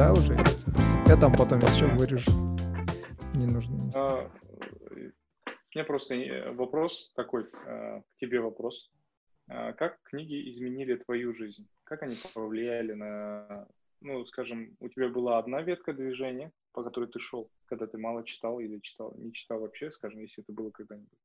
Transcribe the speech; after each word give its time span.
да, 0.00 0.14
уже. 0.14 0.34
Я 1.08 1.16
там 1.20 1.30
потом 1.34 1.58
еще 1.58 1.86
вырежу. 1.86 2.30
Не 3.34 3.44
нужно 3.44 3.74
места. 3.74 4.02
А, 4.02 4.30
меня 5.74 5.84
просто 5.84 6.14
э, 6.14 6.52
вопрос 6.52 7.12
такой, 7.14 7.42
э, 7.42 8.00
к 8.00 8.16
тебе 8.18 8.40
вопрос. 8.40 8.90
А 9.48 9.74
как 9.74 10.00
книги 10.04 10.50
изменили 10.50 10.96
твою 10.96 11.34
жизнь? 11.34 11.68
Как 11.84 12.02
они 12.02 12.16
повлияли 12.32 12.94
на, 12.94 13.68
ну, 14.00 14.24
скажем, 14.24 14.74
у 14.80 14.88
тебя 14.88 15.10
была 15.10 15.38
одна 15.38 15.60
ветка 15.60 15.92
движения, 15.92 16.50
по 16.72 16.82
которой 16.82 17.10
ты 17.10 17.18
шел, 17.18 17.50
когда 17.66 17.86
ты 17.86 17.98
мало 17.98 18.24
читал 18.24 18.58
или 18.58 18.78
читал, 18.78 19.12
не 19.18 19.34
читал 19.34 19.60
вообще, 19.60 19.90
скажем, 19.90 20.22
если 20.22 20.42
это 20.42 20.52
было 20.54 20.70
когда-нибудь. 20.70 21.18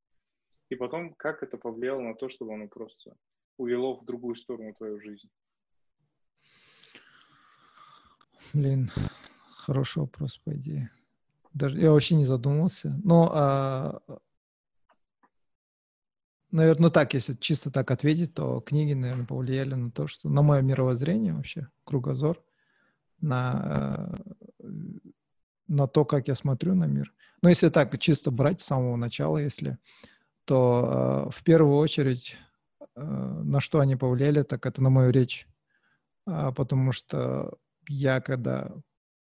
И 0.68 0.76
потом, 0.76 1.14
как 1.14 1.44
это 1.44 1.57
повлияло 1.57 2.02
на 2.02 2.16
то, 2.16 2.28
чтобы 2.28 2.54
оно 2.55 2.68
просто 2.68 3.16
увело 3.57 3.96
в 3.96 4.04
другую 4.04 4.36
сторону 4.36 4.73
твою 4.73 5.00
жизнь? 5.00 5.30
Блин, 8.55 8.89
хороший 9.51 10.00
вопрос, 10.00 10.37
по 10.37 10.55
идее. 10.55 10.89
Даже 11.54 11.77
я 11.77 11.91
вообще 11.91 12.15
не 12.15 12.23
задумался. 12.23 12.97
Но, 13.04 13.29
а, 13.33 14.01
наверное, 16.51 16.89
так, 16.89 17.13
если 17.13 17.33
чисто 17.33 17.69
так 17.69 17.91
ответить, 17.91 18.33
то 18.33 18.61
книги, 18.61 18.93
наверное, 18.93 19.25
повлияли 19.25 19.73
на 19.73 19.91
то, 19.91 20.07
что 20.07 20.29
на 20.29 20.41
мое 20.41 20.61
мировоззрение 20.61 21.33
вообще, 21.33 21.68
кругозор, 21.83 22.41
на, 23.19 24.18
на 25.68 25.87
то, 25.89 26.05
как 26.05 26.29
я 26.29 26.35
смотрю 26.35 26.75
на 26.75 26.85
мир. 26.85 27.13
Но 27.41 27.49
если 27.49 27.68
так 27.68 27.99
чисто 27.99 28.32
брать 28.32 28.61
с 28.61 28.65
самого 28.65 28.96
начала, 28.96 29.37
если, 29.37 29.79
то 30.46 31.27
э, 31.27 31.37
в 31.37 31.43
первую 31.43 31.75
очередь 31.75 32.38
э, 32.95 33.02
на 33.02 33.59
что 33.59 33.81
они 33.81 33.97
повлияли, 33.97 34.44
так 34.44 34.66
это 34.66 34.81
на 34.81 34.89
мою 34.89 35.11
речь. 35.11 35.45
А, 36.25 36.53
потому 36.53 36.94
что 36.94 37.58
я 37.88 38.22
когда 38.22 38.72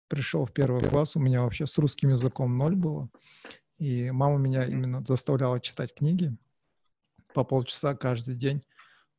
пришел 0.07 0.45
в 0.45 0.53
первый 0.53 0.83
класс, 0.83 1.15
у 1.15 1.19
меня 1.19 1.41
вообще 1.41 1.65
с 1.65 1.77
русским 1.77 2.09
языком 2.09 2.57
ноль 2.57 2.75
было. 2.75 3.09
И 3.77 4.11
мама 4.11 4.37
меня 4.37 4.65
именно 4.65 5.03
заставляла 5.05 5.59
читать 5.59 5.93
книги 5.95 6.35
по 7.33 7.43
полчаса 7.43 7.95
каждый 7.95 8.35
день. 8.35 8.61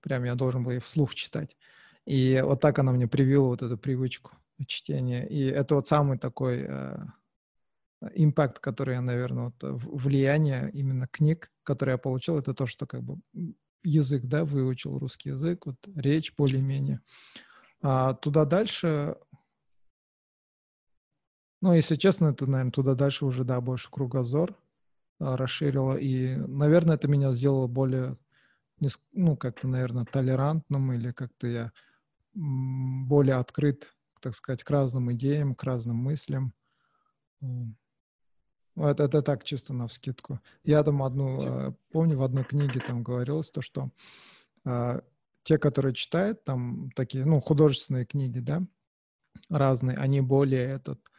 Прям 0.00 0.24
я 0.24 0.34
должен 0.34 0.62
был 0.62 0.72
и 0.72 0.78
вслух 0.78 1.14
читать. 1.14 1.56
И 2.04 2.40
вот 2.44 2.60
так 2.60 2.78
она 2.78 2.92
мне 2.92 3.08
привила 3.08 3.48
вот 3.48 3.62
эту 3.62 3.78
привычку 3.78 4.32
чтения. 4.66 5.26
И 5.26 5.44
это 5.46 5.76
вот 5.76 5.86
самый 5.86 6.18
такой 6.18 6.66
э, 6.68 6.96
импакт, 8.14 8.58
который 8.58 8.94
я, 8.94 9.00
наверное, 9.00 9.46
вот, 9.46 9.54
влияние 9.62 10.70
именно 10.72 11.06
книг, 11.08 11.50
которые 11.62 11.94
я 11.94 11.98
получил, 11.98 12.38
это 12.38 12.54
то, 12.54 12.66
что 12.66 12.86
как 12.86 13.02
бы 13.02 13.18
язык, 13.82 14.24
да, 14.24 14.44
выучил 14.44 14.98
русский 14.98 15.30
язык, 15.30 15.66
вот 15.66 15.76
речь 15.96 16.34
более-менее. 16.36 17.00
А 17.80 18.14
туда 18.14 18.44
дальше 18.44 19.16
ну, 21.62 21.72
если 21.72 21.94
честно, 21.94 22.26
это, 22.26 22.46
наверное, 22.46 22.72
туда 22.72 22.94
дальше 22.96 23.24
уже, 23.24 23.44
да, 23.44 23.60
больше 23.60 23.88
кругозор 23.88 24.58
а, 25.20 25.36
расширило. 25.36 25.96
И, 25.96 26.34
наверное, 26.34 26.96
это 26.96 27.06
меня 27.06 27.32
сделало 27.32 27.68
более, 27.68 28.18
ну, 29.12 29.36
как-то, 29.36 29.68
наверное, 29.68 30.04
толерантным 30.04 30.92
или 30.92 31.12
как-то 31.12 31.46
я 31.46 31.72
более 32.34 33.36
открыт, 33.36 33.94
так 34.20 34.34
сказать, 34.34 34.64
к 34.64 34.70
разным 34.70 35.12
идеям, 35.12 35.54
к 35.54 35.62
разным 35.62 35.96
мыслям. 35.98 36.52
Это, 38.74 39.04
это 39.04 39.22
так 39.22 39.44
чисто 39.44 39.72
на 39.72 39.86
вскидку. 39.86 40.40
Я 40.64 40.82
там 40.82 41.00
одну, 41.02 41.42
э, 41.42 41.72
помню, 41.92 42.18
в 42.18 42.22
одной 42.22 42.42
книге 42.42 42.80
там 42.80 43.04
говорилось 43.04 43.50
то, 43.52 43.60
что 43.60 43.90
э, 44.64 45.00
те, 45.44 45.58
которые 45.58 45.94
читают 45.94 46.42
там 46.42 46.90
такие, 46.96 47.24
ну, 47.24 47.40
художественные 47.40 48.06
книги, 48.06 48.40
да, 48.40 48.62
разные, 49.48 49.96
они 49.96 50.22
более 50.22 50.64
этот, 50.64 51.11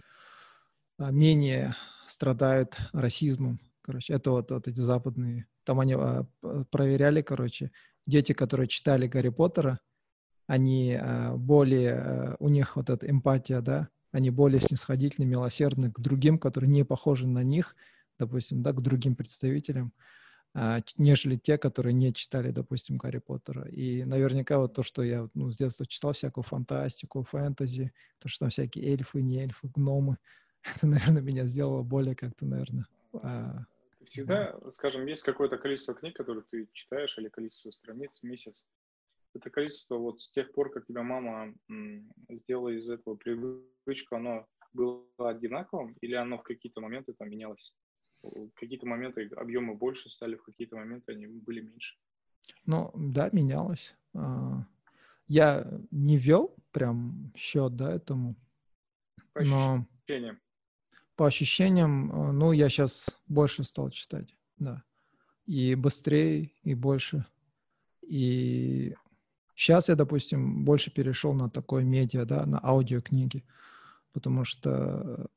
а, 1.03 1.11
менее 1.11 1.75
страдают 2.07 2.77
расизмом. 2.93 3.59
Короче, 3.81 4.13
это 4.13 4.31
вот, 4.31 4.51
вот 4.51 4.67
эти 4.67 4.79
западные. 4.79 5.47
Там 5.65 5.79
они 5.79 5.95
а, 5.95 6.25
проверяли, 6.71 7.21
короче, 7.21 7.71
дети, 8.05 8.33
которые 8.33 8.67
читали 8.67 9.07
Гарри 9.07 9.29
Поттера, 9.29 9.79
они 10.47 10.97
а, 10.99 11.35
более, 11.35 12.37
у 12.39 12.47
них 12.47 12.77
вот 12.77 12.89
эта 12.89 13.09
эмпатия, 13.09 13.59
да, 13.61 13.89
они 14.11 14.29
более 14.29 14.61
снисходительны, 14.61 15.25
милосердны 15.25 15.91
к 15.91 15.99
другим, 15.99 16.37
которые 16.37 16.69
не 16.69 16.85
похожи 16.85 17.27
на 17.27 17.43
них, 17.43 17.75
допустим, 18.17 18.61
да, 18.63 18.71
к 18.71 18.81
другим 18.81 19.15
представителям, 19.15 19.91
нежели 20.97 21.35
те, 21.35 21.57
которые 21.57 21.93
не 21.93 22.13
читали, 22.13 22.51
допустим, 22.51 22.97
Гарри 22.97 23.17
Поттера. 23.17 23.67
И 23.69 24.03
наверняка 24.03 24.59
вот 24.59 24.75
то, 24.75 24.83
что 24.83 25.01
я 25.01 25.27
ну, 25.33 25.51
с 25.51 25.57
детства 25.57 25.87
читал 25.87 26.13
всякую 26.13 26.43
фантастику, 26.43 27.23
фэнтези, 27.23 27.91
то, 28.19 28.29
что 28.29 28.41
там 28.41 28.49
всякие 28.51 28.91
эльфы, 28.91 29.23
не 29.23 29.41
эльфы, 29.41 29.67
гномы, 29.73 30.17
это, 30.63 30.87
наверное, 30.87 31.21
меня 31.21 31.45
сделало 31.45 31.83
более 31.83 32.15
как-то, 32.15 32.45
наверное... 32.45 32.87
А, 33.21 33.65
Всегда, 34.05 34.59
скажем, 34.71 35.05
есть 35.05 35.23
какое-то 35.23 35.57
количество 35.57 35.93
книг, 35.93 36.17
которые 36.17 36.43
ты 36.43 36.67
читаешь, 36.73 37.17
или 37.17 37.29
количество 37.29 37.71
страниц 37.71 38.17
в 38.21 38.23
месяц. 38.23 38.65
Это 39.33 39.49
количество 39.49 39.97
вот 39.97 40.19
с 40.19 40.29
тех 40.29 40.51
пор, 40.51 40.71
как 40.71 40.85
тебя 40.85 41.03
мама 41.03 41.53
м, 41.69 42.11
сделала 42.29 42.69
из 42.69 42.89
этого 42.89 43.15
привычку, 43.15 44.15
оно 44.15 44.45
было 44.73 45.05
одинаковым, 45.17 45.95
или 46.01 46.15
оно 46.15 46.37
в 46.37 46.43
какие-то 46.43 46.81
моменты 46.81 47.13
там 47.13 47.29
менялось? 47.29 47.73
В 48.21 48.49
какие-то 48.51 48.85
моменты 48.85 49.27
объемы 49.35 49.75
больше 49.75 50.09
стали, 50.09 50.35
в 50.35 50.43
какие-то 50.43 50.75
моменты 50.75 51.13
они 51.13 51.27
были 51.27 51.61
меньше. 51.61 51.95
Ну, 52.65 52.91
да, 52.95 53.29
менялось. 53.31 53.95
А, 54.13 54.65
я 55.27 55.67
не 55.91 56.17
вел 56.17 56.55
прям 56.71 57.31
счет, 57.35 57.75
да, 57.75 57.93
этому. 57.93 58.35
По 59.33 59.41
ощущениям. 59.41 60.39
По 61.15 61.27
ощущениям, 61.27 62.11
э, 62.11 62.31
ну, 62.31 62.51
я 62.51 62.69
сейчас 62.69 63.09
больше 63.27 63.63
стал 63.63 63.89
читать, 63.89 64.35
да. 64.57 64.83
И 65.45 65.75
быстрее, 65.75 66.51
и 66.63 66.73
больше. 66.73 67.25
И 68.01 68.95
сейчас 69.55 69.89
я, 69.89 69.95
допустим, 69.95 70.63
больше 70.65 70.91
перешел 70.91 71.33
на 71.33 71.49
такое 71.49 71.83
медиа, 71.83 72.25
да, 72.25 72.45
на 72.45 72.59
аудиокниги. 72.63 73.43
Потому 74.11 74.43
что 74.43 75.29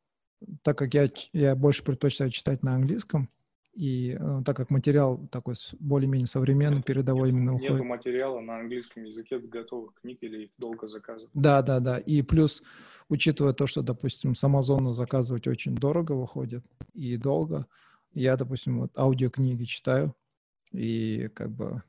так 0.62 0.78
как 0.78 0.94
я, 0.94 1.08
я 1.32 1.56
больше 1.56 1.82
предпочитаю 1.82 2.30
читать 2.30 2.62
на 2.62 2.74
английском, 2.74 3.30
и 3.76 4.16
э, 4.18 4.42
так 4.44 4.56
как 4.56 4.70
материал 4.70 5.18
такой 5.30 5.54
более-менее 5.78 6.26
современный, 6.26 6.82
передовой 6.82 7.28
именно 7.28 7.54
уходит. 7.54 7.72
Нету 7.72 7.84
материала 7.84 8.40
на 8.40 8.60
английском 8.60 9.04
языке 9.04 9.38
готовых 9.38 9.94
книг 10.00 10.18
или 10.22 10.44
их 10.44 10.50
долго 10.56 10.88
заказывать. 10.88 11.30
Да, 11.34 11.60
да, 11.60 11.80
да. 11.80 11.98
И 11.98 12.22
плюс, 12.22 12.62
учитывая 13.08 13.52
то, 13.52 13.66
что, 13.66 13.82
допустим, 13.82 14.34
с 14.34 14.42
Амазона 14.42 14.94
заказывать 14.94 15.46
очень 15.46 15.74
дорого 15.74 16.12
выходит 16.12 16.64
и 16.94 17.18
долго, 17.18 17.66
я, 18.12 18.36
допустим, 18.36 18.80
вот 18.80 18.96
аудиокниги 18.96 19.64
читаю, 19.64 20.14
и 20.72 21.28
как 21.34 21.50
бы, 21.50 21.82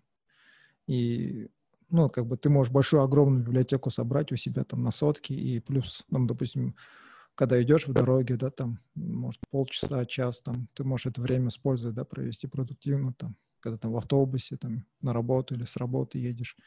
и, 0.88 1.48
ну, 1.90 2.10
как 2.10 2.26
бы 2.26 2.36
ты 2.36 2.50
можешь 2.50 2.74
большую, 2.74 3.04
огромную 3.04 3.46
библиотеку 3.46 3.90
собрать 3.92 4.34
у 4.34 4.36
себя 4.36 4.66
там 4.66 4.84
на 4.84 4.92
сотки, 4.92 5.32
и 5.32 5.62
плюс, 5.62 6.06
там, 6.12 6.28
допустим, 6.28 6.76
когда 7.38 7.62
идешь 7.62 7.88
в 7.88 7.94
дороге, 7.94 8.36
да, 8.36 8.50
там, 8.50 8.80
может, 8.96 9.40
полчаса, 9.52 10.04
час, 10.06 10.42
там, 10.42 10.68
ты 10.74 10.84
можешь 10.84 11.06
это 11.06 11.22
время 11.22 11.50
использовать, 11.50 11.96
да, 11.96 12.04
провести 12.04 12.48
продуктивно, 12.48 13.14
там, 13.14 13.36
когда 13.60 13.78
там 13.78 13.92
в 13.92 13.98
автобусе, 13.98 14.58
там, 14.58 14.86
на 15.02 15.14
работу 15.14 15.54
или 15.54 15.64
с 15.64 15.78
работы 15.78 16.18
едешь. 16.18 16.58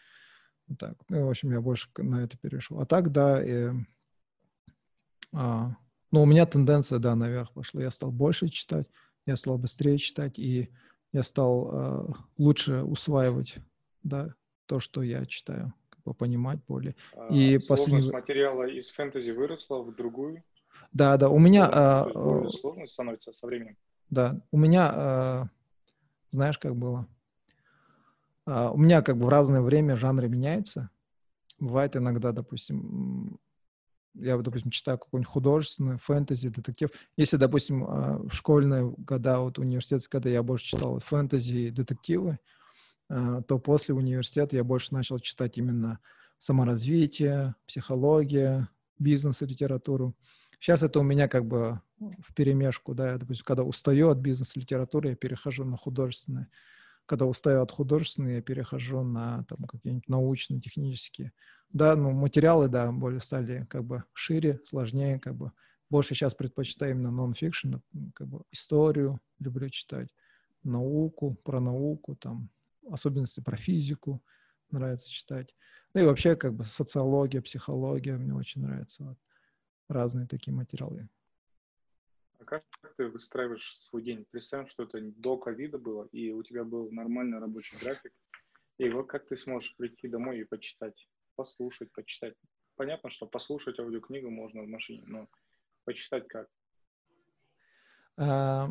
Вот 0.69 0.79
так. 0.79 0.97
Ну, 1.09 1.27
в 1.27 1.29
общем, 1.29 1.51
я 1.51 1.61
больше 1.61 1.89
на 1.99 2.23
это 2.23 2.39
перешел. 2.39 2.79
А 2.79 2.87
так, 2.87 3.11
да, 3.11 3.43
и, 3.45 3.73
а, 5.33 5.75
ну, 6.13 6.23
у 6.23 6.27
меня 6.27 6.47
тенденция, 6.47 7.01
да, 7.01 7.17
наверх 7.17 7.53
пошла. 7.53 7.83
Я 7.83 7.91
стал 7.91 8.13
больше 8.13 8.49
читать, 8.49 8.89
я 9.27 9.37
стал 9.37 9.59
быстрее 9.59 9.99
читать, 9.99 10.39
и 10.39 10.73
я 11.11 11.25
стал 11.25 11.71
а, 11.73 12.13
лучше 12.39 12.85
усваивать, 12.85 13.57
да, 14.05 14.33
то, 14.67 14.79
что 14.79 15.03
я 15.03 15.27
читаю, 15.27 15.75
как 15.89 16.05
бы 16.05 16.15
понимать 16.15 16.61
более. 16.69 16.95
А, 17.13 17.27
и 17.27 17.59
сложность 17.59 17.67
последний... 17.69 18.13
материала 18.13 18.69
из 18.69 18.89
фэнтези 18.91 19.33
выросла 19.33 19.83
в 19.83 19.93
другую? 19.97 20.45
Да, 20.93 21.17
да, 21.17 21.29
у 21.29 21.39
меня... 21.39 21.69
А, 21.73 22.09
более 22.13 22.51
сложно 22.51 22.87
становится 22.87 23.33
со 23.33 23.47
временем. 23.47 23.77
Да, 24.09 24.41
у 24.51 24.59
меня, 24.59 24.93
а, 24.93 25.49
знаешь, 26.31 26.59
как 26.59 26.77
было? 26.77 27.07
А, 28.47 28.71
у 28.73 28.77
меня 28.77 29.03
как 29.03 29.17
бы 29.17 29.27
в 29.27 29.29
разное 29.29 29.61
время 29.61 29.97
жанры 29.97 30.29
меняются. 30.29 30.91
Бывает 31.59 31.97
иногда, 31.97 32.33
допустим, 32.33 33.39
я, 34.15 34.37
допустим, 34.39 34.71
читаю 34.71 34.99
какой-нибудь 34.99 35.31
художественный, 35.31 35.99
фэнтези, 35.99 36.49
детектив. 36.49 36.91
Если, 37.17 37.37
допустим, 37.37 37.85
в 37.85 38.33
школьные 38.33 38.91
года, 38.91 39.39
вот 39.39 39.59
университетские 39.59 40.19
года 40.19 40.29
я 40.31 40.43
больше 40.43 40.67
читал 40.67 40.95
вот, 40.95 41.05
фэнтези 41.05 41.57
и 41.57 41.71
детективы, 41.71 42.39
то 43.09 43.59
после 43.63 43.95
университета 43.95 44.57
я 44.57 44.65
больше 44.65 44.95
начал 44.95 45.19
читать 45.19 45.59
именно 45.59 46.01
саморазвитие, 46.39 47.55
психология, 47.67 48.69
бизнес 48.99 49.43
и 49.43 49.47
литературу. 49.47 50.17
Сейчас 50.61 50.83
это 50.83 51.01
у 51.01 51.03
меня 51.03 51.27
как 51.27 51.47
бы 51.47 51.81
в 51.99 52.35
перемешку, 52.35 52.95
да, 52.95 53.13
я, 53.13 53.19
допустим, 53.19 53.45
когда 53.47 53.63
устаю 53.65 54.11
от 54.11 54.19
бизнес-литературы, 54.19 55.11
я 55.11 55.17
перехожу 55.17 55.65
на 55.65 55.77
художественное, 55.79 56.49
когда 57.07 57.27
устаю 57.27 57.63
от 57.63 57.73
художественной, 57.73 58.37
я 58.37 58.43
перехожу 58.43 59.03
на 59.03 59.45
там 59.45 59.65
какие-нибудь 59.67 60.09
научно-технические. 60.09 61.33
Да, 61.73 61.97
ну, 61.97 62.11
материалы, 62.13 62.69
да, 62.69 62.93
более 62.93 63.21
стали 63.21 63.67
как 63.71 63.85
бы 63.85 64.05
шире, 64.13 64.61
сложнее, 64.65 65.19
как 65.19 65.35
бы. 65.35 65.53
Больше 65.89 66.15
сейчас 66.15 66.35
предпочитаю 66.35 66.93
именно 66.93 67.11
нон-фикшн, 67.11 67.77
как 68.15 68.29
бы 68.29 68.43
историю 68.53 69.21
люблю 69.41 69.69
читать, 69.71 70.15
науку, 70.63 71.37
про 71.43 71.61
науку, 71.61 72.15
там, 72.17 72.51
особенности 72.89 73.41
про 73.41 73.57
физику 73.57 74.23
нравится 74.71 75.11
читать. 75.11 75.55
Ну 75.95 76.03
и 76.03 76.05
вообще 76.05 76.37
как 76.37 76.55
бы 76.55 76.65
социология, 76.65 77.41
психология 77.43 78.17
мне 78.17 78.35
очень 78.35 78.63
нравится. 78.63 79.05
Вот. 79.05 79.19
Разные 79.91 80.29
такие 80.29 80.55
материалы. 80.55 81.09
А 82.39 82.45
как 82.45 82.65
ты 82.97 83.09
выстраиваешь 83.09 83.77
свой 83.77 84.05
день? 84.05 84.25
Представим, 84.31 84.69
что 84.69 84.85
это 84.85 85.01
до 85.01 85.37
ковида 85.37 85.79
было, 85.79 86.07
и 86.13 86.31
у 86.31 86.45
тебя 86.45 86.63
был 86.63 86.93
нормальный 86.93 87.41
рабочий 87.41 87.77
график. 87.77 88.13
И 88.79 88.89
вот 88.89 89.09
как 89.09 89.27
ты 89.27 89.37
сможешь 89.37 89.77
прийти 89.77 90.07
домой 90.07 90.39
и 90.39 90.45
почитать, 90.45 91.09
послушать, 91.35 91.91
почитать? 91.91 92.35
Понятно, 92.77 93.11
что 93.11 93.27
послушать 93.27 93.81
аудиокнигу 93.81 94.31
можно 94.31 94.63
в 94.63 94.69
машине, 94.69 95.03
но 95.09 95.29
почитать 95.85 96.29
как? 96.29 96.49
А, 98.17 98.71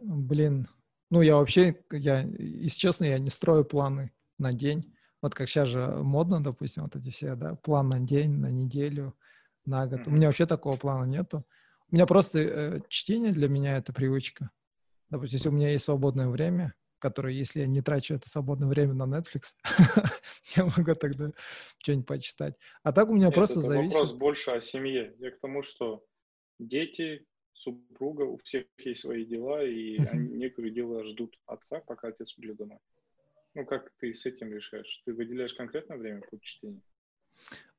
блин, 0.00 0.66
ну 1.08 1.22
я 1.22 1.36
вообще, 1.36 1.84
я, 1.92 2.22
если 2.22 2.78
честно, 2.80 3.04
я 3.04 3.20
не 3.20 3.30
строю 3.30 3.64
планы 3.64 4.12
на 4.38 4.52
день. 4.52 4.92
Вот 5.22 5.36
как 5.36 5.48
сейчас 5.48 5.68
же 5.68 5.86
модно, 6.02 6.42
допустим, 6.42 6.82
вот 6.82 6.96
эти 6.96 7.10
все, 7.10 7.36
да, 7.36 7.54
план 7.54 7.90
на 7.90 8.00
день, 8.00 8.32
на 8.32 8.50
неделю, 8.50 9.16
на 9.68 9.86
год. 9.86 10.00
Mm-hmm. 10.00 10.08
У 10.08 10.12
меня 10.12 10.26
вообще 10.28 10.46
такого 10.46 10.76
плана 10.76 11.04
нету. 11.04 11.44
У 11.90 11.94
меня 11.94 12.06
просто 12.06 12.38
э, 12.40 12.80
чтение 12.88 13.32
для 13.32 13.48
меня 13.48 13.76
это 13.76 13.92
привычка. 13.92 14.50
Допустим, 15.10 15.36
если 15.36 15.48
у 15.48 15.52
меня 15.52 15.70
есть 15.70 15.84
свободное 15.84 16.28
время, 16.28 16.74
которое, 16.98 17.32
если 17.32 17.60
я 17.60 17.66
не 17.66 17.80
трачу 17.80 18.14
это 18.14 18.28
свободное 18.28 18.68
время 18.68 18.94
на 18.94 19.04
Netflix, 19.04 19.54
я 20.56 20.64
могу 20.76 20.94
тогда 20.94 21.30
что-нибудь 21.78 22.06
почитать. 22.06 22.54
А 22.82 22.92
так 22.92 23.08
у 23.08 23.14
меня 23.14 23.26
Нет, 23.26 23.34
просто 23.34 23.60
это 23.60 23.68
зависит... 23.68 23.94
вопрос 23.94 24.12
больше 24.12 24.50
о 24.50 24.60
семье. 24.60 25.14
Я 25.18 25.30
к 25.30 25.40
тому, 25.40 25.62
что 25.62 26.04
дети, 26.58 27.26
супруга, 27.52 28.22
у 28.22 28.38
всех 28.38 28.66
есть 28.78 29.02
свои 29.02 29.24
дела, 29.24 29.64
и 29.64 29.96
они, 29.98 30.34
некоторые 30.34 30.74
дела 30.74 31.04
ждут 31.04 31.38
отца, 31.46 31.80
пока 31.80 32.08
отец 32.08 32.32
придет 32.32 32.56
домой. 32.56 32.78
Ну, 33.54 33.64
как 33.64 33.90
ты 33.98 34.12
с 34.12 34.26
этим 34.26 34.52
решаешь? 34.52 35.02
Ты 35.04 35.14
выделяешь 35.14 35.54
конкретное 35.54 35.96
время 35.96 36.22
под 36.30 36.42
чтение? 36.42 36.82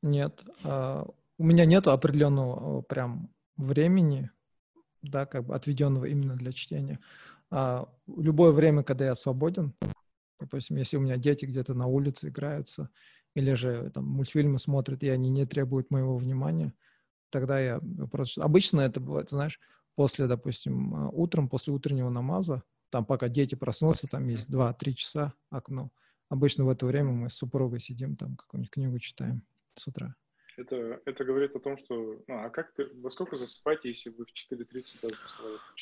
Нет. 0.01 0.43
А, 0.63 1.05
у 1.39 1.43
меня 1.43 1.65
нет 1.65 1.87
определенного 1.87 2.81
прям 2.81 3.33
времени, 3.55 4.29
да, 5.01 5.25
как 5.25 5.45
бы 5.45 5.55
отведенного 5.55 6.05
именно 6.05 6.35
для 6.35 6.51
чтения. 6.51 6.99
А, 7.49 7.87
любое 8.07 8.51
время, 8.51 8.83
когда 8.83 9.05
я 9.05 9.15
свободен, 9.15 9.73
допустим, 10.39 10.75
если 10.75 10.97
у 10.97 10.99
меня 10.99 11.15
дети 11.15 11.45
где-то 11.45 11.73
на 11.73 11.87
улице 11.87 12.27
играются, 12.27 12.89
или 13.35 13.53
же 13.53 13.89
там 13.91 14.05
мультфильмы 14.05 14.59
смотрят, 14.59 15.01
и 15.01 15.09
они 15.09 15.29
не 15.29 15.45
требуют 15.45 15.91
моего 15.91 16.17
внимания, 16.17 16.73
тогда 17.29 17.59
я 17.59 17.79
просто... 18.11 18.43
Обычно 18.43 18.81
это 18.81 18.99
бывает, 18.99 19.29
знаешь, 19.29 19.61
после, 19.95 20.27
допустим, 20.27 20.93
а, 20.93 21.09
утром, 21.09 21.47
после 21.47 21.71
утреннего 21.71 22.09
намаза, 22.09 22.63
там 22.89 23.05
пока 23.05 23.29
дети 23.29 23.55
проснутся, 23.55 24.07
там 24.07 24.27
есть 24.27 24.49
2-3 24.49 24.93
часа 24.93 25.33
окно. 25.49 25.89
Обычно 26.27 26.65
в 26.65 26.69
это 26.69 26.85
время 26.85 27.11
мы 27.11 27.29
с 27.29 27.35
супругой 27.35 27.79
сидим, 27.79 28.17
там 28.17 28.35
какую-нибудь 28.35 28.71
книгу 28.71 28.99
читаем 28.99 29.43
с 29.75 29.87
утра. 29.87 30.15
Это, 30.59 31.01
это 31.05 31.23
говорит 31.23 31.55
о 31.55 31.59
том, 31.59 31.77
что... 31.77 32.21
Ну, 32.27 32.35
а 32.35 32.49
как 32.49 32.73
ты... 32.73 32.87
Во 32.95 33.09
сколько 33.09 33.37
засыпаете, 33.37 33.89
если 33.89 34.09
вы 34.09 34.25
в 34.25 34.29
4.30 34.29 35.01
даже 35.01 35.15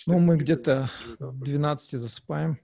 Ну, 0.05 0.19
мы 0.19 0.37
где-то 0.37 0.87
в 1.19 1.43
12 1.43 1.99
засыпаем, 1.99 2.59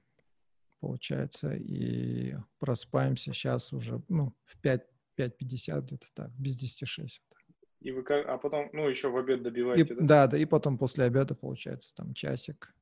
получается, 0.80 1.56
и 1.56 2.36
просыпаемся 2.60 3.34
сейчас 3.34 3.74
уже, 3.74 4.04
ну, 4.10 4.36
в 4.44 4.62
5, 4.62 4.88
5.50 5.18 5.82
где-то 5.82 6.08
так, 6.14 6.32
без 6.38 6.56
10.6. 6.56 7.08
И 7.82 7.92
вы 7.92 8.04
как... 8.04 8.28
А 8.28 8.38
потом, 8.38 8.70
ну, 8.74 8.88
еще 8.88 9.10
в 9.10 9.18
обед 9.18 9.42
добиваете, 9.42 9.94
и, 9.94 9.96
да? 9.96 10.06
Да, 10.06 10.28
да, 10.28 10.38
и 10.38 10.46
потом 10.46 10.78
после 10.78 11.06
обеда, 11.06 11.34
получается, 11.34 11.96
там 11.96 12.14
часик 12.14 12.76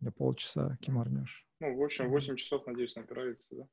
для 0.00 0.10
полчаса 0.10 0.76
кимарнешь. 0.80 1.46
Ну, 1.60 1.76
в 1.76 1.82
общем, 1.82 2.10
8 2.10 2.34
часов, 2.34 2.66
надеюсь, 2.66 2.96
набирается, 2.96 3.46
да? 3.52 3.68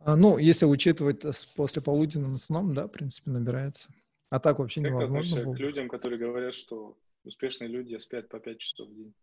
А, 0.00 0.16
ну, 0.16 0.38
если 0.38 0.66
учитывать 0.66 1.24
с 1.24 1.44
послеполуденным 1.44 2.38
сном, 2.38 2.74
да, 2.74 2.86
в 2.86 2.90
принципе, 2.90 3.30
набирается. 3.30 3.90
А 4.30 4.40
так 4.40 4.58
вообще 4.58 4.82
как 4.82 4.90
невозможно 4.90 5.44
было. 5.44 5.54
к 5.54 5.58
людям, 5.58 5.88
которые 5.88 6.18
говорят, 6.18 6.54
что 6.54 6.96
успешные 7.24 7.68
люди 7.68 7.96
спят 7.98 8.28
по 8.28 8.38
5 8.38 8.58
часов 8.58 8.88
в 8.88 8.94
день? 8.94 9.14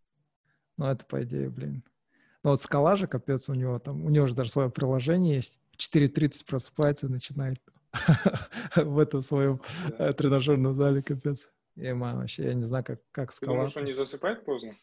Ну, 0.78 0.86
это 0.88 1.06
по 1.06 1.24
идее, 1.24 1.50
блин. 1.50 1.84
Ну, 2.44 2.52
вот 2.52 2.62
скала 2.62 2.96
же, 2.96 3.08
капец, 3.08 3.50
у 3.50 3.54
него 3.54 3.80
там, 3.80 4.06
у 4.06 4.10
него 4.10 4.28
же 4.28 4.36
даже 4.36 4.52
свое 4.52 4.70
приложение 4.70 5.36
есть. 5.36 5.60
В 5.72 5.78
4.30 5.78 6.46
просыпается 6.46 7.08
и 7.08 7.10
начинает 7.10 7.60
в 8.76 9.00
этом 9.00 9.22
своем 9.22 9.62
э, 9.98 10.14
тренажерном 10.14 10.74
зале, 10.74 11.02
капец. 11.02 11.50
И 11.76 11.92
мама, 11.92 12.20
вообще, 12.20 12.44
я 12.44 12.54
не 12.54 12.64
знаю, 12.64 12.84
как, 12.84 13.02
как 13.12 13.32
скала. 13.32 13.58
Думаешь, 13.58 13.78
он 13.78 13.86
не 13.86 13.94
засыпает 13.94 14.46
поздно? 14.46 14.76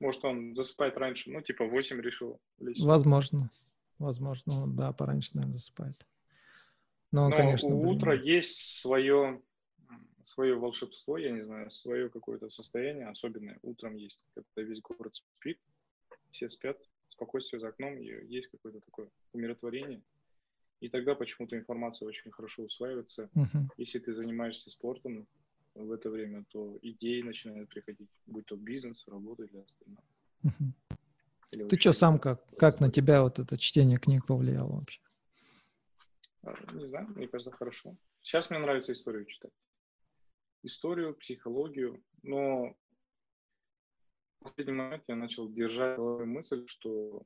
Может, 0.00 0.24
он 0.24 0.54
засыпает 0.54 0.96
раньше, 0.96 1.30
ну, 1.30 1.40
типа 1.40 1.64
8 1.64 2.00
решил? 2.00 2.40
Возможно. 2.58 3.50
Возможно, 3.98 4.62
он, 4.62 4.76
да, 4.76 4.92
пораньше, 4.92 5.30
наверное, 5.34 5.54
засыпает. 5.54 6.06
Но, 7.10 7.24
он, 7.24 7.30
Но 7.30 7.36
конечно, 7.36 7.74
у 7.74 7.80
блин... 7.80 7.96
утра 7.96 8.14
есть 8.14 8.80
свое, 8.80 9.42
свое 10.22 10.56
волшебство, 10.56 11.18
я 11.18 11.30
не 11.30 11.42
знаю, 11.42 11.70
свое 11.70 12.08
какое-то 12.10 12.50
состояние 12.50 13.08
особенное. 13.08 13.58
Утром 13.62 13.96
есть, 13.96 14.24
когда 14.34 14.62
весь 14.62 14.80
город 14.82 15.14
спит, 15.14 15.58
все 16.30 16.48
спят, 16.48 16.78
спокойствие 17.08 17.60
за 17.60 17.68
окном, 17.68 17.98
и 17.98 18.04
есть 18.26 18.48
какое-то 18.48 18.80
такое 18.80 19.08
умиротворение. 19.32 20.02
И 20.80 20.88
тогда 20.88 21.14
почему-то 21.14 21.56
информация 21.56 22.06
очень 22.06 22.30
хорошо 22.30 22.62
усваивается. 22.62 23.28
Uh-huh. 23.34 23.68
Если 23.78 23.98
ты 23.98 24.14
занимаешься 24.14 24.70
спортом 24.70 25.26
в 25.74 25.90
это 25.90 26.08
время, 26.08 26.44
то 26.50 26.78
идеи 26.82 27.22
начинают 27.22 27.68
приходить, 27.68 28.08
будь 28.26 28.46
то 28.46 28.56
бизнес, 28.56 29.08
работа 29.08 29.42
или 29.42 29.58
остальное. 29.58 30.04
Uh-huh. 30.44 30.97
Или 31.50 31.68
Ты 31.68 31.80
что 31.80 31.92
сам 31.92 32.18
как? 32.18 32.44
Как 32.56 32.80
на 32.80 32.90
тебя 32.90 33.22
вот 33.22 33.38
это 33.38 33.56
чтение 33.56 33.98
книг 33.98 34.26
повлияло 34.26 34.76
вообще? 34.76 35.00
А, 36.42 36.54
не 36.72 36.86
знаю, 36.86 37.08
мне 37.08 37.28
кажется, 37.28 37.50
хорошо. 37.50 37.96
Сейчас 38.20 38.50
мне 38.50 38.58
нравится 38.58 38.92
историю 38.92 39.24
читать. 39.26 39.52
Историю, 40.62 41.14
психологию, 41.14 42.02
но 42.22 42.76
в 44.40 44.44
последний 44.44 44.74
момент 44.74 45.04
я 45.08 45.16
начал 45.16 45.48
держать 45.48 45.98
мысль, 45.98 46.66
что 46.66 47.22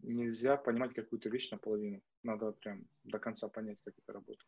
нельзя 0.00 0.56
понимать 0.56 0.94
какую-то 0.94 1.28
вещь 1.28 1.50
наполовину. 1.50 2.02
Надо 2.22 2.52
прям 2.52 2.86
до 3.04 3.18
конца 3.18 3.48
понять, 3.48 3.78
как 3.84 3.94
это 3.96 4.12
работает. 4.12 4.46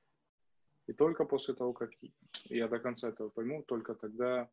И 0.86 0.92
только 0.92 1.24
после 1.24 1.54
того, 1.54 1.72
как 1.72 1.90
я 2.44 2.68
до 2.68 2.78
конца 2.78 3.08
этого 3.08 3.28
пойму, 3.28 3.62
только 3.62 3.94
тогда 3.94 4.50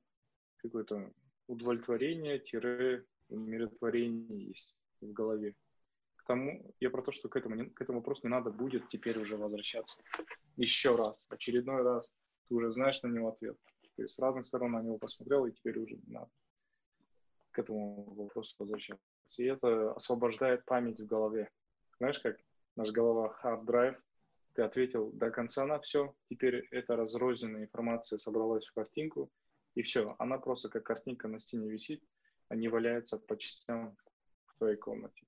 какое-то 0.58 1.12
удовлетворение, 1.48 2.40
тире 2.40 3.06
умиротворение 3.30 4.48
есть 4.48 4.76
в 5.02 5.12
голове. 5.12 5.56
К 6.16 6.26
тому, 6.26 6.74
я 6.80 6.90
про 6.90 7.02
то, 7.02 7.12
что 7.12 7.30
к 7.30 7.36
этому, 7.36 7.70
к 7.72 7.82
этому 7.82 8.00
вопросу 8.00 8.22
не 8.24 8.30
надо 8.30 8.52
будет 8.52 8.90
теперь 8.90 9.20
уже 9.20 9.38
возвращаться. 9.38 10.02
Еще 10.56 10.96
раз, 10.96 11.26
очередной 11.30 11.84
раз. 11.84 12.12
Ты 12.48 12.56
уже 12.56 12.72
знаешь 12.72 13.02
на 13.04 13.08
него 13.08 13.30
ответ. 13.30 13.58
То 13.96 14.04
есть 14.04 14.16
с 14.16 14.20
разных 14.20 14.46
сторон 14.46 14.72
на 14.72 14.82
него 14.82 14.98
посмотрел, 14.98 15.46
и 15.46 15.52
теперь 15.52 15.80
уже 15.80 15.96
не 15.96 16.14
надо 16.14 16.30
к 17.58 17.60
этому 17.60 18.14
вопросу 18.14 18.56
возвращаться. 18.60 19.04
И 19.40 19.46
это 19.46 19.92
освобождает 19.94 20.64
память 20.66 21.00
в 21.00 21.08
голове. 21.08 21.50
Знаешь, 21.98 22.20
как 22.20 22.38
наш 22.76 22.92
голова 22.92 23.36
hard 23.44 23.66
drive, 23.66 23.98
ты 24.54 24.62
ответил 24.62 25.12
до 25.12 25.32
конца 25.32 25.66
на 25.66 25.80
все, 25.80 26.16
теперь 26.30 26.68
эта 26.70 26.96
разрозненная 26.96 27.64
информация 27.64 28.20
собралась 28.20 28.66
в 28.66 28.74
картинку, 28.74 29.32
и 29.74 29.82
все, 29.82 30.16
она 30.20 30.38
просто 30.38 30.70
как 30.70 30.84
картинка 30.84 31.28
на 31.28 31.40
стене 31.40 31.68
висит, 31.68 32.04
они 32.50 32.68
валяются 32.68 33.18
по 33.18 33.38
частям 33.38 33.98
в 34.46 34.58
твоей 34.58 34.78
комнате. 34.78 35.26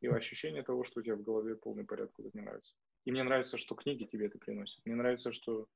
И 0.00 0.08
ощущение 0.08 0.62
того, 0.62 0.84
что 0.84 1.00
у 1.00 1.02
тебя 1.02 1.14
в 1.14 1.22
голове 1.22 1.54
полный 1.54 1.84
порядок, 1.84 2.18
это 2.18 2.30
мне 2.32 2.42
нравится. 2.42 2.74
И 3.04 3.12
мне 3.12 3.22
нравится, 3.22 3.56
что 3.56 3.74
книги 3.74 4.04
тебе 4.04 4.26
это 4.26 4.38
приносят. 4.38 4.84
Мне 4.84 4.96
нравится, 4.96 5.32
что 5.32 5.68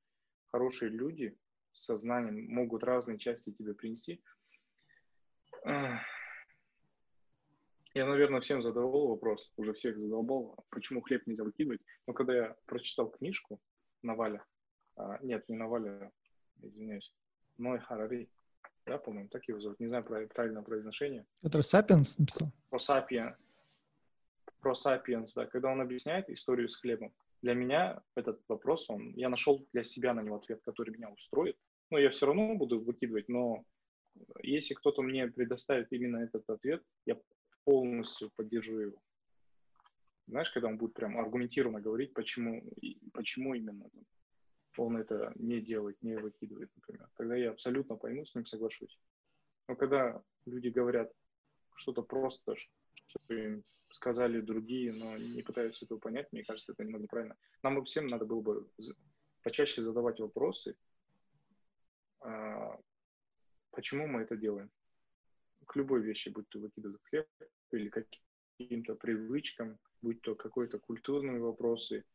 хорошие 0.47 0.89
люди 0.89 1.37
с 1.71 1.85
сознанием 1.85 2.53
могут 2.53 2.83
разные 2.83 3.17
части 3.17 3.51
тебе 3.51 3.73
принести. 3.73 4.21
Я, 7.93 8.05
наверное, 8.05 8.41
всем 8.41 8.61
задавал 8.61 9.07
вопрос, 9.07 9.51
уже 9.57 9.73
всех 9.73 9.97
задолбал, 9.97 10.65
почему 10.69 11.01
хлеб 11.01 11.25
нельзя 11.25 11.43
выкидывать. 11.43 11.81
Но 12.05 12.13
когда 12.13 12.35
я 12.35 12.55
прочитал 12.65 13.09
книжку 13.09 13.59
Наваля, 14.03 14.45
а, 14.95 15.17
нет, 15.23 15.47
не 15.49 15.55
Наваля, 15.55 16.11
извиняюсь, 16.61 17.11
Ной 17.57 17.79
Харари, 17.79 18.29
да, 18.87 18.97
по-моему, 18.97 19.29
так 19.29 19.47
его 19.47 19.59
зовут, 19.59 19.79
не 19.79 19.87
знаю 19.87 20.03
правильное 20.03 20.61
произношение. 20.61 21.25
Это 21.43 21.61
Сапиенс 21.61 22.17
написал? 22.17 22.51
Про 22.69 22.79
Сапиен. 22.79 23.35
Про 24.59 24.75
Сапиенс, 24.75 25.33
да, 25.33 25.45
когда 25.45 25.69
он 25.71 25.81
объясняет 25.81 26.29
историю 26.29 26.69
с 26.69 26.75
хлебом. 26.77 27.13
Для 27.41 27.53
меня 27.53 28.01
этот 28.15 28.41
вопрос, 28.47 28.89
он, 28.89 29.13
я 29.15 29.29
нашел 29.29 29.67
для 29.73 29.83
себя 29.83 30.13
на 30.13 30.21
него 30.21 30.37
ответ, 30.37 30.61
который 30.63 30.91
меня 30.95 31.09
устроит. 31.09 31.57
Ну, 31.91 31.97
я 31.97 32.09
все 32.09 32.25
равно 32.25 32.55
буду 32.55 32.79
выкидывать, 32.79 33.29
но 33.29 33.63
если 34.41 34.73
кто-то 34.73 35.01
мне 35.01 35.27
предоставит 35.27 35.91
именно 35.91 36.17
этот 36.17 36.49
ответ, 36.49 36.81
я 37.05 37.17
полностью 37.65 38.31
поддержу 38.35 38.79
его. 38.79 38.97
Знаешь, 40.27 40.49
когда 40.51 40.67
он 40.67 40.77
будет 40.77 40.93
прям 40.93 41.17
аргументированно 41.17 41.79
говорить, 41.79 42.13
почему, 42.13 42.63
почему 43.13 43.53
именно 43.53 43.85
он 44.77 44.97
это 44.97 45.31
не 45.35 45.61
делает, 45.61 46.01
не 46.01 46.17
выкидывает, 46.17 46.71
например. 46.75 47.09
Тогда 47.15 47.35
я 47.35 47.51
абсолютно 47.51 47.95
пойму, 47.95 48.25
с 48.25 48.35
ним 48.35 48.45
соглашусь. 48.45 48.99
Но 49.67 49.75
когда 49.75 50.21
люди 50.45 50.69
говорят 50.69 51.11
что-то 51.75 52.01
просто, 52.01 52.55
что 52.55 53.19
им 53.33 53.63
сказали 53.91 54.41
другие, 54.41 54.93
но 54.93 55.17
не 55.17 55.41
пытаются 55.41 55.85
этого 55.85 55.99
понять, 55.99 56.31
мне 56.31 56.43
кажется, 56.43 56.71
это 56.71 56.83
немного 56.83 57.03
неправильно. 57.03 57.35
Нам 57.63 57.83
всем 57.85 58.07
надо 58.07 58.25
было 58.25 58.41
бы 58.41 58.69
почаще 59.43 59.81
задавать 59.81 60.19
вопросы, 60.19 60.75
а, 62.19 62.77
почему 63.71 64.07
мы 64.07 64.21
это 64.21 64.35
делаем. 64.35 64.69
К 65.65 65.75
любой 65.75 66.01
вещи, 66.01 66.29
будь 66.29 66.47
то 66.49 66.59
выкидывать 66.59 67.01
хлеб 67.03 67.27
или 67.71 67.89
каким-то 67.89 68.95
привычкам, 68.95 69.77
будь 70.01 70.21
то 70.21 70.35
какой-то 70.35 70.79
культурные 70.79 71.39
вопросы, 71.39 72.05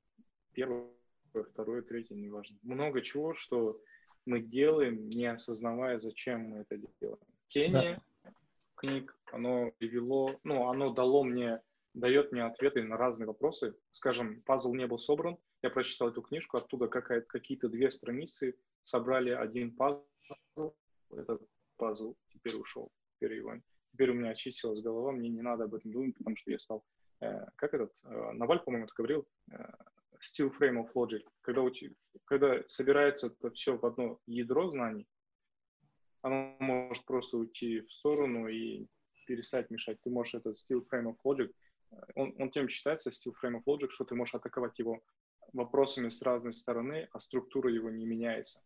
первое, 0.53 0.91
второе, 1.33 1.83
третье, 1.83 2.15
неважно. 2.15 2.59
Много 2.63 3.03
чего, 3.03 3.35
что 3.35 3.81
мы 4.27 4.41
делаем, 4.41 5.09
не 5.09 5.27
осознавая, 5.27 5.99
зачем 5.99 6.51
мы 6.51 6.59
это 6.59 6.77
делаем. 7.01 7.19
Чтение 7.49 8.01
да. 8.23 8.33
книг, 8.77 9.17
оно 9.33 9.73
привело, 9.79 10.39
ну, 10.45 10.69
оно 10.69 10.93
дало 10.93 11.25
мне, 11.25 11.61
дает 11.95 12.33
мне 12.33 12.45
ответы 12.45 12.83
на 12.83 12.97
разные 12.97 13.27
вопросы. 13.27 13.75
Скажем, 13.93 14.43
пазл 14.43 14.75
не 14.75 14.87
был 14.87 14.99
собран, 14.99 15.37
я 15.63 15.71
прочитал 15.71 16.09
эту 16.09 16.23
книжку, 16.23 16.57
оттуда 16.57 16.89
какие-то 16.89 17.69
две 17.69 17.91
страницы 17.91 18.57
собрали 18.83 19.31
один 19.31 19.75
пазл, 19.75 20.05
этот 21.11 21.43
пазл 21.77 22.15
теперь 22.33 22.57
ушел, 22.57 22.91
теперь 23.15 23.35
его, 23.35 23.55
теперь 23.93 24.11
у 24.11 24.15
меня 24.15 24.31
очистилась 24.31 24.81
голова, 24.81 25.13
мне 25.13 25.29
не 25.29 25.43
надо 25.43 25.65
об 25.65 25.75
этом 25.75 25.93
думать, 25.93 26.17
потому 26.17 26.37
что 26.37 26.51
я 26.51 26.59
стал, 26.59 26.85
э, 27.21 27.47
как 27.57 27.75
этот, 27.75 27.93
э, 28.05 28.33
Наваль, 28.33 28.61
по-моему, 28.61 28.87
это 28.87 28.95
говорил, 28.97 29.27
э, 29.51 29.57
steel 30.23 30.53
frame 30.59 30.79
of 30.79 30.89
logic, 30.95 31.23
когда, 31.43 31.63
у 31.63 31.71
тебя, 31.71 31.95
когда 32.25 32.63
собирается 32.69 33.27
это 33.27 33.51
все 33.51 33.77
в 33.77 33.85
одно 33.85 34.19
ядро 34.27 34.71
знаний, 34.71 35.07
оно 36.23 36.57
может 36.61 37.05
просто 37.05 37.37
уйти 37.37 37.81
в 37.81 37.93
сторону 37.93 38.49
и 38.49 38.87
перестать 39.27 39.71
мешать. 39.71 39.99
Ты 40.03 40.11
можешь 40.11 40.35
этот 40.35 40.57
steel 40.57 40.87
frame 40.91 41.07
of 41.07 41.17
logic, 41.25 41.53
он, 42.15 42.35
он 42.39 42.51
тем 42.51 42.69
считается, 42.69 43.11
steel 43.11 43.35
frame 43.43 43.57
of 43.57 43.65
logic, 43.67 43.91
что 43.91 44.05
ты 44.05 44.15
можешь 44.15 44.35
атаковать 44.35 44.79
его 44.79 45.03
вопросами 45.53 46.09
с 46.09 46.23
разной 46.23 46.53
стороны, 46.53 47.09
а 47.13 47.21
структура 47.21 47.71
его 47.71 47.91
не 47.91 48.07
меняется. 48.07 48.61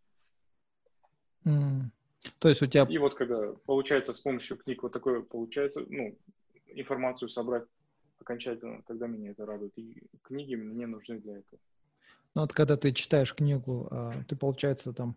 Mm. 1.44 1.90
То 2.38 2.48
есть 2.48 2.62
у 2.62 2.66
тебя... 2.66 2.86
И 2.88 2.98
вот 2.98 3.14
когда 3.14 3.52
получается 3.66 4.12
с 4.12 4.20
помощью 4.20 4.56
книг 4.56 4.82
вот 4.82 4.92
такое 4.92 5.22
получается, 5.22 5.84
ну, 5.88 6.16
информацию 6.66 7.28
собрать 7.28 7.64
окончательно, 8.26 8.82
тогда 8.86 9.06
меня 9.06 9.30
это 9.30 9.46
радует. 9.46 9.72
И 9.78 10.02
книги 10.22 10.56
мне 10.56 10.86
нужны 10.86 11.20
для 11.20 11.38
этого. 11.38 11.60
Ну 12.34 12.42
вот 12.42 12.52
когда 12.52 12.76
ты 12.76 12.92
читаешь 12.92 13.34
книгу, 13.34 13.88
а, 13.90 14.12
ты, 14.28 14.36
получается, 14.36 14.92
там 14.92 15.16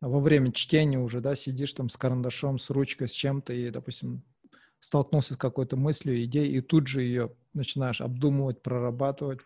во 0.00 0.20
время 0.20 0.52
чтения 0.52 0.98
уже, 0.98 1.20
да, 1.20 1.34
сидишь 1.34 1.72
там 1.72 1.88
с 1.88 1.96
карандашом, 1.96 2.58
с 2.58 2.70
ручкой, 2.70 3.08
с 3.08 3.12
чем-то, 3.12 3.52
и, 3.52 3.70
допустим, 3.70 4.22
столкнулся 4.80 5.34
с 5.34 5.36
какой-то 5.36 5.76
мыслью, 5.76 6.22
идеей, 6.24 6.58
и 6.58 6.60
тут 6.60 6.88
же 6.88 7.02
ее 7.02 7.34
начинаешь 7.54 8.00
обдумывать, 8.00 8.62
прорабатывать. 8.62 9.40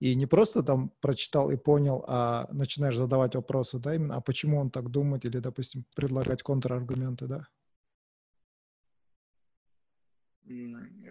И 0.00 0.14
не 0.14 0.26
просто 0.26 0.62
там 0.62 0.90
прочитал 1.00 1.50
и 1.50 1.56
понял, 1.56 2.04
а 2.06 2.48
начинаешь 2.52 2.96
задавать 2.96 3.34
вопросы, 3.34 3.78
да, 3.78 3.94
именно, 3.94 4.16
а 4.16 4.20
почему 4.20 4.58
он 4.58 4.70
так 4.70 4.90
думает, 4.90 5.24
или, 5.24 5.38
допустим, 5.38 5.84
предлагать 5.94 6.42
контраргументы, 6.42 7.26
да? 7.26 7.46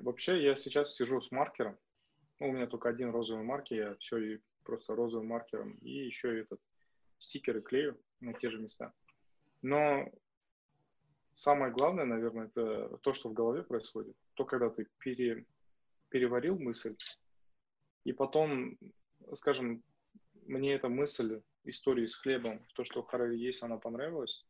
Вообще, 0.06 0.44
я 0.44 0.54
сейчас 0.54 0.94
сижу 0.94 1.20
с 1.20 1.32
маркером. 1.32 1.80
Ну, 2.40 2.50
у 2.50 2.52
меня 2.52 2.68
только 2.68 2.90
один 2.90 3.10
розовый 3.10 3.44
маркер, 3.44 3.76
я 3.76 3.96
все 3.96 4.40
просто 4.62 4.94
розовым 4.94 5.30
маркером. 5.30 5.80
И 5.82 5.90
еще 5.90 6.42
этот 6.42 6.62
стикеры 7.18 7.60
клею 7.62 8.00
на 8.20 8.34
те 8.34 8.52
же 8.52 8.60
места. 8.60 8.94
Но 9.64 10.08
самое 11.34 11.72
главное, 11.74 12.06
наверное, 12.06 12.46
это 12.46 13.00
то, 13.00 13.14
что 13.14 13.30
в 13.30 13.34
голове 13.34 13.64
происходит. 13.64 14.16
То, 14.36 14.46
когда 14.46 14.70
ты 14.70 14.88
пере, 15.00 15.44
переварил 16.10 16.60
мысль, 16.60 16.96
и 18.04 18.14
потом, 18.14 18.78
скажем, 19.34 19.84
мне 20.46 20.76
эта 20.76 20.88
мысль 20.88 21.42
истории 21.64 22.06
с 22.06 22.16
хлебом, 22.16 22.64
то, 22.76 22.84
что 22.84 23.02
Харари 23.02 23.38
есть, 23.38 23.64
она 23.64 23.78
понравилась, 23.78 24.46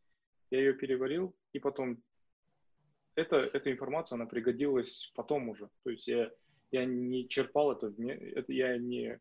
я 0.52 0.60
ее 0.60 0.74
переварил, 0.74 1.34
и 1.54 1.60
потом 1.60 2.04
это, 3.15 3.38
эта 3.38 3.72
информация, 3.72 4.15
она 4.15 4.25
пригодилась 4.25 5.12
потом 5.15 5.50
уже. 5.50 5.69
То 5.84 5.89
есть 5.89 6.07
я, 6.07 6.31
я 6.72 6.86
не 6.86 7.27
черпал 7.27 7.72
это, 7.72 7.88
это 7.88 8.53
я, 8.53 8.77
не, 8.77 9.19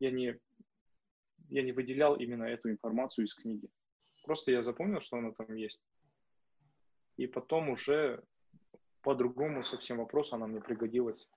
я, 0.00 0.10
не, 0.10 0.38
я 1.48 1.62
не 1.62 1.72
выделял 1.72 2.16
именно 2.16 2.44
эту 2.44 2.70
информацию 2.70 3.24
из 3.24 3.34
книги. 3.34 3.68
Просто 4.24 4.52
я 4.52 4.62
запомнил, 4.62 5.00
что 5.00 5.16
она 5.16 5.32
там 5.32 5.54
есть. 5.54 5.80
И 7.16 7.26
потом 7.26 7.70
уже 7.70 8.22
по 9.02 9.14
другому 9.14 9.64
совсем 9.64 9.98
вопросу 9.98 10.36
она 10.36 10.46
мне 10.46 10.60
пригодилась, 10.60 11.30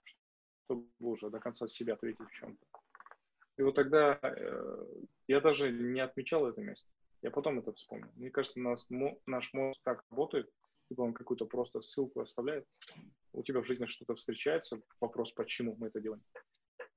чтобы 0.65 0.88
уже 1.00 1.29
до 1.29 1.39
конца 1.39 1.67
себя 1.67 1.93
ответить 1.93 2.27
в 2.27 2.34
чем-то. 2.34 2.65
И 3.58 3.63
вот 3.63 3.75
тогда 3.75 4.20
э, 4.22 4.86
я 5.27 5.39
даже 5.39 5.72
не 5.72 6.00
отмечал 6.00 6.48
это 6.48 6.62
место. 6.62 6.89
Я 7.22 7.29
потом 7.29 7.60
это 7.60 7.72
вспомнил. 7.74 8.10
Мне 8.15 8.31
кажется, 8.31 8.60
нас, 8.60 8.88
наш 9.27 9.53
мозг 9.53 9.79
так 9.84 10.03
работает, 10.10 10.51
либо 10.92 11.04
он 11.04 11.14
какую-то 11.14 11.46
просто 11.46 11.82
ссылку 11.82 12.20
оставляет, 12.20 12.68
у 13.32 13.44
тебя 13.44 13.62
в 13.62 13.66
жизни 13.66 13.86
что-то 13.86 14.14
встречается, 14.16 14.82
вопрос, 15.00 15.32
почему 15.32 15.76
мы 15.80 15.88
это 15.88 16.02
делаем. 16.02 16.22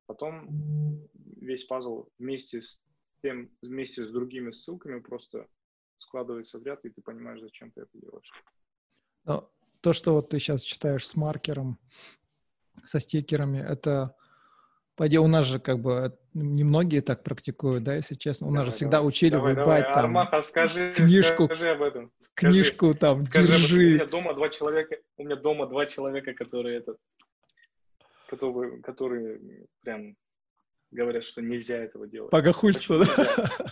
Потом 0.07 1.09
весь 1.41 1.65
пазл 1.65 2.09
вместе 2.19 2.61
с 2.61 2.83
тем, 3.23 3.51
вместе 3.63 4.05
с 4.05 4.11
другими 4.11 4.51
ссылками 4.51 4.99
просто 4.99 5.47
складывается 5.99 6.59
в 6.59 6.65
ряд, 6.65 6.85
и 6.85 6.91
ты 6.91 7.03
понимаешь, 7.03 7.41
зачем 7.41 7.71
ты 7.71 7.83
это 7.83 7.99
делаешь. 7.99 8.31
Но 9.25 9.49
то, 9.81 9.93
что 9.93 10.13
вот 10.13 10.29
ты 10.29 10.41
сейчас 10.41 10.63
читаешь 10.63 11.07
с 11.07 11.15
маркером, 11.15 11.79
со 12.85 12.99
стикерами, 12.99 13.59
это 13.59 14.17
по 14.97 15.09
идее, 15.09 15.21
у 15.21 15.27
нас 15.27 15.47
же 15.47 15.59
как 15.59 15.81
бы 15.81 16.17
немногие 16.35 17.01
так 17.03 17.23
практикуют, 17.25 17.85
да, 17.85 17.95
если 17.95 18.15
честно. 18.15 18.47
У 18.47 18.51
нас 18.51 18.61
давай, 18.61 18.67
же 18.67 18.73
всегда 18.73 18.99
давай, 18.99 19.09
учили 19.09 19.31
давай, 19.31 19.55
выбрать 19.55 19.67
давай. 19.67 19.93
там 19.93 20.05
Армаха, 20.05 20.43
скажи, 20.43 20.93
книжку, 20.93 21.45
скажи 21.45 21.69
об 21.71 21.83
этом. 21.83 22.13
Скажи, 22.19 22.55
книжку 22.55 22.95
там, 22.95 23.23
скажи 23.23 23.49
держи. 23.49 23.77
У 23.77 23.81
меня 23.95 24.07
дома 24.07 24.35
два 24.35 24.49
человека, 24.49 24.97
у 25.17 25.25
меня 25.25 25.37
дома 25.37 25.67
два 25.67 25.87
человека, 25.87 26.33
которые 26.35 26.79
этот, 26.79 26.99
которые, 28.29 28.81
которые 28.83 29.41
прям 29.81 30.17
говорят, 30.91 31.25
что 31.25 31.43
нельзя 31.43 31.79
этого 31.79 32.07
делать. 32.07 32.31
Богохульство, 32.31 32.99
да? 32.99 33.05
Нельзя? 33.05 33.65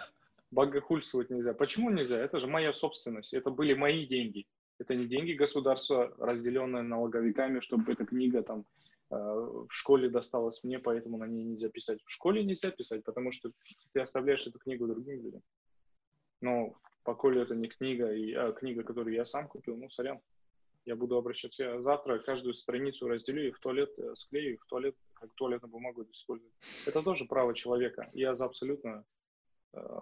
Богохульствовать 0.51 1.31
нельзя. 1.31 1.55
Почему 1.55 1.91
нельзя? 1.91 2.19
Это 2.19 2.41
же 2.41 2.47
моя 2.47 2.73
собственность, 2.73 3.33
это 3.33 3.51
были 3.51 3.75
мои 3.75 4.07
деньги. 4.07 4.47
Это 4.79 4.97
не 4.97 5.07
деньги 5.07 5.33
государства, 5.33 6.13
разделенные 6.19 6.83
налоговиками, 6.83 7.61
чтобы 7.61 7.93
эта 7.93 8.05
книга 8.05 8.43
там 8.43 8.65
в 9.13 9.69
школе 9.71 10.09
досталось 10.09 10.65
мне, 10.65 10.79
поэтому 10.79 11.19
на 11.19 11.27
ней 11.27 11.45
нельзя 11.45 11.69
писать. 11.69 12.01
В 12.05 12.11
школе 12.11 12.43
нельзя 12.43 12.71
писать, 12.71 13.05
потому 13.05 13.33
что 13.33 13.51
ты 13.93 14.01
оставляешь 14.01 14.47
эту 14.47 14.59
книгу 14.59 14.87
другим 14.87 15.23
людям. 15.23 15.43
Но 16.41 16.75
поколе 17.05 17.43
это 17.43 17.55
не 17.55 17.69
книга, 17.69 18.13
и, 18.13 18.33
а 18.33 18.53
книга, 18.53 18.83
которую 18.83 19.15
я 19.15 19.25
сам 19.25 19.49
купил, 19.49 19.77
ну, 19.77 19.91
сорян, 19.91 20.21
я 20.85 20.97
буду 20.97 21.17
обращаться. 21.17 21.63
Я 21.63 21.81
завтра 21.81 22.19
каждую 22.19 22.55
страницу 22.55 23.09
разделю 23.09 23.49
и 23.49 23.53
в 23.53 23.59
туалет 23.61 23.93
э, 23.99 24.15
склею, 24.17 24.55
и 24.55 24.57
в 24.57 24.65
туалет, 24.67 24.97
как 25.15 25.33
туалетную 25.35 25.71
бумагу 25.71 26.05
использую. 26.11 26.51
Это 26.87 27.03
тоже 27.03 27.25
право 27.25 27.55
человека. 27.55 28.11
Я 28.13 28.35
за 28.35 28.47
абсолютно, 28.47 29.05
э, 29.75 30.01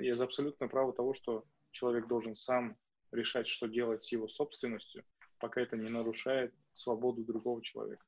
я 0.00 0.16
за 0.16 0.24
абсолютное 0.24 0.68
право 0.68 0.92
того, 0.92 1.14
что 1.14 1.44
человек 1.70 2.08
должен 2.08 2.34
сам 2.34 2.76
решать, 3.12 3.46
что 3.46 3.68
делать 3.68 4.02
с 4.02 4.12
его 4.12 4.28
собственностью, 4.28 5.04
пока 5.38 5.60
это 5.60 5.76
не 5.76 5.90
нарушает 5.90 6.52
свободу 6.72 7.22
другого 7.22 7.62
человека. 7.62 8.04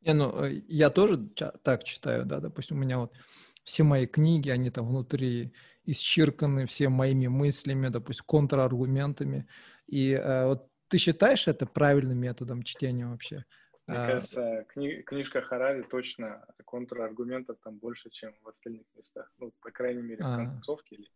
Не, 0.00 0.14
ну, 0.14 0.44
э, 0.44 0.62
я 0.68 0.90
тоже 0.90 1.18
так 1.62 1.84
читаю, 1.84 2.24
да, 2.24 2.40
допустим, 2.40 2.76
у 2.76 2.80
меня 2.80 2.98
вот 2.98 3.12
все 3.64 3.82
мои 3.82 4.06
книги, 4.06 4.50
они 4.50 4.70
там 4.70 4.86
внутри 4.86 5.52
исчерканы 5.84 6.66
все 6.66 6.88
моими 6.88 7.26
мыслями, 7.26 7.88
допустим, 7.88 8.24
контраргументами. 8.26 9.46
И 9.86 10.12
э, 10.12 10.46
вот 10.46 10.70
ты 10.88 10.98
считаешь 10.98 11.48
это 11.48 11.66
правильным 11.66 12.18
методом 12.18 12.62
чтения 12.62 13.06
вообще? 13.06 13.44
Мне 13.86 13.98
а, 13.98 14.06
кажется, 14.06 14.66
кни- 14.74 15.02
книжка 15.02 15.40
Харари 15.40 15.82
точно 15.82 16.44
контраргументов 16.66 17.58
там 17.62 17.78
больше, 17.78 18.10
чем 18.10 18.34
в 18.42 18.48
остальных 18.48 18.86
местах. 18.94 19.32
Ну, 19.38 19.52
по 19.60 19.70
крайней 19.70 20.02
мере, 20.02 20.22
в 20.22 20.26
а. 20.26 20.36
концовке. 20.36 20.96
Или... 20.96 21.08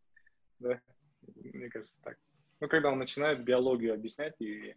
Да, 0.58 0.80
мне 1.36 1.68
кажется, 1.68 2.00
так. 2.02 2.18
Ну, 2.60 2.68
когда 2.68 2.90
он 2.90 2.98
начинает 2.98 3.44
биологию 3.44 3.92
объяснять, 3.92 4.40
и... 4.40 4.74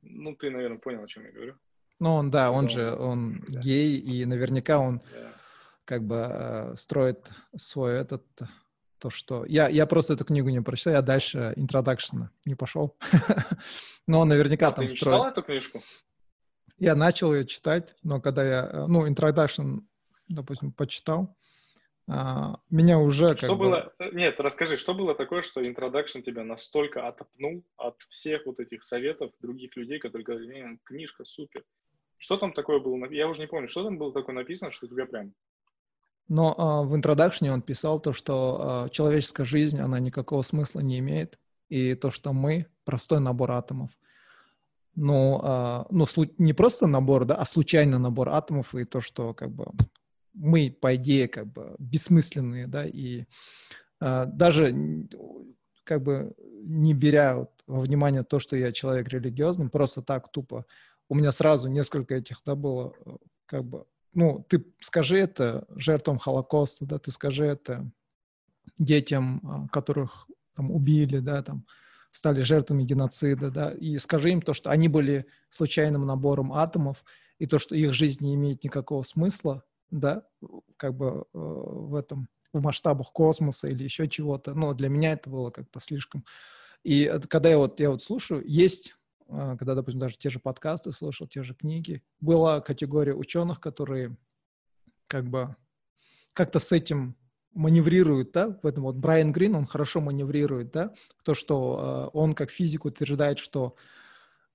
ну, 0.00 0.34
ты, 0.34 0.50
наверное, 0.50 0.78
понял, 0.78 1.02
о 1.02 1.08
чем 1.08 1.24
я 1.24 1.32
говорю. 1.32 1.58
Ну, 2.02 2.14
он, 2.14 2.32
да, 2.32 2.50
он 2.50 2.68
же, 2.68 2.96
он 2.96 3.44
гей, 3.46 3.96
и 3.96 4.24
наверняка 4.24 4.80
он 4.80 5.00
как 5.84 6.02
бы 6.02 6.26
э, 6.28 6.74
строит 6.74 7.30
свой 7.54 7.94
этот, 7.94 8.24
то, 8.98 9.08
что... 9.08 9.44
Я, 9.46 9.68
я 9.68 9.86
просто 9.86 10.14
эту 10.14 10.24
книгу 10.24 10.48
не 10.48 10.60
прочитал, 10.60 10.94
я 10.94 11.02
дальше 11.02 11.54
introduction 11.56 12.26
не 12.44 12.56
пошел. 12.56 12.96
Но 14.08 14.18
он 14.18 14.28
наверняка 14.30 14.68
а 14.68 14.72
там 14.72 14.88
ты 14.88 14.96
строит... 14.96 15.14
читал 15.14 15.28
эту 15.28 15.42
книжку? 15.44 15.80
Я 16.76 16.96
начал 16.96 17.32
ее 17.32 17.46
читать, 17.46 17.94
но 18.02 18.20
когда 18.20 18.44
я, 18.44 18.86
ну, 18.88 19.06
introduction, 19.06 19.82
допустим, 20.26 20.72
почитал, 20.72 21.36
а, 22.08 22.56
меня 22.68 22.98
уже 22.98 23.36
что 23.36 23.54
было, 23.54 23.92
бы... 23.98 24.06
Э, 24.06 24.10
нет, 24.12 24.40
расскажи, 24.40 24.76
что 24.76 24.92
было 24.92 25.14
такое, 25.14 25.42
что 25.42 25.64
introduction 25.64 26.22
тебя 26.22 26.42
настолько 26.42 27.06
отопнул 27.06 27.64
от 27.76 28.02
всех 28.08 28.44
вот 28.46 28.58
этих 28.58 28.82
советов 28.82 29.30
других 29.38 29.76
людей, 29.76 30.00
которые 30.00 30.24
говорили, 30.24 30.80
книжка 30.82 31.24
супер. 31.24 31.62
Что 32.22 32.36
там 32.36 32.52
такое 32.52 32.78
было? 32.78 33.10
Я 33.10 33.26
уже 33.26 33.40
не 33.40 33.48
помню, 33.48 33.68
что 33.68 33.82
там 33.82 33.98
было 33.98 34.12
такое 34.12 34.34
написано, 34.34 34.70
что 34.70 34.86
тебя 34.86 35.06
прям... 35.06 35.34
Но 36.28 36.54
а, 36.56 36.82
в 36.82 36.94
интродакшне 36.94 37.52
он 37.52 37.62
писал 37.62 37.98
то, 37.98 38.12
что 38.12 38.58
а, 38.60 38.88
человеческая 38.90 39.44
жизнь, 39.44 39.80
она 39.80 39.98
никакого 39.98 40.42
смысла 40.42 40.80
не 40.80 41.00
имеет, 41.00 41.40
и 41.68 41.94
то, 41.94 42.12
что 42.12 42.32
мы 42.32 42.66
простой 42.84 43.18
набор 43.18 43.50
атомов 43.50 43.90
но, 44.94 45.40
а, 45.42 45.86
ну, 45.90 46.06
не 46.38 46.52
просто 46.52 46.86
набор, 46.86 47.24
да, 47.24 47.36
а 47.36 47.44
случайный 47.44 47.98
набор 47.98 48.28
атомов, 48.28 48.74
и 48.74 48.84
то, 48.84 49.00
что 49.00 49.32
как 49.34 49.50
бы 49.50 49.66
мы, 50.34 50.76
по 50.80 50.94
идее, 50.96 51.28
как 51.28 51.46
бы 51.46 51.74
бессмысленные, 51.78 52.66
да, 52.66 52.84
и 52.86 53.24
а, 54.00 54.26
даже 54.26 54.74
как 55.84 56.02
бы 56.02 56.34
не 56.64 56.94
беря 56.94 57.38
вот 57.38 57.50
во 57.66 57.80
внимание 57.80 58.22
то, 58.22 58.38
что 58.38 58.56
я 58.56 58.72
человек 58.72 59.08
религиозный, 59.08 59.68
просто 59.68 60.02
так 60.02 60.30
тупо, 60.30 60.66
у 61.12 61.14
меня 61.14 61.30
сразу 61.30 61.68
несколько 61.68 62.14
этих, 62.14 62.38
да, 62.42 62.54
было, 62.54 62.94
как 63.44 63.64
бы, 63.64 63.84
ну, 64.14 64.42
ты 64.48 64.64
скажи 64.80 65.18
это 65.18 65.66
жертвам 65.68 66.18
Холокоста, 66.18 66.86
да, 66.86 66.98
ты 66.98 67.12
скажи 67.12 67.44
это 67.44 67.86
детям, 68.78 69.42
а, 69.44 69.68
которых 69.68 70.26
там 70.54 70.70
убили, 70.70 71.18
да, 71.18 71.42
там, 71.42 71.66
стали 72.12 72.40
жертвами 72.40 72.84
геноцида, 72.84 73.50
да, 73.50 73.72
и 73.72 73.98
скажи 73.98 74.30
им 74.30 74.40
то, 74.40 74.54
что 74.54 74.70
они 74.70 74.88
были 74.88 75.26
случайным 75.50 76.06
набором 76.06 76.50
атомов, 76.54 77.04
и 77.38 77.44
то, 77.44 77.58
что 77.58 77.76
их 77.76 77.92
жизнь 77.92 78.24
не 78.24 78.34
имеет 78.34 78.64
никакого 78.64 79.02
смысла, 79.02 79.64
да, 79.90 80.26
как 80.78 80.96
бы 80.96 81.26
э, 81.34 81.38
в 81.38 81.94
этом, 81.94 82.30
в 82.54 82.62
масштабах 82.62 83.12
космоса 83.12 83.68
или 83.68 83.84
еще 83.84 84.08
чего-то, 84.08 84.54
но 84.54 84.72
для 84.72 84.88
меня 84.88 85.12
это 85.12 85.28
было 85.28 85.50
как-то 85.50 85.78
слишком. 85.78 86.24
И 86.84 87.12
когда 87.28 87.50
я 87.50 87.58
вот, 87.58 87.80
я 87.80 87.90
вот 87.90 88.02
слушаю, 88.02 88.42
есть, 88.46 88.88
э, 88.88 88.94
когда, 89.28 89.74
допустим, 89.74 90.00
даже 90.00 90.18
те 90.18 90.30
же 90.30 90.38
подкасты 90.38 90.92
слушал, 90.92 91.26
те 91.26 91.42
же 91.42 91.54
книги, 91.54 92.02
была 92.20 92.60
категория 92.60 93.14
ученых, 93.14 93.60
которые 93.60 94.16
как 95.06 95.28
бы 95.28 95.56
как-то 96.34 96.58
с 96.58 96.72
этим 96.72 97.16
маневрирует, 97.54 98.32
да, 98.32 98.58
в 98.62 98.66
этом 98.66 98.84
вот 98.84 98.96
Брайан 98.96 99.32
Грин, 99.32 99.54
он 99.54 99.64
хорошо 99.64 100.00
маневрирует, 100.00 100.70
да, 100.70 100.94
то, 101.22 101.34
что 101.34 102.10
э, 102.14 102.16
он 102.16 102.32
как 102.32 102.50
физик 102.50 102.84
утверждает, 102.84 103.38
что 103.38 103.76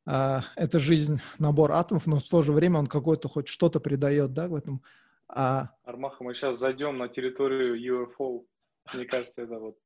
э, 0.08 0.40
это 0.56 0.80
жизнь 0.80 1.20
набор 1.38 1.72
атомов, 1.74 2.08
но 2.08 2.18
в 2.18 2.28
то 2.28 2.42
же 2.42 2.52
время 2.52 2.80
он 2.80 2.88
какой-то 2.88 3.28
хоть 3.30 3.48
что-то 3.48 3.80
придает, 3.80 4.34
да, 4.34 4.48
в 4.48 4.56
этом. 4.56 4.82
А... 5.28 5.70
Армаха, 5.84 6.24
мы 6.24 6.34
сейчас 6.34 6.58
зайдем 6.58 6.98
на 6.98 7.08
территорию 7.08 8.08
UFO, 8.10 8.46
мне 8.94 9.06
кажется, 9.06 9.44
это 9.44 9.60
вот... 9.60 9.78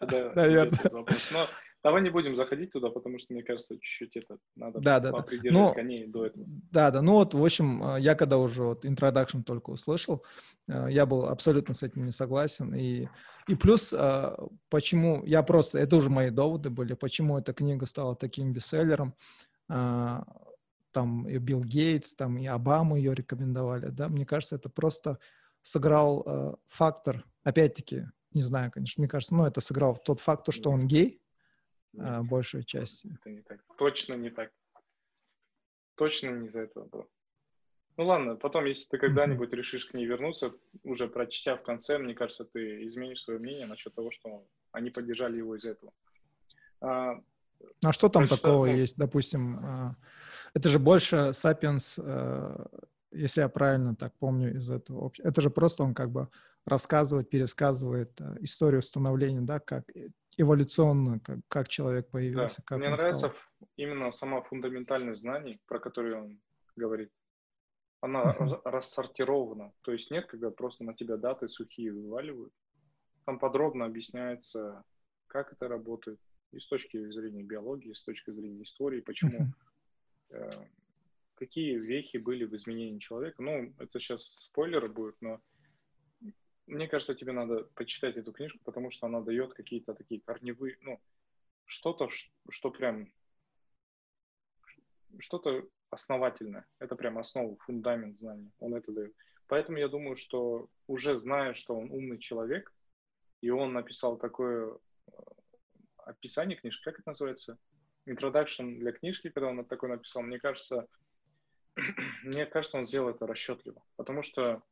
Наверное. 0.00 0.78
Но 0.90 1.06
Давай 1.84 2.00
не 2.00 2.10
будем 2.10 2.36
заходить 2.36 2.70
туда, 2.70 2.90
потому 2.90 3.18
что, 3.18 3.32
мне 3.32 3.42
кажется, 3.42 3.74
чуть-чуть 3.74 4.16
это 4.16 4.38
надо 4.54 4.78
да, 4.80 5.00
да, 5.00 5.10
да. 5.10 5.24
Но, 5.50 5.74
коней 5.74 6.06
до 6.06 6.26
этого. 6.26 6.44
Да, 6.46 6.92
да. 6.92 7.02
Ну 7.02 7.14
вот, 7.14 7.34
в 7.34 7.44
общем, 7.44 7.82
э, 7.82 8.00
я 8.00 8.14
когда 8.14 8.38
уже 8.38 8.62
вот 8.62 8.84
introduction 8.84 9.42
только 9.42 9.70
услышал, 9.70 10.24
э, 10.68 10.86
я 10.90 11.06
был 11.06 11.26
абсолютно 11.26 11.74
с 11.74 11.82
этим 11.82 12.04
не 12.04 12.12
согласен. 12.12 12.72
И, 12.72 13.08
и 13.48 13.54
плюс, 13.56 13.92
э, 13.92 14.36
почему, 14.68 15.24
я 15.24 15.42
просто, 15.42 15.80
это 15.80 15.96
уже 15.96 16.08
мои 16.08 16.30
доводы 16.30 16.70
были, 16.70 16.94
почему 16.94 17.36
эта 17.38 17.52
книга 17.52 17.86
стала 17.86 18.14
таким 18.14 18.52
бестселлером. 18.52 19.14
Там 19.68 21.26
и 21.26 21.38
Билл 21.38 21.64
Гейтс, 21.64 22.14
там 22.14 22.36
и 22.36 22.46
Обаму 22.46 22.96
ее 22.96 23.14
рекомендовали, 23.14 23.86
да. 23.86 24.08
Мне 24.08 24.26
кажется, 24.26 24.56
это 24.56 24.68
просто 24.68 25.18
сыграл 25.62 26.58
фактор, 26.68 27.24
опять-таки, 27.42 28.08
не 28.34 28.42
знаю, 28.42 28.70
конечно, 28.70 29.00
мне 29.00 29.08
кажется, 29.08 29.34
но 29.34 29.46
это 29.46 29.62
сыграл 29.62 29.96
тот 29.96 30.20
факт, 30.20 30.52
что 30.52 30.70
он 30.70 30.86
гей, 30.86 31.21
а, 31.98 32.22
большую 32.22 32.64
часть. 32.64 33.04
Это 33.04 33.30
не 33.30 33.42
так. 33.42 33.60
Точно 33.78 34.14
не 34.14 34.30
так. 34.30 34.50
Точно 35.96 36.30
не 36.30 36.46
из-за 36.46 36.60
этого 36.60 36.86
было. 36.86 37.06
Ну 37.98 38.06
ладно, 38.06 38.36
потом, 38.36 38.64
если 38.64 38.88
ты 38.88 38.98
когда-нибудь 38.98 39.52
решишь 39.52 39.84
к 39.84 39.94
ней 39.94 40.06
вернуться, 40.06 40.52
уже 40.82 41.08
прочтя 41.08 41.56
в 41.56 41.62
конце, 41.62 41.98
мне 41.98 42.14
кажется, 42.14 42.44
ты 42.44 42.86
изменишь 42.86 43.22
свое 43.22 43.38
мнение 43.38 43.66
насчет 43.66 43.94
того, 43.94 44.10
что 44.10 44.46
они 44.72 44.90
поддержали 44.90 45.36
его 45.36 45.56
из 45.56 45.64
этого. 45.64 45.92
А, 46.80 47.22
а 47.84 47.92
что 47.92 48.08
там 48.08 48.26
прочитал, 48.26 48.38
такого 48.38 48.66
ну, 48.66 48.72
есть, 48.72 48.96
допустим? 48.96 49.58
А, 49.62 49.96
это 50.54 50.68
же 50.70 50.78
больше 50.78 51.34
Сапиенс, 51.34 51.98
а, 51.98 52.66
если 53.10 53.42
я 53.42 53.48
правильно 53.50 53.94
так 53.94 54.14
помню 54.18 54.56
из 54.56 54.70
этого. 54.70 55.12
Это 55.18 55.42
же 55.42 55.50
просто 55.50 55.82
он 55.82 55.94
как 55.94 56.10
бы 56.10 56.28
рассказывает, 56.64 57.28
пересказывает 57.28 58.18
историю 58.40 58.80
становления, 58.80 59.42
да, 59.42 59.60
как 59.60 59.90
эволюционно, 60.36 61.20
как, 61.20 61.38
как 61.48 61.68
человек 61.68 62.08
появился. 62.08 62.58
Да. 62.58 62.62
Как 62.64 62.78
Мне 62.78 62.90
нравится 62.90 63.28
стал. 63.28 63.68
именно 63.76 64.10
сама 64.10 64.42
фундаментальность 64.42 65.20
знаний, 65.20 65.60
про 65.66 65.78
которые 65.78 66.16
он 66.16 66.40
говорит. 66.76 67.10
Она 68.00 68.34
uh-huh. 68.34 68.62
рассортирована. 68.64 69.72
То 69.82 69.92
есть 69.92 70.10
нет, 70.10 70.26
когда 70.26 70.50
просто 70.50 70.84
на 70.84 70.94
тебя 70.94 71.16
даты 71.16 71.48
сухие 71.48 71.92
вываливают. 71.92 72.52
Там 73.24 73.38
подробно 73.38 73.84
объясняется, 73.84 74.82
как 75.28 75.52
это 75.52 75.68
работает. 75.68 76.18
И 76.50 76.58
с 76.58 76.66
точки 76.66 77.10
зрения 77.10 77.42
биологии, 77.42 77.90
и 77.90 77.94
с 77.94 78.02
точки 78.02 78.30
зрения 78.30 78.64
истории, 78.64 79.00
почему, 79.00 79.46
uh-huh. 80.30 80.36
э, 80.36 80.50
какие 81.36 81.76
вехи 81.76 82.16
были 82.16 82.44
в 82.44 82.54
изменении 82.56 82.98
человека. 82.98 83.42
Ну, 83.42 83.72
это 83.78 84.00
сейчас 84.00 84.34
спойлеры 84.38 84.88
будет, 84.88 85.16
но 85.20 85.40
мне 86.66 86.88
кажется, 86.88 87.14
тебе 87.14 87.32
надо 87.32 87.64
почитать 87.74 88.16
эту 88.16 88.32
книжку, 88.32 88.60
потому 88.64 88.90
что 88.90 89.06
она 89.06 89.20
дает 89.20 89.54
какие-то 89.54 89.94
такие 89.94 90.20
корневые, 90.20 90.76
ну, 90.80 91.00
что-то, 91.64 92.08
что 92.50 92.70
прям, 92.70 93.12
что-то 95.18 95.68
основательное. 95.90 96.66
Это 96.78 96.96
прям 96.96 97.18
основа, 97.18 97.56
фундамент 97.56 98.18
знаний. 98.18 98.50
Он 98.58 98.74
это 98.74 98.92
дает. 98.92 99.14
Поэтому 99.46 99.78
я 99.78 99.88
думаю, 99.88 100.16
что 100.16 100.68
уже 100.86 101.16
зная, 101.16 101.54
что 101.54 101.76
он 101.76 101.90
умный 101.90 102.18
человек, 102.18 102.72
и 103.42 103.50
он 103.50 103.72
написал 103.72 104.16
такое 104.16 104.78
э, 105.08 105.12
описание 105.98 106.56
книжки, 106.56 106.84
как 106.84 107.00
это 107.00 107.10
называется? 107.10 107.58
Introduction 108.08 108.78
для 108.78 108.92
книжки, 108.92 109.28
когда 109.30 109.48
он 109.48 109.64
такое 109.64 109.90
написал, 109.90 110.22
мне 110.22 110.38
кажется, 110.38 110.88
мне 112.22 112.46
кажется, 112.46 112.78
он 112.78 112.86
сделал 112.86 113.10
это 113.10 113.26
расчетливо. 113.26 113.82
Потому 113.96 114.22
что 114.22 114.62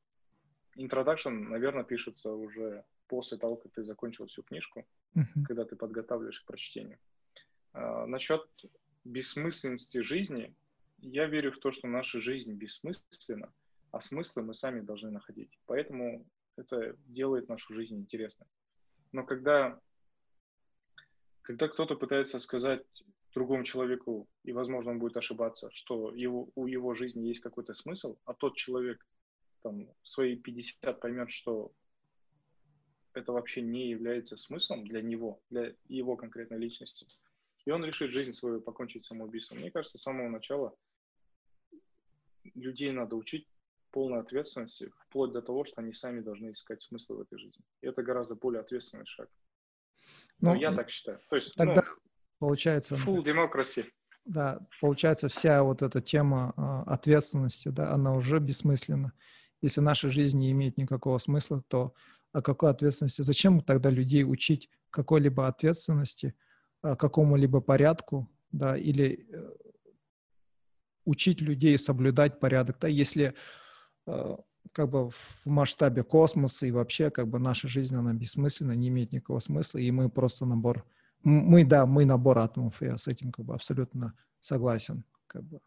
Introduction, 0.76 1.30
наверное, 1.30 1.84
пишется 1.84 2.32
уже 2.32 2.84
после 3.08 3.38
того, 3.38 3.56
как 3.56 3.72
ты 3.72 3.84
закончил 3.84 4.26
всю 4.26 4.42
книжку, 4.42 4.86
uh-huh. 5.16 5.44
когда 5.46 5.64
ты 5.64 5.76
подготавливаешь 5.76 6.40
к 6.40 6.46
прочтению. 6.46 6.98
А, 7.72 8.06
насчет 8.06 8.46
бессмысленности 9.04 9.98
жизни, 9.98 10.54
я 10.98 11.26
верю 11.26 11.52
в 11.52 11.58
то, 11.58 11.72
что 11.72 11.88
наша 11.88 12.20
жизнь 12.20 12.54
бессмысленна, 12.54 13.52
а 13.90 14.00
смыслы 14.00 14.42
мы 14.42 14.54
сами 14.54 14.80
должны 14.80 15.10
находить. 15.10 15.58
Поэтому 15.66 16.26
это 16.56 16.96
делает 17.06 17.48
нашу 17.48 17.74
жизнь 17.74 17.96
интересной. 17.96 18.46
Но 19.12 19.24
когда, 19.24 19.80
когда 21.42 21.68
кто-то 21.68 21.96
пытается 21.96 22.38
сказать 22.38 22.84
другому 23.34 23.64
человеку, 23.64 24.28
и, 24.44 24.52
возможно, 24.52 24.92
он 24.92 24.98
будет 24.98 25.16
ошибаться, 25.16 25.70
что 25.72 26.14
его, 26.14 26.50
у 26.54 26.66
его 26.66 26.94
жизни 26.94 27.26
есть 27.26 27.40
какой-то 27.40 27.74
смысл, 27.74 28.18
а 28.24 28.34
тот 28.34 28.56
человек 28.56 29.04
там, 29.62 29.86
в 30.02 30.08
свои 30.08 30.36
50 30.36 31.00
поймет, 31.00 31.30
что 31.30 31.72
это 33.14 33.32
вообще 33.32 33.60
не 33.60 33.88
является 33.88 34.36
смыслом 34.36 34.86
для 34.86 35.02
него, 35.02 35.42
для 35.50 35.74
его 35.86 36.16
конкретной 36.16 36.58
личности, 36.58 37.06
и 37.64 37.70
он 37.70 37.84
решит 37.84 38.10
жизнь 38.10 38.32
свою 38.32 38.60
покончить 38.60 39.04
самоубийством. 39.04 39.58
Мне 39.58 39.70
кажется, 39.70 39.98
с 39.98 40.02
самого 40.02 40.28
начала 40.28 40.74
людей 42.54 42.90
надо 42.92 43.16
учить 43.16 43.46
полной 43.90 44.20
ответственности, 44.20 44.92
вплоть 45.06 45.32
до 45.32 45.42
того, 45.42 45.64
что 45.64 45.80
они 45.80 45.92
сами 45.92 46.20
должны 46.20 46.52
искать 46.52 46.82
смысл 46.82 47.16
в 47.16 47.20
этой 47.22 47.38
жизни. 47.38 47.64
И 47.80 47.86
это 47.86 48.02
гораздо 48.02 48.36
более 48.36 48.60
ответственный 48.60 49.06
шаг. 49.06 49.28
Но 50.40 50.54
ну, 50.54 50.60
я 50.60 50.72
так 50.72 50.90
считаю. 50.90 51.20
То 51.28 51.36
есть, 51.36 51.54
тогда 51.54 51.82
ну, 51.86 51.96
получается... 52.38 52.94
Full 52.94 53.24
democracy. 53.24 53.86
Да, 54.24 54.60
получается, 54.80 55.28
вся 55.28 55.62
вот 55.62 55.82
эта 55.82 56.00
тема 56.00 56.54
э, 56.56 56.90
ответственности, 56.90 57.68
да, 57.68 57.92
она 57.92 58.14
уже 58.14 58.38
бессмысленна. 58.38 59.12
Если 59.62 59.80
наша 59.80 60.08
жизнь 60.08 60.38
не 60.38 60.50
имеет 60.52 60.78
никакого 60.78 61.18
смысла, 61.18 61.60
то 61.68 61.94
о 62.32 62.42
какой 62.42 62.70
ответственности? 62.70 63.22
Зачем 63.22 63.60
тогда 63.60 63.90
людей 63.90 64.24
учить 64.24 64.70
какой-либо 64.90 65.46
ответственности, 65.46 66.34
а, 66.82 66.96
какому-либо 66.96 67.60
порядку, 67.60 68.28
да, 68.52 68.76
или 68.76 69.26
э, 69.30 69.50
учить 71.04 71.40
людей 71.40 71.78
соблюдать 71.78 72.40
порядок, 72.40 72.78
да, 72.80 72.88
если 72.88 73.34
э, 74.06 74.36
как 74.72 74.90
бы 74.90 75.10
в 75.10 75.46
масштабе 75.46 76.02
космоса 76.02 76.66
и 76.66 76.70
вообще 76.70 77.10
как 77.10 77.28
бы 77.28 77.38
наша 77.38 77.68
жизнь, 77.68 77.94
она 77.94 78.12
бессмысленна, 78.12 78.72
не 78.72 78.88
имеет 78.88 79.12
никакого 79.12 79.40
смысла, 79.40 79.78
и 79.78 79.90
мы 79.90 80.08
просто 80.08 80.46
набор, 80.46 80.84
мы, 81.22 81.64
да, 81.64 81.86
мы 81.86 82.04
набор 82.04 82.38
атомов, 82.38 82.80
я 82.82 82.96
с 82.96 83.06
этим 83.06 83.30
как 83.30 83.44
бы 83.44 83.54
абсолютно 83.54 84.14
согласен, 84.40 85.04
как 85.26 85.44
бы. 85.44 85.60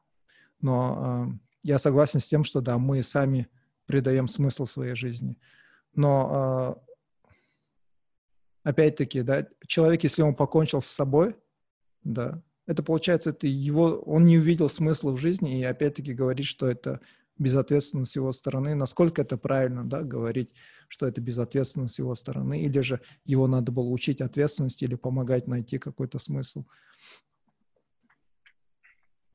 Но 0.61 1.29
э, 1.31 1.47
я 1.63 1.77
согласен 1.77 2.19
с 2.19 2.27
тем, 2.27 2.43
что 2.43 2.61
да, 2.61 2.77
мы 2.77 3.03
сами 3.03 3.47
придаем 3.85 4.27
смысл 4.27 4.65
своей 4.65 4.95
жизни. 4.95 5.37
Но 5.95 6.79
э, 8.65 8.69
опять-таки, 8.69 9.21
да, 9.21 9.47
человек, 9.67 10.03
если 10.03 10.21
он 10.21 10.35
покончил 10.35 10.81
с 10.81 10.87
собой, 10.87 11.35
да, 12.03 12.41
это 12.65 12.81
получается, 12.81 13.31
это 13.31 13.47
его, 13.47 13.99
он 13.99 14.25
не 14.25 14.37
увидел 14.37 14.69
смысла 14.69 15.11
в 15.11 15.17
жизни 15.17 15.59
и 15.59 15.63
опять-таки 15.63 16.13
говорит, 16.13 16.45
что 16.45 16.67
это 16.67 17.01
безответственность 17.37 18.11
с 18.11 18.15
его 18.15 18.31
стороны. 18.31 18.75
Насколько 18.75 19.21
это 19.21 19.37
правильно, 19.37 19.83
да, 19.83 20.01
говорить, 20.01 20.51
что 20.87 21.07
это 21.07 21.19
безответственность 21.19 21.95
с 21.95 21.99
его 21.99 22.15
стороны, 22.15 22.61
или 22.61 22.79
же 22.79 23.01
его 23.25 23.47
надо 23.47 23.71
было 23.71 23.89
учить 23.89 24.21
ответственности 24.21 24.85
или 24.85 24.95
помогать 24.95 25.47
найти 25.47 25.77
какой-то 25.77 26.19
смысл. 26.19 26.65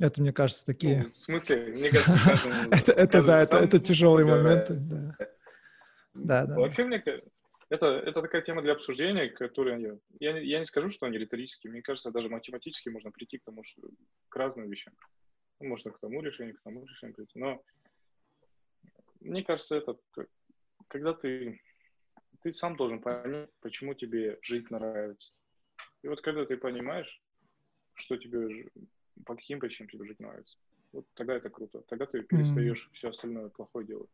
Это, 0.00 0.20
мне 0.20 0.32
кажется, 0.32 0.64
такие... 0.64 1.02
Ну, 1.02 1.10
в 1.10 1.18
смысле? 1.18 1.66
Мне 1.72 1.90
кажется, 1.90 2.16
это, 2.70 2.92
это, 2.92 3.24
да, 3.24 3.42
это, 3.42 3.56
это 3.56 3.78
тяжелые 3.78 4.26
моменты, 4.26 4.74
да. 4.74 5.16
Да, 6.14 6.46
да. 6.46 6.54
Вообще, 6.56 6.84
мне 6.84 7.02
это, 7.70 7.86
это 7.86 8.22
такая 8.22 8.42
тема 8.42 8.62
для 8.62 8.72
обсуждения, 8.72 9.28
которая... 9.28 9.78
Я, 9.78 9.98
я, 10.20 10.38
я 10.38 10.58
не 10.58 10.64
скажу, 10.64 10.88
что 10.90 11.06
они 11.06 11.18
риторические. 11.18 11.72
Мне 11.72 11.82
кажется, 11.82 12.10
даже 12.10 12.28
математически 12.28 12.88
можно 12.88 13.10
прийти 13.10 13.38
к 13.38 13.44
тому, 13.44 13.62
что 13.64 13.82
к 14.28 14.36
разным 14.36 14.70
вещам. 14.70 14.94
Ну, 15.60 15.68
можно 15.68 15.90
к 15.90 15.98
тому 15.98 16.22
решению, 16.22 16.56
к 16.56 16.62
тому 16.62 16.86
решению 16.86 17.14
прийти. 17.14 17.38
Но 17.38 17.62
мне 19.20 19.42
кажется, 19.42 19.76
это 19.76 19.96
когда 20.88 21.12
ты, 21.12 21.60
ты 22.42 22.52
сам 22.52 22.76
должен 22.76 23.00
понять, 23.00 23.50
почему 23.60 23.94
тебе 23.94 24.38
жить 24.42 24.70
нравится. 24.70 25.32
И 26.02 26.08
вот 26.08 26.20
когда 26.22 26.44
ты 26.44 26.56
понимаешь, 26.56 27.20
что 27.94 28.16
тебе, 28.16 28.68
по 29.24 29.34
каким 29.34 29.60
причинам 29.60 29.90
тебе 29.90 30.06
жить 30.06 30.20
нравится, 30.20 30.56
вот 30.92 31.06
тогда 31.14 31.36
это 31.36 31.50
круто. 31.50 31.82
Тогда 31.88 32.06
ты 32.06 32.22
перестаешь 32.22 32.86
mm-hmm. 32.86 32.94
все 32.94 33.08
остальное 33.08 33.48
плохое 33.50 33.86
делать, 33.86 34.10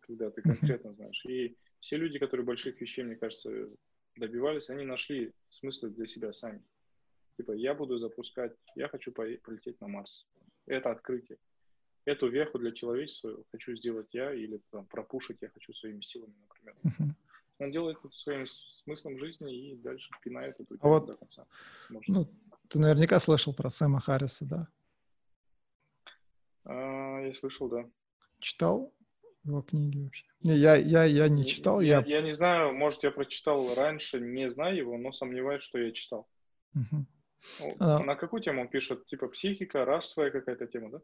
когда 0.00 0.30
ты 0.30 0.42
конкретно 0.42 0.94
знаешь. 0.94 1.24
И 1.26 1.56
все 1.80 1.96
люди, 1.96 2.18
которые 2.18 2.44
больших 2.46 2.80
вещей, 2.80 3.04
мне 3.04 3.16
кажется, 3.16 3.68
добивались, 4.16 4.70
они 4.70 4.84
нашли 4.84 5.32
смысл 5.50 5.88
для 5.88 6.06
себя 6.06 6.32
сами. 6.32 6.62
Типа, 7.36 7.52
я 7.52 7.74
буду 7.74 7.98
запускать, 7.98 8.54
я 8.74 8.88
хочу 8.88 9.12
полететь 9.12 9.80
на 9.80 9.88
Марс. 9.88 10.26
Это 10.66 10.90
открытие 10.90 11.38
эту 12.06 12.28
веху 12.28 12.58
для 12.58 12.72
человечества 12.72 13.36
хочу 13.50 13.74
сделать 13.76 14.08
я 14.12 14.32
или 14.32 14.60
там, 14.70 14.86
пропушить 14.86 15.38
я 15.42 15.50
хочу 15.50 15.74
своими 15.74 16.00
силами, 16.00 16.34
например. 16.48 16.76
Uh-huh. 16.84 17.12
Он 17.58 17.72
делает 17.72 17.98
это 17.98 18.10
своим 18.10 18.46
смыслом 18.46 19.18
жизни 19.18 19.72
и 19.72 19.76
дальше 19.76 20.10
пинает 20.22 20.54
эту 20.60 20.76
тему 20.76 20.80
а 20.82 20.88
вот, 20.88 21.06
до 21.06 21.14
конца. 21.14 21.46
Может. 21.90 22.08
Ну, 22.08 22.28
ты 22.68 22.78
наверняка 22.78 23.18
слышал 23.18 23.54
про 23.54 23.70
Сэма 23.70 24.00
Харриса, 24.00 24.44
да? 24.44 24.68
А, 26.64 27.20
я 27.20 27.34
слышал, 27.34 27.68
да. 27.68 27.84
Читал 28.38 28.92
его 29.44 29.62
книги 29.62 30.02
вообще? 30.02 30.26
Не, 30.42 30.56
я, 30.56 30.74
я, 30.76 31.04
я 31.04 31.28
не 31.28 31.46
читал. 31.46 31.80
Я, 31.80 32.00
я... 32.00 32.16
я 32.16 32.22
не 32.22 32.32
знаю, 32.32 32.74
может, 32.74 33.04
я 33.04 33.10
прочитал 33.10 33.74
раньше, 33.74 34.20
не 34.20 34.50
знаю 34.50 34.76
его, 34.76 34.98
но 34.98 35.12
сомневаюсь, 35.12 35.62
что 35.62 35.78
я 35.78 35.92
читал. 35.92 36.28
Uh-huh. 36.74 37.04
А... 37.78 38.00
На 38.00 38.16
какую 38.16 38.42
тему 38.42 38.62
он 38.62 38.68
пишет? 38.68 39.06
Типа 39.06 39.28
психика, 39.28 39.84
расовая 39.84 40.30
какая-то 40.30 40.66
тема, 40.66 40.90
да? 40.90 40.98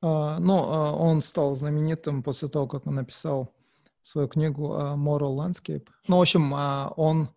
Uh, 0.00 0.38
ну, 0.38 0.62
uh, 0.62 0.92
он 0.92 1.20
стал 1.20 1.54
знаменитым 1.56 2.22
после 2.22 2.48
того, 2.48 2.68
как 2.68 2.86
он 2.86 2.94
написал 2.94 3.52
свою 4.02 4.28
книгу 4.28 4.72
uh, 4.72 4.94
Moral 4.94 5.36
Landscape. 5.36 5.88
Ну, 6.06 6.18
в 6.18 6.20
общем, 6.20 6.52
он, 6.96 7.30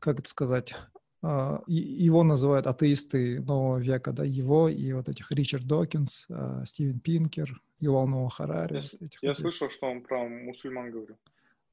как 0.00 0.18
это 0.18 0.28
сказать, 0.28 0.74
его 1.22 2.22
называют 2.22 2.66
атеисты 2.66 3.40
нового 3.40 3.78
века, 3.78 4.12
да, 4.12 4.24
его 4.24 4.68
и 4.68 4.92
вот 4.92 5.08
этих 5.08 5.30
Ричард 5.32 5.66
Докинс, 5.66 6.28
Стивен 6.64 7.00
Пинкер, 7.00 7.60
Ювал 7.80 8.06
Нова 8.06 8.30
Харари. 8.30 8.74
Я, 8.74 9.06
этих 9.06 9.22
я 9.22 9.34
слышал, 9.34 9.68
что 9.68 9.86
он 9.86 10.02
про 10.02 10.28
мусульман 10.28 10.92
говорил. 10.92 11.16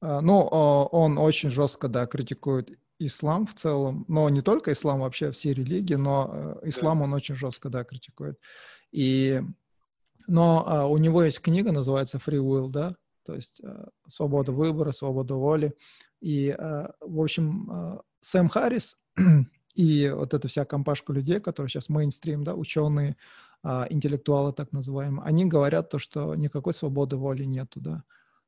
Ну, 0.00 0.40
он 0.40 1.18
очень 1.18 1.48
жестко, 1.48 1.88
да, 1.88 2.06
критикует 2.06 2.76
ислам 2.98 3.46
в 3.46 3.54
целом, 3.54 4.04
но 4.08 4.28
не 4.28 4.42
только 4.42 4.72
ислам, 4.72 5.00
вообще 5.00 5.30
все 5.30 5.52
религии, 5.52 5.94
но 5.94 6.58
ислам 6.62 7.02
он 7.02 7.12
очень 7.12 7.34
жестко, 7.34 7.68
да, 7.68 7.84
критикует. 7.84 8.40
И, 8.92 9.42
но 10.26 10.64
а, 10.66 10.86
у 10.86 10.96
него 10.96 11.22
есть 11.22 11.40
книга, 11.40 11.72
называется 11.72 12.18
Free 12.18 12.38
Will, 12.38 12.70
да, 12.70 12.96
то 13.24 13.34
есть 13.34 13.60
а, 13.62 13.88
свобода 14.08 14.52
выбора, 14.52 14.92
свобода 14.92 15.34
воли. 15.34 15.74
И, 16.20 16.50
а, 16.50 16.94
в 17.00 17.20
общем, 17.20 17.70
а, 17.70 18.00
Сэм 18.20 18.48
Харрис 18.48 18.98
и 19.74 20.12
вот 20.14 20.34
эта 20.34 20.48
вся 20.48 20.64
компашка 20.64 21.12
людей, 21.12 21.40
которые 21.40 21.68
сейчас 21.70 21.88
мейнстрим, 21.88 22.44
да, 22.44 22.54
ученые, 22.54 23.16
а, 23.62 23.86
интеллектуалы 23.90 24.52
так 24.52 24.72
называемые, 24.72 25.24
они 25.24 25.44
говорят 25.46 25.90
то, 25.90 25.98
что 25.98 26.34
никакой 26.34 26.72
свободы 26.72 27.16
воли 27.16 27.44
нету, 27.44 27.80
да. 27.80 28.04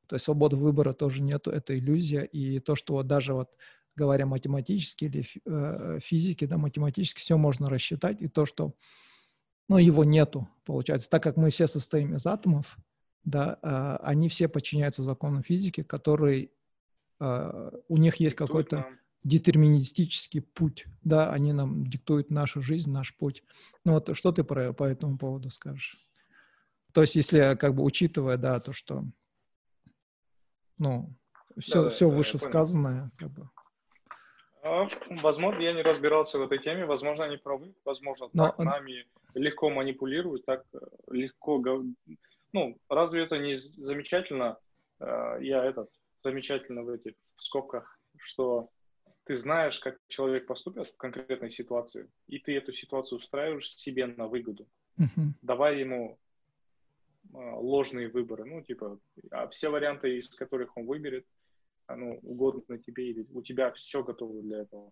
То 0.07 0.15
есть 0.15 0.25
свободы 0.25 0.55
выбора 0.55 0.93
тоже 0.93 1.21
нету, 1.21 1.51
это 1.51 1.77
иллюзия. 1.77 2.23
И 2.23 2.59
то, 2.59 2.75
что 2.75 2.93
вот 2.93 3.07
даже 3.07 3.33
вот 3.33 3.55
говоря 3.95 4.25
математически 4.25 5.05
или 5.05 5.25
э, 5.45 5.99
физики, 6.01 6.45
да, 6.45 6.57
математически 6.57 7.19
все 7.19 7.37
можно 7.37 7.69
рассчитать, 7.69 8.21
и 8.21 8.27
то, 8.27 8.45
что, 8.45 8.73
ну, 9.67 9.77
его 9.77 10.03
нету, 10.03 10.47
получается, 10.65 11.09
так 11.09 11.21
как 11.21 11.37
мы 11.37 11.49
все 11.49 11.67
состоим 11.67 12.15
из 12.15 12.25
атомов, 12.25 12.77
да, 13.23 13.59
э, 13.61 13.97
они 14.03 14.29
все 14.29 14.47
подчиняются 14.47 15.03
законам 15.03 15.43
физики, 15.43 15.83
которые, 15.83 16.49
э, 17.19 17.71
у 17.87 17.97
них 17.97 18.15
есть 18.15 18.35
какой-то 18.35 18.87
детерминистический 19.23 20.41
путь, 20.41 20.85
да, 21.03 21.31
они 21.31 21.53
нам 21.53 21.85
диктуют 21.85 22.29
нашу 22.29 22.61
жизнь, 22.61 22.91
наш 22.91 23.15
путь. 23.15 23.43
Ну 23.83 23.93
вот 23.93 24.15
что 24.15 24.31
ты 24.31 24.43
про, 24.43 24.73
по 24.73 24.83
этому 24.83 25.17
поводу 25.17 25.49
скажешь? 25.49 25.97
То 26.93 27.01
есть 27.01 27.15
если 27.15 27.55
как 27.55 27.75
бы 27.75 27.83
учитывая, 27.83 28.37
да, 28.37 28.59
то, 28.59 28.73
что, 28.73 29.03
ну, 30.77 31.13
все, 31.59 31.83
да, 31.83 31.89
все 31.89 32.09
да, 32.09 32.15
вышесказанное, 32.15 33.11
как 33.17 33.31
бы. 33.31 33.49
А, 34.61 34.87
возможно, 35.21 35.61
я 35.61 35.73
не 35.73 35.81
разбирался 35.81 36.37
в 36.37 36.41
этой 36.41 36.59
теме, 36.59 36.85
возможно, 36.85 37.25
они 37.25 37.37
правы, 37.37 37.73
возможно, 37.85 38.29
Но... 38.33 38.45
так 38.45 38.59
нами 38.59 39.07
легко 39.33 39.69
манипулируют, 39.69 40.45
так 40.45 40.65
э, 40.73 40.77
легко... 41.11 41.61
Ну, 42.51 42.77
разве 42.89 43.23
это 43.23 43.37
не 43.37 43.55
замечательно? 43.55 44.57
Э, 44.99 45.37
я 45.41 45.63
этот, 45.63 45.89
замечательно 46.19 46.83
в 46.83 46.89
этих 46.89 47.13
скобках, 47.37 47.99
что 48.17 48.69
ты 49.29 49.35
знаешь, 49.35 49.79
как 49.79 49.99
человек 50.07 50.47
поступит 50.47 50.87
в 50.87 50.97
конкретной 50.97 51.51
ситуации, 51.51 52.09
и 52.25 52.39
ты 52.39 52.57
эту 52.57 52.73
ситуацию 52.73 53.19
устраиваешь 53.19 53.71
себе 53.75 54.07
на 54.07 54.27
выгоду, 54.27 54.65
uh-huh. 54.97 55.33
давай 55.43 55.81
ему 55.81 56.17
э, 57.31 57.37
ложные 57.37 58.09
выборы, 58.09 58.45
ну, 58.45 58.63
типа, 58.63 58.97
а 59.29 59.47
все 59.49 59.69
варианты, 59.69 60.17
из 60.17 60.29
которых 60.29 60.75
он 60.75 60.87
выберет, 60.87 61.27
ну, 61.87 62.19
угодно 62.23 62.79
тебе, 62.79 63.11
или 63.11 63.27
у 63.31 63.43
тебя 63.43 63.71
все 63.73 64.03
готово 64.03 64.41
для 64.41 64.63
этого. 64.63 64.91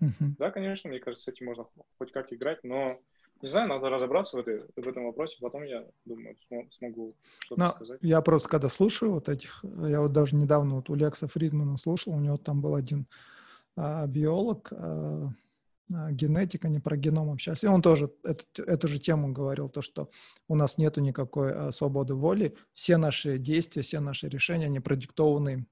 Uh-huh. 0.00 0.30
Да, 0.38 0.52
конечно, 0.52 0.88
мне 0.88 1.00
кажется, 1.00 1.24
с 1.24 1.34
этим 1.34 1.46
можно 1.46 1.66
хоть 1.98 2.12
как 2.12 2.32
играть, 2.32 2.62
но 2.62 3.00
не 3.40 3.48
знаю, 3.48 3.68
надо 3.68 3.90
разобраться 3.90 4.36
в, 4.36 4.40
этой, 4.40 4.62
в 4.76 4.86
этом 4.86 5.06
вопросе, 5.06 5.38
потом 5.40 5.64
я 5.64 5.84
думаю, 6.04 6.36
смогу 6.70 7.16
что-то 7.40 7.60
но 7.60 7.70
сказать. 7.72 7.98
Я 8.00 8.20
просто 8.20 8.48
когда 8.48 8.68
слушаю 8.68 9.10
вот 9.10 9.28
этих, 9.28 9.64
я 9.64 10.02
вот 10.02 10.12
даже 10.12 10.36
недавно 10.36 10.76
вот 10.76 10.88
у 10.88 10.94
Лекса 10.94 11.26
Фридмана 11.26 11.76
слушал, 11.78 12.12
у 12.12 12.20
него 12.20 12.38
там 12.38 12.60
был 12.60 12.76
один 12.76 13.08
а, 13.10 13.32
биолог, 13.76 14.72
а, 14.72 15.32
а 15.94 16.12
генетик, 16.12 16.64
они 16.64 16.80
про 16.80 16.96
геном 16.96 17.30
общались, 17.30 17.64
и 17.64 17.66
он 17.66 17.82
тоже 17.82 18.12
эту, 18.22 18.62
эту 18.62 18.88
же 18.88 18.98
тему 18.98 19.32
говорил, 19.32 19.68
то, 19.68 19.82
что 19.82 20.10
у 20.48 20.54
нас 20.54 20.78
нету 20.78 21.00
никакой 21.00 21.52
а, 21.52 21.72
свободы 21.72 22.14
воли, 22.14 22.56
все 22.72 22.96
наши 22.96 23.38
действия, 23.38 23.82
все 23.82 24.00
наши 24.00 24.28
решения, 24.28 24.66
они 24.66 24.80
продиктованы 24.80 25.66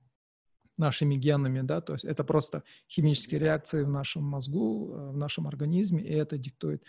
нашими 0.78 1.14
генами, 1.14 1.60
да, 1.60 1.80
то 1.80 1.92
есть 1.92 2.04
это 2.04 2.24
просто 2.24 2.62
химические 2.88 3.40
реакции 3.40 3.82
в 3.82 3.90
нашем 3.90 4.24
мозгу, 4.24 4.92
в 5.12 5.16
нашем 5.16 5.46
организме, 5.46 6.02
и 6.02 6.12
это 6.12 6.38
диктует. 6.38 6.84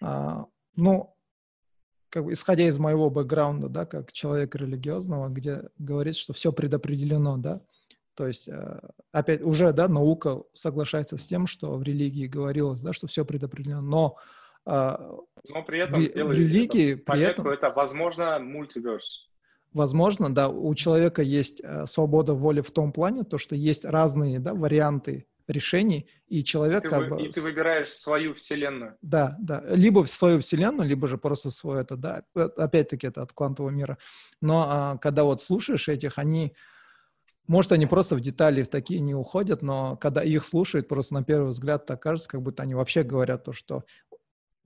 А, 0.00 0.46
ну, 0.76 1.14
как 2.08 2.24
бы 2.24 2.32
исходя 2.32 2.68
из 2.68 2.78
моего 2.78 3.10
бэкграунда, 3.10 3.68
да, 3.68 3.86
как 3.86 4.12
человека 4.12 4.58
религиозного, 4.58 5.28
где 5.30 5.68
говорится, 5.78 6.20
что 6.20 6.32
все 6.32 6.52
предопределено, 6.52 7.36
да, 7.38 7.60
то 8.14 8.26
есть, 8.26 8.48
э, 8.48 8.80
опять, 9.12 9.42
уже, 9.42 9.72
да, 9.72 9.88
наука 9.88 10.42
соглашается 10.52 11.16
с 11.16 11.26
тем, 11.26 11.46
что 11.46 11.76
в 11.76 11.82
религии 11.82 12.26
говорилось, 12.26 12.80
да, 12.80 12.92
что 12.92 13.06
все 13.06 13.24
предопределено, 13.24 13.82
но 13.82 14.16
а, 14.66 14.98
но 15.48 15.62
при 15.62 15.80
этом 15.80 16.02
в, 16.02 16.30
в 16.30 16.34
религии 16.34 16.94
при 16.94 17.20
этом 17.22 17.48
это 17.48 17.68
возможно 17.70 18.38
мультиверс 18.38 19.28
возможно, 19.74 20.32
да, 20.32 20.48
у 20.48 20.74
человека 20.74 21.20
есть 21.20 21.60
э, 21.62 21.86
свобода 21.86 22.32
воли 22.32 22.62
в 22.62 22.70
том 22.70 22.92
плане, 22.92 23.24
то, 23.24 23.36
что 23.36 23.54
есть 23.54 23.84
разные 23.84 24.38
да, 24.38 24.54
варианты 24.54 25.26
решений, 25.46 26.08
и 26.28 26.42
человек 26.42 26.84
ты 26.84 26.88
как 26.88 27.08
бы... 27.10 27.20
И 27.20 27.28
ты 27.28 27.42
выбираешь 27.42 27.90
свою 27.90 28.34
вселенную. 28.34 28.96
Да, 29.02 29.36
да. 29.40 29.62
Либо 29.68 30.04
в 30.04 30.10
свою 30.10 30.40
вселенную, 30.40 30.88
либо 30.88 31.06
же 31.06 31.18
просто 31.18 31.50
свое 31.50 31.82
это, 31.82 31.96
да. 31.96 32.22
Опять-таки 32.34 33.08
это 33.08 33.22
от 33.22 33.32
квантового 33.32 33.70
мира. 33.70 33.98
Но 34.40 34.66
а, 34.66 34.96
когда 34.98 35.24
вот 35.24 35.42
слушаешь 35.42 35.88
этих, 35.88 36.18
они... 36.18 36.54
Может, 37.46 37.72
они 37.72 37.86
просто 37.86 38.16
в 38.16 38.20
детали 38.20 38.62
в 38.62 38.68
такие 38.68 39.00
не 39.00 39.14
уходят, 39.14 39.60
но 39.60 39.96
когда 39.96 40.22
их 40.22 40.44
слушают, 40.44 40.88
просто 40.88 41.14
на 41.14 41.24
первый 41.24 41.50
взгляд 41.50 41.84
так 41.84 42.02
кажется, 42.02 42.28
как 42.28 42.42
будто 42.42 42.62
они 42.62 42.74
вообще 42.74 43.02
говорят 43.02 43.44
то, 43.44 43.52
что 43.52 43.84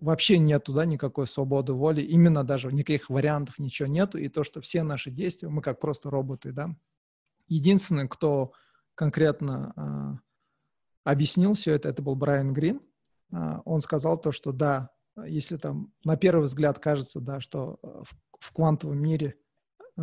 вообще 0.01 0.39
нету, 0.39 0.73
да, 0.73 0.85
никакой 0.85 1.27
свободы 1.27 1.73
воли, 1.73 2.03
именно 2.03 2.45
даже 2.45 2.73
никаких 2.73 3.11
вариантов 3.11 3.59
ничего 3.59 3.89
нету, 3.89 4.19
и 4.19 4.29
то, 4.29 4.45
что 4.45 4.61
все 4.61 4.85
наши 4.85 5.11
действия, 5.11 5.49
мы 5.49 5.61
как 5.61 5.81
просто 5.81 6.09
роботы, 6.11 6.53
да. 6.53 6.71
Единственный, 7.49 8.09
кто 8.09 8.53
конкретно 8.95 10.21
э, 11.05 11.11
объяснил 11.11 11.55
все 11.55 11.73
это, 11.73 11.89
это 11.89 12.03
был 12.03 12.15
Брайан 12.15 12.53
Грин. 12.53 12.81
Э, 13.33 13.59
он 13.65 13.81
сказал 13.81 14.21
то, 14.21 14.31
что 14.31 14.53
да, 14.53 14.91
если 15.27 15.57
там 15.57 15.93
на 16.05 16.17
первый 16.17 16.45
взгляд 16.45 16.79
кажется, 16.79 17.21
да, 17.21 17.41
что 17.41 17.79
в, 17.83 18.11
в 18.39 18.53
квантовом 18.53 18.99
мире 18.99 19.37
э, 19.97 20.03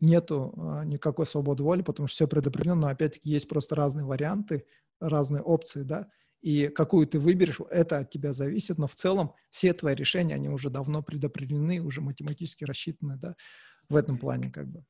нету 0.00 0.54
э, 0.56 0.84
никакой 0.86 1.26
свободы 1.26 1.62
воли, 1.62 1.82
потому 1.82 2.06
что 2.06 2.14
все 2.14 2.28
предопределено, 2.28 2.80
но 2.80 2.88
опять-таки 2.88 3.28
есть 3.30 3.48
просто 3.48 3.74
разные 3.74 4.04
варианты, 4.04 4.64
разные 5.00 5.42
опции, 5.42 5.82
да, 5.82 6.08
и 6.40 6.68
какую 6.68 7.06
ты 7.06 7.18
выберешь, 7.18 7.60
это 7.70 7.98
от 7.98 8.10
тебя 8.10 8.32
зависит, 8.32 8.78
но 8.78 8.86
в 8.86 8.94
целом 8.94 9.34
все 9.50 9.74
твои 9.74 9.94
решения, 9.94 10.34
они 10.34 10.48
уже 10.48 10.70
давно 10.70 11.02
предопределены, 11.02 11.80
уже 11.80 12.00
математически 12.00 12.64
рассчитаны, 12.64 13.16
да, 13.16 13.36
в 13.88 13.96
этом 13.96 14.18
плане 14.18 14.50
как 14.50 14.68
бы. 14.68 14.84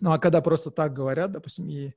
Ну, 0.00 0.12
а 0.12 0.18
когда 0.18 0.40
просто 0.40 0.70
так 0.70 0.92
говорят, 0.92 1.32
допустим, 1.32 1.68
и 1.68 1.92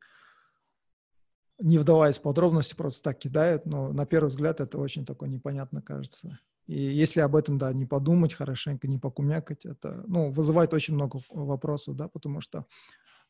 не 1.59 1.77
вдаваясь 1.77 2.17
в 2.17 2.21
подробности, 2.23 2.73
просто 2.73 3.03
так 3.03 3.19
кидают, 3.19 3.67
но 3.67 3.93
на 3.93 4.07
первый 4.07 4.29
взгляд 4.29 4.59
это 4.59 4.79
очень 4.79 5.05
такое 5.05 5.29
непонятно 5.29 5.81
кажется. 5.83 6.39
И 6.71 6.79
если 6.79 7.19
об 7.19 7.35
этом, 7.35 7.57
да, 7.57 7.73
не 7.73 7.85
подумать 7.85 8.33
хорошенько, 8.33 8.87
не 8.87 8.97
покумякать, 8.97 9.65
это, 9.65 10.05
ну, 10.07 10.31
вызывает 10.31 10.73
очень 10.73 10.93
много 10.93 11.21
вопросов, 11.29 11.97
да, 11.97 12.07
потому 12.07 12.39
что, 12.39 12.65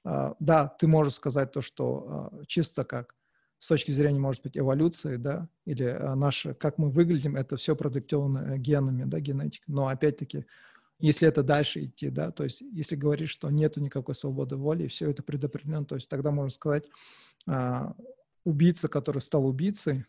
э, 0.05 0.33
да, 0.39 0.67
ты 0.67 0.85
можешь 0.85 1.15
сказать 1.15 1.51
то, 1.51 1.61
что 1.61 2.29
э, 2.33 2.43
чисто 2.45 2.83
как 2.83 3.15
с 3.57 3.67
точки 3.67 3.91
зрения, 3.91 4.19
может 4.19 4.43
быть, 4.43 4.57
эволюции, 4.59 5.15
да, 5.15 5.49
или 5.65 5.85
а, 5.85 6.15
наше, 6.15 6.53
как 6.53 6.77
мы 6.77 6.91
выглядим, 6.91 7.35
это 7.35 7.57
все 7.57 7.75
продиктовано 7.75 8.53
э, 8.53 8.57
генами, 8.59 9.05
да, 9.05 9.19
генетикой. 9.19 9.73
Но 9.73 9.87
опять-таки, 9.87 10.45
если 10.99 11.27
это 11.27 11.41
дальше 11.41 11.85
идти, 11.85 12.09
да, 12.09 12.29
то 12.29 12.43
есть 12.43 12.61
если 12.61 12.95
говорить, 12.95 13.29
что 13.29 13.49
нету 13.49 13.81
никакой 13.81 14.13
свободы 14.13 14.55
воли, 14.55 14.85
все 14.85 15.09
это 15.09 15.23
предопределено, 15.23 15.85
то 15.85 15.95
есть 15.95 16.09
тогда 16.09 16.29
можно 16.29 16.51
сказать, 16.51 16.87
а, 17.47 17.95
убийца, 18.43 18.87
который 18.87 19.21
стал 19.21 19.47
убийцей, 19.47 20.05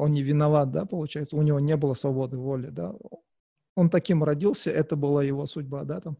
он 0.00 0.12
не 0.12 0.22
виноват, 0.22 0.70
да, 0.70 0.86
получается, 0.86 1.36
у 1.36 1.42
него 1.42 1.60
не 1.60 1.76
было 1.76 1.94
свободы 1.94 2.38
воли, 2.38 2.68
да, 2.68 2.94
он 3.76 3.90
таким 3.90 4.24
родился, 4.24 4.70
это 4.70 4.96
была 4.96 5.22
его 5.22 5.46
судьба, 5.46 5.84
да, 5.84 6.00
там, 6.00 6.18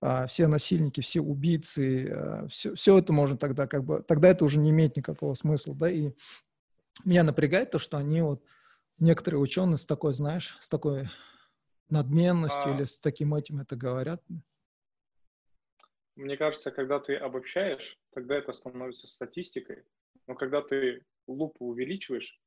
а, 0.00 0.26
все 0.26 0.46
насильники, 0.46 1.00
все 1.02 1.20
убийцы, 1.20 2.46
все, 2.48 2.70
а, 2.70 2.74
все 2.74 2.98
это 2.98 3.12
можно 3.12 3.36
тогда 3.36 3.66
как 3.66 3.84
бы, 3.84 4.02
тогда 4.02 4.28
это 4.28 4.44
уже 4.44 4.58
не 4.58 4.70
имеет 4.70 4.96
никакого 4.96 5.34
смысла, 5.34 5.74
да, 5.74 5.90
и 5.90 6.12
меня 7.04 7.22
напрягает 7.22 7.70
то, 7.70 7.78
что 7.78 7.98
они 7.98 8.22
вот, 8.22 8.42
некоторые 8.98 9.40
ученые 9.40 9.76
с 9.76 9.86
такой, 9.86 10.14
знаешь, 10.14 10.56
с 10.58 10.68
такой 10.70 11.08
надменностью 11.90 12.72
а... 12.72 12.74
или 12.74 12.84
с 12.84 12.98
таким 12.98 13.34
этим 13.34 13.60
это 13.60 13.76
говорят. 13.76 14.22
Мне 16.16 16.36
кажется, 16.36 16.70
когда 16.70 16.98
ты 16.98 17.14
обобщаешь, 17.16 17.98
тогда 18.14 18.36
это 18.36 18.52
становится 18.52 19.06
статистикой, 19.06 19.84
но 20.26 20.34
когда 20.34 20.62
ты 20.62 21.04
лупу 21.26 21.68
увеличиваешь 21.68 22.41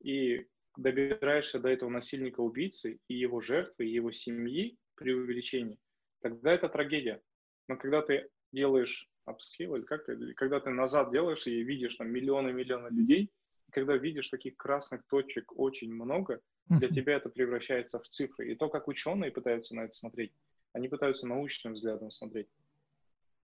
и 0.00 0.46
добираешься 0.76 1.58
до 1.58 1.68
этого 1.68 1.90
насильника-убийцы 1.90 3.00
и 3.08 3.14
его 3.14 3.40
жертвы, 3.40 3.86
и 3.86 3.92
его 3.92 4.12
семьи 4.12 4.76
при 4.94 5.12
увеличении, 5.12 5.78
тогда 6.20 6.52
это 6.52 6.68
трагедия. 6.68 7.22
Но 7.66 7.76
когда 7.76 8.02
ты 8.02 8.28
делаешь 8.52 9.08
upscale, 9.24 9.76
или 9.76 9.82
как, 9.82 10.08
или 10.08 10.32
когда 10.32 10.60
ты 10.60 10.70
назад 10.70 11.10
делаешь 11.10 11.46
и 11.46 11.62
видишь 11.62 11.96
там 11.96 12.10
миллионы-миллионы 12.10 12.88
людей, 12.88 13.30
и 13.68 13.70
когда 13.70 13.96
видишь 13.96 14.28
таких 14.28 14.56
красных 14.56 15.04
точек 15.08 15.52
очень 15.58 15.92
много, 15.92 16.40
для 16.68 16.88
тебя 16.88 17.16
это 17.16 17.28
превращается 17.28 17.98
в 17.98 18.08
цифры. 18.08 18.52
И 18.52 18.54
то, 18.54 18.68
как 18.68 18.88
ученые 18.88 19.30
пытаются 19.30 19.74
на 19.74 19.84
это 19.84 19.94
смотреть, 19.94 20.32
они 20.72 20.88
пытаются 20.88 21.26
научным 21.26 21.74
взглядом 21.74 22.10
смотреть. 22.10 22.48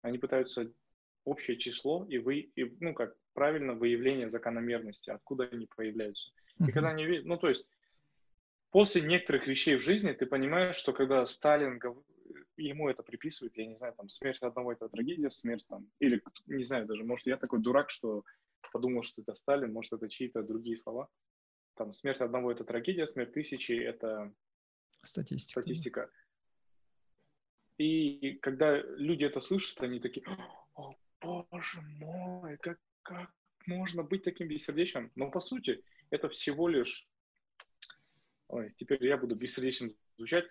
Они 0.03 0.19
пытаются 0.19 0.73
общее 1.31 1.57
число 1.57 2.07
и, 2.09 2.19
вы, 2.19 2.51
и 2.57 2.65
ну, 2.81 2.95
как 2.95 3.15
правильно 3.33 3.75
выявление 3.75 4.29
закономерности, 4.31 5.11
откуда 5.11 5.45
они 5.45 5.67
появляются. 5.67 6.33
И 6.59 6.73
когда 6.73 6.91
они 6.91 7.07
видят, 7.07 7.25
ну, 7.25 7.37
то 7.39 7.49
есть, 7.49 7.67
после 8.71 9.03
некоторых 9.03 9.47
вещей 9.47 9.77
в 9.77 9.83
жизни 9.83 10.13
ты 10.13 10.27
понимаешь, 10.27 10.77
что 10.77 10.93
когда 10.93 11.25
Сталин 11.25 11.81
ему 12.57 12.89
это 12.89 13.03
приписывают, 13.03 13.57
я 13.57 13.67
не 13.67 13.77
знаю, 13.77 13.95
там, 13.95 14.09
смерть 14.09 14.43
одного 14.43 14.73
это 14.73 14.89
трагедия, 14.89 15.31
смерть 15.31 15.65
там, 15.69 15.91
или, 16.01 16.23
не 16.47 16.65
знаю 16.65 16.87
даже, 16.87 17.05
может, 17.05 17.27
я 17.27 17.37
такой 17.37 17.61
дурак, 17.61 17.91
что 17.91 18.25
подумал, 18.73 19.03
что 19.03 19.23
это 19.23 19.35
Сталин, 19.35 19.73
может, 19.73 19.93
это 19.93 20.09
чьи-то 20.09 20.43
другие 20.43 20.77
слова. 20.77 21.09
Там, 21.75 21.93
смерть 21.93 22.21
одного 22.21 22.53
это 22.53 22.65
трагедия, 22.65 23.07
смерть 23.07 23.33
тысячи 23.33 23.73
это 23.73 24.33
статистика. 25.03 25.61
статистика. 25.61 26.11
И 27.79 28.39
когда 28.43 28.77
люди 28.77 29.25
это 29.25 29.41
слышат, 29.41 29.81
они 29.81 30.01
такие, 30.01 30.27
боже 31.21 31.81
мой, 31.99 32.57
как, 32.59 32.79
как 33.03 33.31
можно 33.67 34.03
быть 34.03 34.25
таким 34.25 34.49
бессердечным? 34.49 35.11
Но 35.15 35.31
по 35.31 35.41
сути, 35.41 35.83
это 36.11 36.29
всего 36.29 36.69
лишь... 36.69 37.09
Ой, 38.49 38.75
теперь 38.77 39.05
я 39.07 39.17
буду 39.17 39.37
бессердечным 39.37 39.95
звучать. 40.17 40.47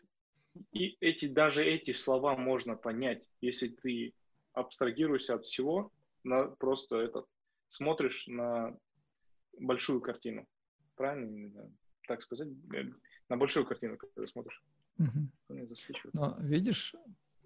И 0.71 0.97
эти, 0.99 1.27
даже 1.27 1.63
эти 1.63 1.91
слова 1.91 2.35
можно 2.35 2.75
понять, 2.75 3.23
если 3.41 3.67
ты 3.67 4.13
абстрагируешься 4.53 5.35
от 5.35 5.45
всего, 5.45 5.91
на, 6.23 6.45
просто 6.45 6.97
этот, 6.97 7.25
смотришь 7.67 8.27
на 8.27 8.75
большую 9.59 10.01
картину. 10.01 10.47
Правильно? 10.95 11.71
Так 12.07 12.23
сказать? 12.23 12.49
Э, 12.73 12.83
на 13.29 13.37
большую 13.37 13.65
картину, 13.65 13.97
когда 13.97 14.27
смотришь. 14.27 14.63
Угу. 14.97 15.59
Но 16.13 16.37
видишь, 16.39 16.95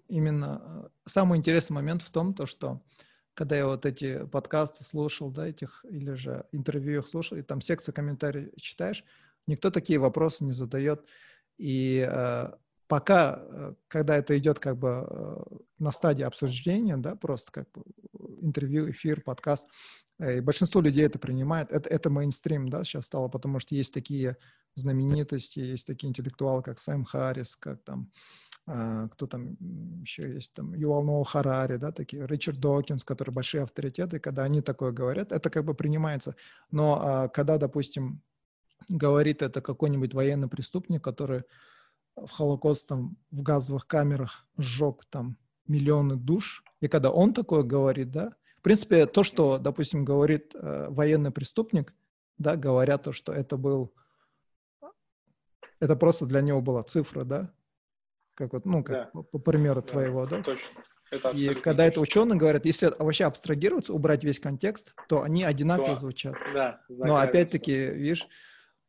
именно 0.08 0.62
э, 0.86 1.08
самый 1.08 1.38
интересный 1.38 1.74
момент 1.74 2.02
в 2.02 2.10
том, 2.10 2.34
то, 2.34 2.46
что 2.46 2.82
когда 3.34 3.56
я 3.56 3.66
вот 3.66 3.84
эти 3.84 4.24
подкасты 4.26 4.84
слушал, 4.84 5.30
да, 5.30 5.48
этих, 5.48 5.84
или 5.88 6.14
же 6.14 6.44
интервью 6.52 7.00
их 7.00 7.08
слушал, 7.08 7.36
и 7.36 7.42
там 7.42 7.60
секция 7.60 7.92
комментариев 7.92 8.50
читаешь, 8.56 9.04
никто 9.46 9.70
такие 9.70 9.98
вопросы 9.98 10.44
не 10.44 10.52
задает. 10.52 11.04
И 11.58 12.08
э, 12.08 12.52
пока, 12.86 13.40
э, 13.40 13.74
когда 13.88 14.16
это 14.16 14.36
идет 14.38 14.58
как 14.58 14.78
бы 14.78 15.06
э, 15.08 15.42
на 15.78 15.92
стадии 15.92 16.22
обсуждения, 16.22 16.96
да, 16.96 17.16
просто 17.16 17.52
как 17.52 17.72
бы 17.72 17.82
интервью, 18.40 18.90
эфир, 18.90 19.20
подкаст, 19.20 19.68
э, 20.18 20.38
и 20.38 20.40
большинство 20.40 20.80
людей 20.80 21.04
это 21.04 21.18
принимает. 21.18 21.72
Это, 21.72 21.88
это 21.88 22.10
мейнстрим, 22.10 22.68
да, 22.68 22.84
сейчас 22.84 23.06
стало, 23.06 23.28
потому 23.28 23.58
что 23.58 23.74
есть 23.74 23.92
такие 23.92 24.36
знаменитости, 24.74 25.60
есть 25.60 25.86
такие 25.86 26.08
интеллектуалы, 26.08 26.62
как 26.62 26.78
Сэм 26.78 27.04
Харрис, 27.04 27.56
как 27.56 27.82
там, 27.84 28.10
кто 28.66 29.26
там 29.26 29.56
еще 30.00 30.34
есть, 30.34 30.54
там, 30.54 30.74
Ювал 30.74 31.04
Ноу 31.04 31.24
Харари, 31.24 31.76
да, 31.76 31.92
такие, 31.92 32.26
Ричард 32.26 32.58
Докинс, 32.60 33.04
которые 33.04 33.34
большие 33.34 33.62
авторитеты, 33.62 34.18
когда 34.18 34.44
они 34.44 34.62
такое 34.62 34.90
говорят, 34.90 35.32
это 35.32 35.50
как 35.50 35.64
бы 35.64 35.74
принимается. 35.74 36.34
Но 36.70 37.30
когда, 37.34 37.58
допустим, 37.58 38.22
говорит 38.88 39.42
это 39.42 39.60
какой-нибудь 39.60 40.14
военный 40.14 40.48
преступник, 40.48 41.02
который 41.02 41.44
в 42.16 42.30
Холокост 42.30 42.88
там 42.88 43.16
в 43.30 43.42
газовых 43.42 43.86
камерах 43.86 44.46
сжег 44.56 45.04
там 45.10 45.36
миллионы 45.66 46.16
душ. 46.16 46.62
И 46.80 46.88
когда 46.88 47.10
он 47.10 47.32
такое 47.34 47.62
говорит, 47.62 48.10
да, 48.10 48.34
в 48.58 48.62
принципе, 48.62 49.06
то, 49.06 49.22
что, 49.22 49.58
допустим, 49.58 50.04
говорит 50.04 50.54
э, 50.54 50.86
военный 50.90 51.30
преступник, 51.30 51.94
да, 52.38 52.56
говорят 52.56 53.02
то, 53.02 53.12
что 53.12 53.32
это 53.32 53.56
был, 53.56 53.94
это 55.80 55.96
просто 55.96 56.26
для 56.26 56.40
него 56.40 56.60
была 56.62 56.82
цифра, 56.82 57.24
да, 57.24 57.52
как 58.34 58.52
вот, 58.52 58.64
ну, 58.64 58.82
как 58.82 59.10
да. 59.12 59.22
по, 59.22 59.38
примеру 59.38 59.82
да, 59.82 59.88
твоего, 59.88 60.26
да. 60.26 60.42
Точно. 60.42 60.82
Это 61.10 61.30
и 61.30 61.54
когда 61.54 61.84
точно. 61.84 61.90
это 61.90 62.00
ученые 62.00 62.38
говорят, 62.38 62.64
если 62.64 62.90
вообще 62.98 63.24
абстрагироваться, 63.24 63.92
убрать 63.92 64.24
весь 64.24 64.40
контекст, 64.40 64.94
то 65.08 65.22
они 65.22 65.44
одинаково 65.44 65.90
то, 65.90 65.96
звучат. 65.96 66.34
Да, 66.52 66.80
Но 66.88 67.16
опять-таки, 67.16 67.72
видишь, 67.72 68.26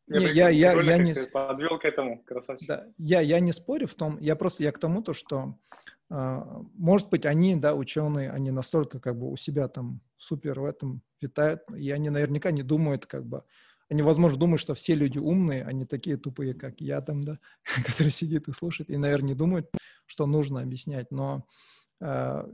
не, 0.08 0.26
я, 0.26 0.50
я, 0.50 0.72
я, 0.72 0.82
я 0.82 0.98
не... 0.98 1.14
Подвел 1.32 1.80
к 1.80 1.86
этому, 1.86 2.24
красавчик. 2.24 2.68
Да, 2.68 2.88
я, 2.98 3.22
я 3.22 3.40
не 3.40 3.52
спорю 3.52 3.88
в 3.88 3.96
том, 3.96 4.18
я 4.20 4.36
просто, 4.36 4.64
я 4.64 4.72
к 4.72 4.80
тому, 4.80 5.02
то, 5.02 5.14
что, 5.14 5.58
э, 6.12 6.42
может 6.76 7.10
быть, 7.10 7.26
они, 7.26 7.56
да, 7.56 7.74
ученые, 7.74 8.30
они 8.30 8.52
настолько 8.52 9.00
как 9.00 9.18
бы 9.18 9.32
у 9.32 9.36
себя 9.36 9.68
там 9.68 10.02
супер 10.16 10.60
в 10.60 10.66
этом 10.66 11.02
витают, 11.22 11.62
и 11.76 11.90
они 11.90 12.10
наверняка 12.10 12.52
не 12.52 12.62
думают 12.62 13.08
как 13.08 13.26
бы, 13.26 13.44
они, 13.90 14.02
возможно, 14.02 14.40
думают, 14.40 14.62
что 14.62 14.74
все 14.74 14.96
люди 14.96 15.18
умные, 15.18 15.64
они 15.64 15.86
такие 15.86 16.18
тупые, 16.18 16.54
как 16.54 16.82
я 16.82 17.02
там, 17.02 17.24
да, 17.24 17.40
который 17.86 18.10
сидит 18.10 18.48
и 18.48 18.54
слушает, 18.54 18.90
и, 18.90 18.98
наверное, 18.98 19.30
не 19.30 19.36
думают, 19.36 19.70
что 20.06 20.26
нужно 20.26 20.62
объяснять, 20.62 21.12
но 21.12 21.46
э, 22.02 22.48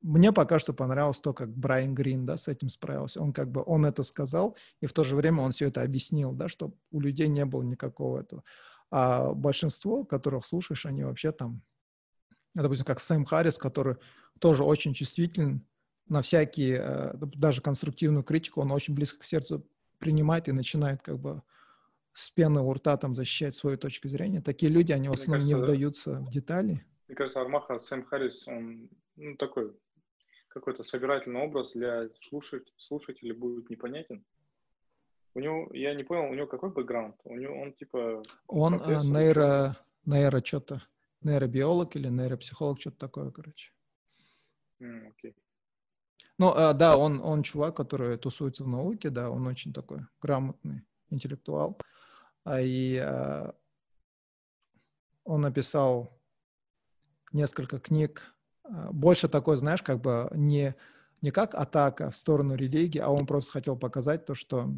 мне 0.00 0.32
пока 0.32 0.58
что 0.58 0.72
понравилось 0.72 1.20
то, 1.20 1.34
как 1.34 1.56
Брайан 1.56 1.94
Грин, 1.94 2.24
да, 2.24 2.36
с 2.36 2.46
этим 2.46 2.68
справился. 2.68 3.20
Он 3.20 3.32
как 3.32 3.50
бы, 3.50 3.62
он 3.66 3.84
это 3.84 4.04
сказал, 4.04 4.56
и 4.80 4.86
в 4.86 4.92
то 4.92 5.02
же 5.02 5.16
время 5.16 5.42
он 5.42 5.50
все 5.52 5.66
это 5.66 5.82
объяснил, 5.82 6.32
да, 6.32 6.48
чтобы 6.48 6.76
у 6.92 7.00
людей 7.00 7.28
не 7.28 7.44
было 7.44 7.62
никакого 7.62 8.20
этого. 8.20 8.44
А 8.90 9.32
большинство, 9.32 10.04
которых 10.04 10.46
слушаешь, 10.46 10.86
они 10.86 11.02
вообще 11.02 11.32
там, 11.32 11.62
допустим, 12.54 12.86
как 12.86 13.00
Сэм 13.00 13.24
Харрис, 13.24 13.58
который 13.58 13.96
тоже 14.38 14.62
очень 14.62 14.94
чувствителен 14.94 15.66
на 16.06 16.22
всякие, 16.22 16.80
э, 16.80 17.14
даже 17.20 17.60
конструктивную 17.60 18.22
критику, 18.22 18.60
он 18.60 18.70
очень 18.70 18.94
близко 18.94 19.20
к 19.20 19.24
сердцу 19.24 19.68
принимает 19.98 20.48
и 20.48 20.52
начинает 20.52 21.02
как 21.02 21.18
бы 21.18 21.42
с 22.12 22.30
пены 22.30 22.60
у 22.60 22.72
рта 22.72 22.96
там 22.96 23.14
защищать 23.14 23.54
свою 23.54 23.78
точку 23.78 24.08
зрения. 24.08 24.40
Такие 24.40 24.72
люди, 24.72 24.92
они 24.92 25.08
в 25.08 25.12
основном 25.12 25.40
кажется, 25.40 25.56
не 25.56 25.62
вдаются 25.62 26.12
в 26.20 26.30
детали. 26.30 26.84
Мне 27.06 27.16
кажется, 27.16 27.40
Армаха 27.40 27.78
Сэм 27.78 28.04
Харрис, 28.04 28.48
он 28.48 28.90
ну, 29.16 29.36
такой 29.36 29.72
какой-то 30.48 30.82
собирательный 30.82 31.40
образ 31.40 31.72
для 31.72 32.08
слушать, 32.20 32.72
слушателей 32.76 33.32
будет 33.32 33.70
непонятен. 33.70 34.24
У 35.34 35.40
него, 35.40 35.68
я 35.72 35.94
не 35.94 36.02
понял, 36.02 36.30
у 36.30 36.34
него 36.34 36.46
какой 36.46 36.70
бэкграунд? 36.70 37.16
У 37.24 37.36
него, 37.36 37.60
он 37.60 37.72
типа... 37.72 38.22
Он 38.48 38.74
а, 38.74 39.00
нейро, 39.04 39.76
нейро 40.04 40.44
что-то, 40.44 40.82
нейробиолог 41.22 41.94
или 41.94 42.08
нейропсихолог, 42.08 42.80
что-то 42.80 42.98
такое, 42.98 43.30
короче. 43.30 43.72
Mm, 44.80 45.12
okay. 45.12 45.34
Ну, 46.38 46.52
а, 46.54 46.72
да, 46.72 46.96
он, 46.96 47.20
он 47.20 47.42
чувак, 47.42 47.76
который 47.76 48.16
тусуется 48.16 48.64
в 48.64 48.68
науке, 48.68 49.10
да, 49.10 49.30
он 49.30 49.46
очень 49.46 49.72
такой 49.72 49.98
грамотный 50.20 50.84
интеллектуал. 51.10 51.78
А, 52.44 52.60
и 52.60 52.96
а, 52.96 53.54
он 55.24 55.40
написал 55.42 56.18
несколько 57.32 57.78
книг, 57.78 58.34
больше 58.90 59.28
такой, 59.28 59.56
знаешь, 59.56 59.82
как 59.82 60.00
бы 60.00 60.30
не, 60.34 60.74
не 61.20 61.30
как 61.30 61.54
атака 61.54 62.10
в 62.10 62.16
сторону 62.16 62.54
религии, 62.54 62.98
а 62.98 63.08
он 63.08 63.26
просто 63.26 63.52
хотел 63.52 63.76
показать 63.76 64.24
то, 64.24 64.34
что 64.34 64.70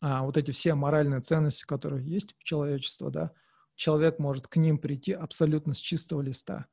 а, 0.00 0.22
вот 0.22 0.36
эти 0.36 0.50
все 0.50 0.74
моральные 0.74 1.20
ценности, 1.20 1.64
которые 1.64 2.06
есть 2.06 2.34
у 2.38 2.42
человечества, 2.42 3.10
да, 3.10 3.32
человек 3.74 4.18
может 4.18 4.46
к 4.46 4.56
ним 4.56 4.78
прийти 4.78 5.12
абсолютно 5.12 5.74
с 5.74 5.78
чистого 5.78 6.22
листа. 6.22 6.66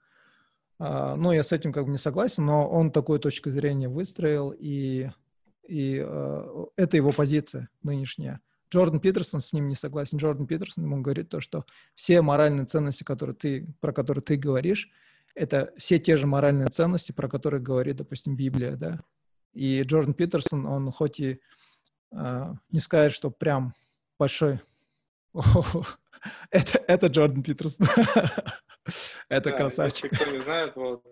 Ну, 0.82 1.32
я 1.32 1.44
с 1.44 1.52
этим 1.52 1.72
как 1.72 1.86
бы 1.86 1.91
не 1.91 2.00
согласен, 2.00 2.46
но 2.46 2.67
он 2.67 2.91
такую 2.91 3.20
точку 3.20 3.52
зрения 3.52 3.88
выстроил, 3.88 4.50
и, 4.50 5.12
и 5.67 6.04
а, 6.04 6.65
это 6.76 6.98
его 6.98 7.12
позиция 7.12 7.70
нынешняя. 7.84 8.41
Джордан 8.74 9.00
Питерсон 9.00 9.41
с 9.41 9.54
ним 9.54 9.67
не 9.67 9.76
согласен. 9.76 10.17
Джордан 10.17 10.48
Питерсон 10.48 10.86
ему 10.86 11.02
говорит 11.02 11.30
то, 11.30 11.39
что 11.39 11.65
все 11.94 12.22
моральные 12.24 12.65
ценности, 12.65 13.04
которые 13.04 13.36
ты, 13.36 13.67
про 13.80 13.94
которые 13.94 14.24
ты 14.24 14.38
говоришь, 14.38 14.89
это 15.36 15.72
все 15.78 16.00
те 16.00 16.15
же 16.17 16.26
моральные 16.26 16.70
ценности, 16.70 17.12
про 17.12 17.30
которые 17.30 17.62
говорит, 17.62 17.98
допустим, 17.98 18.36
Библия, 18.36 18.76
да. 18.76 19.02
И 19.54 19.84
Джордан 19.84 20.13
Питерсон, 20.13 20.65
он 20.65 20.89
хоть 20.89 21.20
и 21.20 21.41
э, 22.12 22.54
не 22.72 22.80
сказать, 22.80 23.12
что 23.12 23.30
прям 23.30 23.76
большой... 24.17 24.62
это, 26.51 26.84
это 26.88 27.07
Джордан 27.07 27.43
Питерсон. 27.43 27.88
это 29.29 29.51
красавчик. 29.51 30.12
Если 30.12 30.23
кто 30.23 30.31
не 30.31 30.41
знает, 30.41 30.75
вот, 30.75 31.03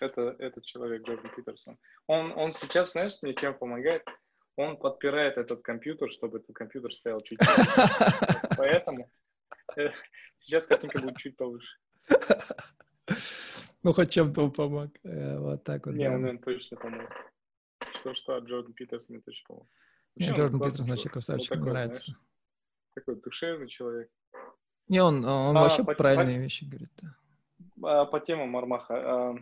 это 0.00 0.36
этот 0.38 0.64
человек 0.64 1.06
Джордан 1.06 1.30
Питерсон. 1.34 1.78
Он, 2.06 2.32
он 2.32 2.52
сейчас, 2.52 2.92
знаешь, 2.92 3.18
мне 3.22 3.34
чем 3.34 3.56
помогает? 3.56 4.02
Он 4.56 4.76
подпирает 4.76 5.38
этот 5.38 5.62
компьютер, 5.62 6.08
чтобы 6.08 6.38
этот 6.38 6.54
компьютер 6.54 6.92
стоял 6.92 7.20
чуть. 7.20 7.38
Поэтому 8.56 9.10
э, 9.76 9.90
сейчас 10.36 10.66
картинка 10.66 10.98
будет 10.98 11.16
чуть 11.16 11.36
повыше. 11.36 11.78
Ну, 13.82 13.92
хоть 13.92 14.10
чем-то 14.10 14.42
он 14.42 14.52
помог. 14.52 14.90
Э, 15.04 15.38
вот 15.38 15.64
так 15.64 15.86
вот. 15.86 15.94
Не, 15.94 16.10
он, 16.10 16.24
он 16.24 16.38
точно 16.38 16.76
помог. 16.76 17.08
Что-что, 17.94 18.38
Джордан 18.38 18.74
Питерсон 18.74 19.22
точно 19.22 19.44
помог. 19.46 19.68
Джордан 20.18 20.60
Питерсон 20.60 20.86
вообще 20.86 21.08
красавчик, 21.08 21.56
мне 21.56 21.70
нравится. 21.70 22.04
Знаешь, 22.04 22.20
такой 22.94 23.16
душевный 23.16 23.68
человек. 23.68 24.10
Не, 24.90 25.00
он, 25.00 25.24
он 25.24 25.56
а, 25.56 25.62
вообще 25.62 25.84
по, 25.84 25.94
правильные 25.94 26.38
по, 26.38 26.42
вещи 26.42 26.64
говорит. 26.64 26.90
Да. 27.00 28.02
А, 28.02 28.04
по 28.06 28.18
темам 28.18 28.50
Мармаха. 28.50 28.94
А, 29.30 29.36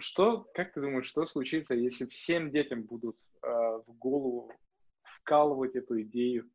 что, 0.00 0.48
как 0.54 0.72
ты 0.72 0.80
думаешь, 0.80 1.06
что 1.06 1.24
случится, 1.24 1.76
если 1.76 2.06
всем 2.06 2.50
детям 2.50 2.82
будут 2.82 3.16
а, 3.40 3.78
в 3.78 3.92
голову 3.96 4.52
вкалывать 5.02 5.76
эту 5.76 6.02
идею, 6.02 6.50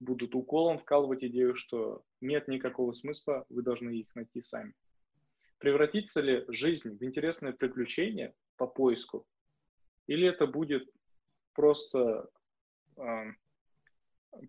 будут 0.00 0.34
уколом 0.34 0.78
вкалывать 0.78 1.22
идею, 1.22 1.54
что 1.54 2.02
нет 2.22 2.48
никакого 2.48 2.92
смысла, 2.92 3.44
вы 3.50 3.62
должны 3.62 3.90
их 3.90 4.14
найти 4.14 4.40
сами. 4.40 4.72
Превратится 5.58 6.22
ли 6.22 6.46
жизнь 6.48 6.96
в 6.96 7.04
интересное 7.04 7.52
приключение 7.52 8.34
по 8.56 8.66
поиску, 8.66 9.26
или 10.06 10.26
это 10.26 10.46
будет 10.46 10.90
просто, 11.52 12.30
э, 12.96 13.32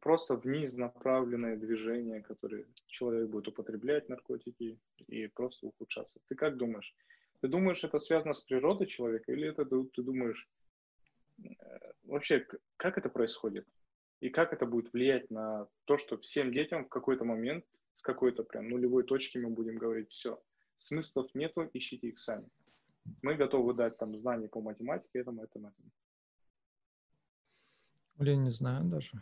просто 0.01 0.35
вниз 0.35 0.75
направленное 0.75 1.57
движение, 1.57 2.21
которое 2.21 2.65
человек 2.87 3.29
будет 3.29 3.47
употреблять 3.47 4.09
наркотики 4.09 4.79
и 5.07 5.27
просто 5.27 5.67
ухудшаться? 5.67 6.19
Ты 6.27 6.35
как 6.35 6.57
думаешь? 6.57 6.95
Ты 7.41 7.47
думаешь, 7.47 7.83
это 7.83 7.99
связано 7.99 8.33
с 8.33 8.41
природой 8.41 8.87
человека, 8.87 9.31
или 9.31 9.49
это 9.49 9.65
ты 9.65 10.01
думаешь, 10.01 10.49
э, 11.43 11.49
вообще, 12.03 12.47
как 12.77 12.97
это 12.97 13.09
происходит? 13.09 13.67
И 14.21 14.29
как 14.29 14.53
это 14.53 14.65
будет 14.65 14.93
влиять 14.93 15.29
на 15.29 15.67
то, 15.85 15.97
что 15.97 16.17
всем 16.17 16.53
детям 16.53 16.85
в 16.85 16.89
какой-то 16.89 17.25
момент 17.25 17.65
с 17.93 18.01
какой-то 18.01 18.43
прям 18.43 18.69
нулевой 18.69 19.03
точки 19.03 19.37
мы 19.37 19.49
будем 19.49 19.77
говорить, 19.77 20.09
все, 20.09 20.41
смыслов 20.75 21.33
нету, 21.35 21.69
ищите 21.73 22.07
их 22.07 22.19
сами. 22.19 22.49
Мы 23.21 23.35
готовы 23.35 23.73
дать 23.73 23.97
там 23.97 24.17
знания 24.17 24.47
по 24.47 24.61
математике, 24.61 25.19
этому, 25.19 25.43
этому, 25.43 25.67
этому. 25.67 25.91
Блин, 28.15 28.43
не 28.43 28.51
знаю 28.51 28.85
даже. 28.85 29.21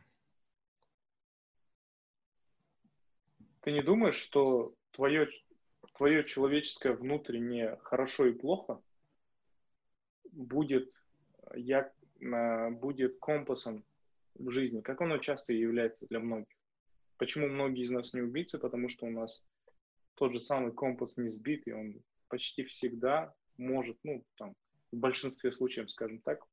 Ты 3.61 3.71
не 3.71 3.81
думаешь, 3.81 4.15
что 4.15 4.73
твое, 4.91 5.27
твое 5.95 6.23
человеческое 6.23 6.93
внутреннее 6.93 7.77
хорошо 7.83 8.25
и 8.27 8.33
плохо 8.33 8.81
будет, 10.31 10.91
я, 11.55 11.91
будет 12.71 13.19
компасом 13.19 13.85
в 14.35 14.49
жизни, 14.49 14.81
как 14.81 15.01
оно 15.01 15.17
часто 15.19 15.53
является 15.53 16.07
для 16.07 16.19
многих? 16.19 16.55
Почему 17.17 17.47
многие 17.47 17.83
из 17.83 17.91
нас 17.91 18.13
не 18.13 18.21
убийцы? 18.21 18.57
Потому 18.57 18.89
что 18.89 19.05
у 19.05 19.11
нас 19.11 19.47
тот 20.15 20.31
же 20.31 20.39
самый 20.39 20.71
компас 20.71 21.17
не 21.17 21.29
сбит, 21.29 21.67
и 21.67 21.71
он 21.71 22.01
почти 22.29 22.63
всегда 22.63 23.33
может, 23.57 23.97
ну, 24.03 24.25
там, 24.37 24.55
в 24.91 24.97
большинстве 24.97 25.51
случаев, 25.51 25.91
скажем 25.91 26.19
так, 26.21 26.47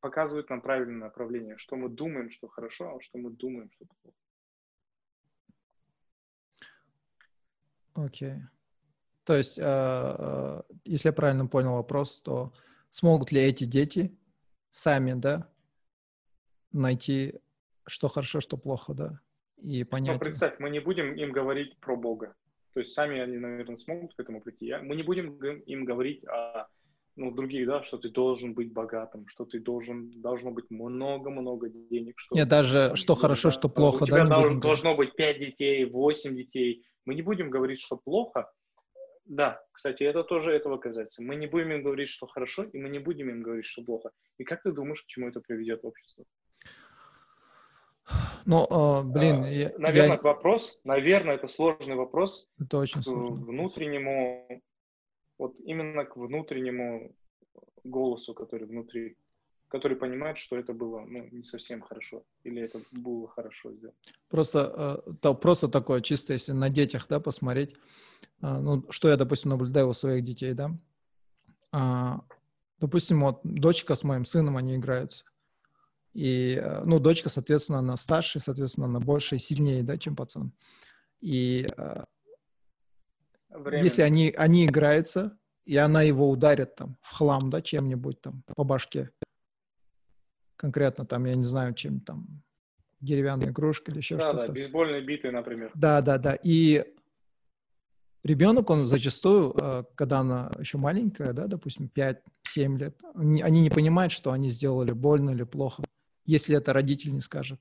показывает 0.00 0.50
нам 0.50 0.60
правильное 0.60 1.06
направление, 1.06 1.56
что 1.56 1.76
мы 1.76 1.88
думаем, 1.88 2.28
что 2.28 2.48
хорошо, 2.48 2.96
а 2.96 3.00
что 3.00 3.18
мы 3.18 3.30
думаем, 3.30 3.70
что 3.72 3.86
плохо. 4.02 4.21
Окей. 8.04 8.30
Okay. 8.30 8.40
То 9.24 9.36
есть, 9.36 9.58
э, 9.58 9.62
э, 9.64 10.62
если 10.84 11.08
я 11.08 11.12
правильно 11.12 11.46
понял 11.46 11.74
вопрос, 11.74 12.20
то 12.20 12.52
смогут 12.90 13.30
ли 13.30 13.40
эти 13.40 13.64
дети 13.64 14.16
сами, 14.70 15.12
да, 15.12 15.48
найти, 16.72 17.40
что 17.86 18.08
хорошо, 18.08 18.40
что 18.40 18.56
плохо, 18.56 18.94
да? 18.94 19.20
и 19.62 19.84
понять. 19.84 20.14
Но 20.14 20.18
представь, 20.18 20.58
мы 20.58 20.70
не 20.70 20.80
будем 20.80 21.14
им 21.14 21.32
говорить 21.32 21.76
про 21.78 21.96
Бога. 21.96 22.34
То 22.74 22.80
есть 22.80 22.92
сами 22.92 23.20
они, 23.20 23.36
наверное, 23.36 23.76
смогут 23.76 24.14
к 24.14 24.20
этому 24.20 24.40
прийти. 24.40 24.74
Мы 24.82 24.96
не 24.96 25.02
будем 25.02 25.36
им 25.42 25.84
говорить 25.84 26.24
о 26.26 26.66
ну, 27.14 27.30
других, 27.30 27.66
да, 27.66 27.82
что 27.82 27.98
ты 27.98 28.08
должен 28.08 28.54
быть 28.54 28.72
богатым, 28.72 29.28
что 29.28 29.44
ты 29.44 29.60
должен, 29.60 30.10
должно 30.22 30.50
быть 30.50 30.70
много-много 30.70 31.68
денег. 31.68 32.14
Что, 32.16 32.34
Нет, 32.34 32.48
даже 32.48 32.96
что 32.96 33.14
хорошо, 33.14 33.48
да, 33.48 33.52
что 33.52 33.68
плохо, 33.68 34.04
у 34.04 34.06
да? 34.06 34.24
Тебя 34.24 34.34
должен, 34.34 34.60
должно 34.60 34.96
быть 34.96 35.14
5 35.14 35.38
детей, 35.38 35.84
8 35.84 36.34
детей. 36.34 36.86
Мы 37.04 37.14
не 37.14 37.22
будем 37.22 37.50
говорить, 37.50 37.80
что 37.80 37.96
плохо. 37.96 38.50
Да, 39.24 39.64
кстати, 39.72 40.02
это 40.02 40.24
тоже 40.24 40.52
этого 40.52 40.78
касается. 40.78 41.22
Мы 41.22 41.36
не 41.36 41.46
будем 41.46 41.72
им 41.72 41.82
говорить, 41.82 42.08
что 42.08 42.26
хорошо, 42.26 42.64
и 42.64 42.78
мы 42.78 42.88
не 42.88 42.98
будем 42.98 43.30
им 43.30 43.42
говорить, 43.42 43.64
что 43.64 43.82
плохо. 43.82 44.10
И 44.38 44.44
как 44.44 44.62
ты 44.62 44.72
думаешь, 44.72 45.02
к 45.02 45.06
чему 45.06 45.28
это 45.28 45.40
приведет 45.40 45.84
общество? 45.84 46.24
Ну, 48.44 48.66
э, 48.68 49.02
блин, 49.04 49.44
я, 49.44 49.72
наверное, 49.78 50.16
я... 50.16 50.22
вопрос, 50.22 50.80
наверное, 50.84 51.36
это 51.36 51.46
сложный 51.46 51.94
вопрос. 51.94 52.50
Это 52.60 52.78
очень 52.78 53.02
сложный. 53.02 53.44
Внутреннему, 53.44 54.42
вопрос. 54.42 54.62
вот 55.38 55.60
именно 55.60 56.04
к 56.04 56.16
внутреннему 56.16 57.14
голосу, 57.84 58.34
который 58.34 58.66
внутри, 58.66 59.16
который 59.72 59.96
понимает, 59.96 60.36
что 60.36 60.58
это 60.58 60.74
было 60.74 61.00
ну, 61.00 61.26
не 61.30 61.44
совсем 61.44 61.80
хорошо, 61.80 62.24
или 62.44 62.60
это 62.60 62.82
было 62.90 63.26
хорошо 63.26 63.72
сделано. 63.72 63.96
Просто, 64.28 65.02
э, 65.08 65.12
то, 65.22 65.34
просто 65.34 65.68
такое, 65.68 66.02
чисто 66.02 66.34
если 66.34 66.52
на 66.52 66.68
детях, 66.68 67.06
да, 67.08 67.20
посмотреть, 67.20 67.72
э, 67.72 67.76
ну, 68.42 68.84
что 68.90 69.08
я, 69.08 69.16
допустим, 69.16 69.50
наблюдаю 69.50 69.88
у 69.88 69.94
своих 69.94 70.24
детей, 70.24 70.52
да, 70.52 70.76
э, 71.72 72.20
допустим, 72.80 73.22
вот 73.22 73.40
дочка 73.44 73.94
с 73.94 74.04
моим 74.04 74.26
сыном, 74.26 74.58
они 74.58 74.76
играются, 74.76 75.24
и, 76.12 76.60
э, 76.62 76.82
ну, 76.84 77.00
дочка, 77.00 77.30
соответственно, 77.30 77.78
она 77.78 77.96
старше, 77.96 78.40
соответственно, 78.40 78.88
она 78.88 79.00
больше 79.00 79.36
и 79.36 79.38
сильнее, 79.38 79.82
да, 79.82 79.96
чем 79.96 80.14
пацан. 80.14 80.52
И 81.22 81.66
Время. 83.48 83.84
если 83.84 84.02
они, 84.02 84.34
они 84.36 84.66
играются, 84.66 85.38
и 85.64 85.78
она 85.78 86.02
его 86.02 86.28
ударит 86.28 86.74
там 86.74 86.98
в 87.00 87.16
хлам, 87.16 87.48
да, 87.48 87.62
чем-нибудь 87.62 88.20
там 88.20 88.42
по 88.54 88.64
башке, 88.64 89.12
конкретно 90.56 91.06
там, 91.06 91.24
я 91.24 91.34
не 91.34 91.44
знаю, 91.44 91.74
чем 91.74 92.00
там, 92.00 92.42
деревянная 93.00 93.48
игрушка 93.48 93.90
или 93.90 93.98
еще 93.98 94.16
да, 94.16 94.20
что-то. 94.22 94.46
Да, 94.46 94.52
бейсбольные 94.52 95.02
биты, 95.02 95.30
например. 95.30 95.70
Да, 95.74 96.00
да, 96.00 96.18
да. 96.18 96.38
И 96.42 96.84
ребенок, 98.22 98.70
он 98.70 98.88
зачастую, 98.88 99.54
э, 99.60 99.84
когда 99.94 100.20
она 100.20 100.50
еще 100.58 100.78
маленькая, 100.78 101.32
да, 101.32 101.46
допустим, 101.46 101.90
5-7 101.94 102.78
лет, 102.78 103.02
они 103.14 103.60
не 103.60 103.70
понимают, 103.70 104.12
что 104.12 104.32
они 104.32 104.48
сделали 104.48 104.92
больно 104.92 105.30
или 105.30 105.44
плохо 105.44 105.82
если 106.24 106.56
это 106.56 106.72
родитель 106.72 107.12
не 107.12 107.20
скажет. 107.20 107.60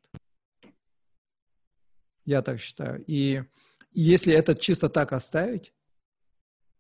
Я 2.26 2.42
так 2.42 2.60
считаю. 2.60 3.04
И 3.08 3.44
если 3.92 4.34
это 4.34 4.56
чисто 4.56 4.90
так 4.90 5.12
оставить, 5.12 5.74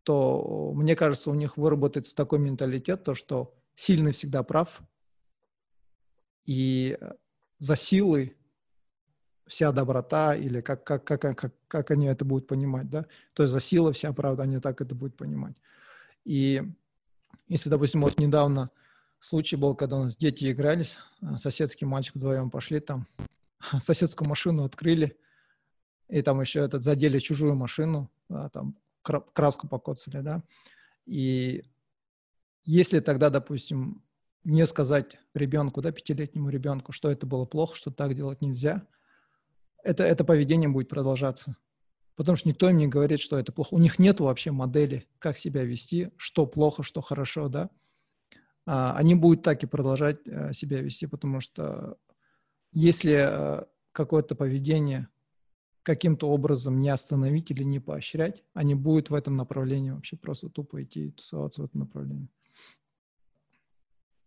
то, 0.03 0.73
мне 0.75 0.95
кажется, 0.95 1.29
у 1.31 1.33
них 1.33 1.57
выработается 1.57 2.15
такой 2.15 2.39
менталитет, 2.39 3.03
то, 3.03 3.13
что 3.13 3.55
сильный 3.75 4.11
всегда 4.11 4.43
прав, 4.43 4.81
и 6.51 6.97
за 7.59 7.77
силой 7.77 8.35
вся 9.47 9.71
доброта, 9.71 10.35
или 10.35 10.59
как, 10.59 10.83
как, 10.83 11.05
как, 11.05 11.21
как, 11.21 11.53
как 11.69 11.91
они 11.91 12.07
это 12.07 12.25
будут 12.25 12.45
понимать, 12.45 12.89
да? 12.89 13.05
То 13.33 13.43
есть 13.43 13.53
за 13.53 13.61
силой 13.61 13.93
вся 13.93 14.11
правда, 14.11 14.43
они 14.43 14.59
так 14.59 14.81
это 14.81 14.93
будут 14.93 15.15
понимать. 15.15 15.55
И 16.25 16.61
если, 17.47 17.69
допустим, 17.69 18.01
вот 18.01 18.19
недавно 18.19 18.69
случай 19.21 19.55
был, 19.55 19.75
когда 19.75 19.95
у 19.95 20.03
нас 20.03 20.17
дети 20.17 20.51
игрались, 20.51 20.97
а, 21.21 21.37
соседский 21.37 21.87
мальчик 21.87 22.15
вдвоем 22.15 22.49
пошли 22.49 22.81
там, 22.81 23.07
соседскую 23.79 24.27
машину 24.27 24.65
открыли, 24.65 25.17
и 26.09 26.21
там 26.21 26.41
еще 26.41 26.59
этот 26.59 26.83
задели 26.83 27.19
чужую 27.19 27.55
машину, 27.55 28.11
да, 28.27 28.49
там 28.49 28.75
краску 29.03 29.69
покоцали, 29.69 30.19
да, 30.19 30.43
и 31.05 31.63
если 32.65 32.99
тогда, 32.99 33.29
допустим, 33.29 34.03
не 34.43 34.65
сказать 34.65 35.17
ребенку, 35.33 35.81
да, 35.81 35.91
пятилетнему 35.91 36.49
ребенку, 36.49 36.91
что 36.91 37.09
это 37.09 37.25
было 37.25 37.45
плохо, 37.45 37.75
что 37.75 37.91
так 37.91 38.15
делать 38.15 38.41
нельзя, 38.41 38.87
это, 39.83 40.03
это 40.03 40.23
поведение 40.23 40.69
будет 40.69 40.89
продолжаться. 40.89 41.57
Потому 42.15 42.35
что 42.35 42.49
никто 42.49 42.69
им 42.69 42.77
не 42.77 42.87
говорит, 42.87 43.19
что 43.19 43.39
это 43.39 43.51
плохо. 43.51 43.73
У 43.73 43.79
них 43.79 43.97
нет 43.97 44.19
вообще 44.19 44.51
модели, 44.51 45.07
как 45.17 45.37
себя 45.37 45.63
вести, 45.63 46.11
что 46.17 46.45
плохо, 46.45 46.83
что 46.83 47.01
хорошо, 47.01 47.47
да. 47.47 47.69
А, 48.65 48.93
они 48.95 49.15
будут 49.15 49.43
так 49.43 49.63
и 49.63 49.67
продолжать 49.67 50.19
а, 50.27 50.53
себя 50.53 50.81
вести, 50.81 51.07
потому 51.07 51.39
что 51.39 51.97
если 52.73 53.13
а, 53.13 53.67
какое-то 53.91 54.35
поведение 54.35 55.07
каким-то 55.83 56.29
образом 56.29 56.79
не 56.79 56.89
остановить 56.89 57.49
или 57.49 57.63
не 57.63 57.79
поощрять, 57.79 58.43
они 58.53 58.75
будут 58.75 59.09
в 59.09 59.15
этом 59.15 59.35
направлении 59.35 59.89
вообще 59.89 60.15
просто 60.15 60.49
тупо 60.49 60.83
идти 60.83 61.07
и 61.07 61.11
тусоваться 61.11 61.61
в 61.61 61.65
этом 61.65 61.81
направлении. 61.81 62.29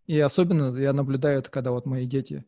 И 0.06 0.18
особенно 0.20 0.76
я 0.78 0.92
наблюдаю 0.92 1.38
это, 1.38 1.50
когда 1.50 1.70
вот 1.70 1.86
мои 1.86 2.06
дети 2.06 2.44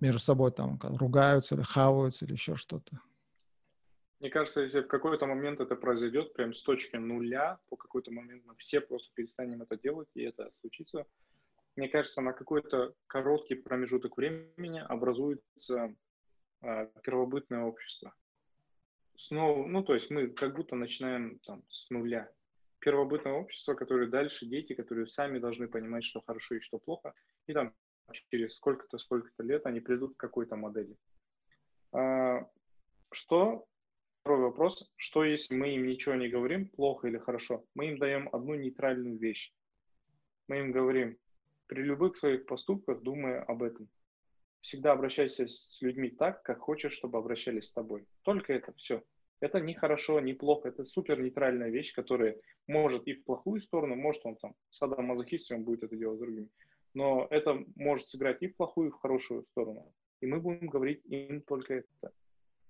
между 0.00 0.18
собой 0.18 0.50
там 0.50 0.78
ругаются 0.82 1.54
или 1.54 1.62
хаваются 1.62 2.24
или 2.24 2.32
еще 2.32 2.54
что-то. 2.54 3.00
Мне 4.18 4.28
кажется, 4.28 4.60
если 4.60 4.82
в 4.82 4.88
какой-то 4.88 5.26
момент 5.26 5.60
это 5.60 5.76
произойдет, 5.76 6.34
прям 6.34 6.52
с 6.52 6.62
точки 6.62 6.96
нуля, 6.96 7.58
по 7.70 7.76
какой-то 7.76 8.10
момент 8.10 8.44
мы 8.44 8.54
все 8.56 8.80
просто 8.80 9.10
перестанем 9.14 9.62
это 9.62 9.78
делать, 9.78 10.08
и 10.14 10.22
это 10.22 10.50
случится, 10.60 11.06
мне 11.76 11.88
кажется, 11.88 12.20
на 12.20 12.32
какой-то 12.32 12.94
короткий 13.06 13.54
промежуток 13.54 14.18
времени 14.18 14.80
образуется 14.80 15.94
э, 16.60 16.88
первобытное 17.02 17.62
общество. 17.62 18.14
Снова, 19.14 19.66
ну, 19.66 19.82
то 19.82 19.94
есть 19.94 20.10
мы 20.10 20.28
как 20.28 20.54
будто 20.54 20.76
начинаем 20.76 21.38
там 21.40 21.62
с 21.70 21.88
нуля 21.88 22.30
первобытное 22.80 23.34
общество, 23.34 23.74
которое 23.74 24.08
дальше 24.08 24.46
дети, 24.46 24.74
которые 24.74 25.06
сами 25.06 25.38
должны 25.38 25.68
понимать, 25.68 26.04
что 26.04 26.20
хорошо 26.20 26.56
и 26.56 26.60
что 26.60 26.78
плохо, 26.78 27.14
и 27.46 27.52
там 27.52 27.74
через 28.30 28.56
сколько-то, 28.56 28.98
сколько-то 28.98 29.42
лет 29.42 29.66
они 29.66 29.80
придут 29.80 30.16
к 30.16 30.20
какой-то 30.20 30.56
модели. 30.56 30.96
А, 31.92 32.46
что? 33.12 33.66
Второй 34.20 34.40
вопрос. 34.40 34.90
Что 34.96 35.24
если 35.24 35.54
мы 35.54 35.74
им 35.74 35.86
ничего 35.86 36.14
не 36.14 36.28
говорим, 36.28 36.68
плохо 36.68 37.08
или 37.08 37.18
хорошо? 37.18 37.64
Мы 37.74 37.90
им 37.90 37.98
даем 37.98 38.28
одну 38.32 38.54
нейтральную 38.54 39.18
вещь. 39.18 39.54
Мы 40.48 40.58
им 40.58 40.72
говорим, 40.72 41.16
при 41.66 41.82
любых 41.82 42.16
своих 42.16 42.46
поступках 42.46 43.02
думая 43.02 43.42
об 43.42 43.62
этом. 43.62 43.88
Всегда 44.60 44.92
обращайся 44.92 45.46
с 45.46 45.78
людьми 45.80 46.10
так, 46.10 46.42
как 46.42 46.58
хочешь, 46.58 46.92
чтобы 46.92 47.18
обращались 47.18 47.68
с 47.68 47.72
тобой. 47.72 48.06
Только 48.22 48.52
это 48.52 48.72
все. 48.74 49.02
Это 49.40 49.58
не 49.60 49.74
хорошо, 49.74 50.20
не 50.20 50.34
плохо, 50.34 50.68
это 50.68 50.84
супер 50.84 51.20
нейтральная 51.20 51.70
вещь, 51.70 51.94
которая 51.94 52.36
может 52.66 53.06
и 53.06 53.14
в 53.14 53.24
плохую 53.24 53.60
сторону, 53.60 53.96
может 53.96 54.24
он 54.24 54.36
там 54.36 54.54
садомазохист, 54.70 55.50
он 55.52 55.64
будет 55.64 55.82
это 55.82 55.96
делать 55.96 56.18
с 56.18 56.20
другими, 56.20 56.48
но 56.94 57.26
это 57.30 57.64
может 57.76 58.08
сыграть 58.08 58.42
и 58.42 58.48
в 58.48 58.56
плохую, 58.56 58.88
и 58.88 58.92
в 58.92 58.96
хорошую 58.96 59.44
сторону. 59.50 59.92
И 60.20 60.26
мы 60.26 60.40
будем 60.40 60.68
говорить 60.68 61.00
им 61.06 61.40
только 61.42 61.74
это. 61.74 62.12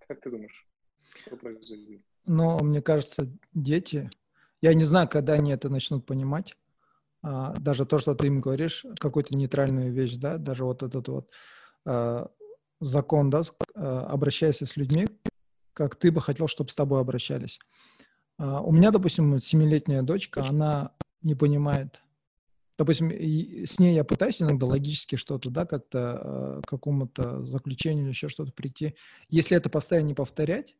Как 0.07 0.21
ты 0.21 0.31
думаешь, 0.31 0.69
что 1.27 1.37
произойдет? 1.37 2.03
Но 2.27 2.59
мне 2.59 2.81
кажется, 2.81 3.27
дети, 3.53 4.09
я 4.63 4.75
не 4.75 4.85
знаю, 4.85 5.09
когда 5.09 5.33
они 5.35 5.53
это 5.53 5.69
начнут 5.69 6.07
понимать, 6.07 6.57
а, 7.23 7.55
даже 7.59 7.85
то, 7.85 7.99
что 7.99 8.15
ты 8.15 8.29
им 8.29 8.41
говоришь, 8.41 8.87
какую-то 8.99 9.37
нейтральную 9.37 9.93
вещь, 9.93 10.17
да, 10.17 10.39
даже 10.39 10.65
вот 10.65 10.83
этот 10.83 11.09
вот 11.09 11.31
а, 11.85 12.31
закон, 12.81 13.31
да, 13.31 13.43
а, 13.75 14.07
обращайся 14.07 14.67
с 14.67 14.77
людьми, 14.77 15.09
как 15.73 15.97
ты 15.97 16.11
бы 16.11 16.21
хотел, 16.21 16.49
чтобы 16.49 16.71
с 16.71 16.75
тобой 16.75 17.01
обращались. 17.01 17.59
Uh, 18.41 18.63
у 18.63 18.73
меня, 18.73 18.91
допустим, 18.91 19.39
семилетняя 19.41 20.03
дочка, 20.03 20.45
она 20.45 20.93
не 21.23 21.35
понимает. 21.35 22.03
Допустим, 22.79 23.11
с 23.11 23.79
ней 23.79 23.95
я 23.95 24.05
пытаюсь 24.05 24.41
иногда 24.41 24.67
логически 24.67 25.17
что-то, 25.17 25.51
да, 25.51 25.67
как-то 25.67 25.99
uh, 25.99 26.63
к 26.63 26.69
какому-то 26.69 27.45
заключению 27.45 28.05
или 28.05 28.11
еще 28.11 28.29
что-то 28.29 28.53
прийти. 28.53 28.95
Если 29.29 29.57
это 29.57 29.69
постоянно 29.69 30.09
не 30.09 30.15
повторять, 30.15 30.77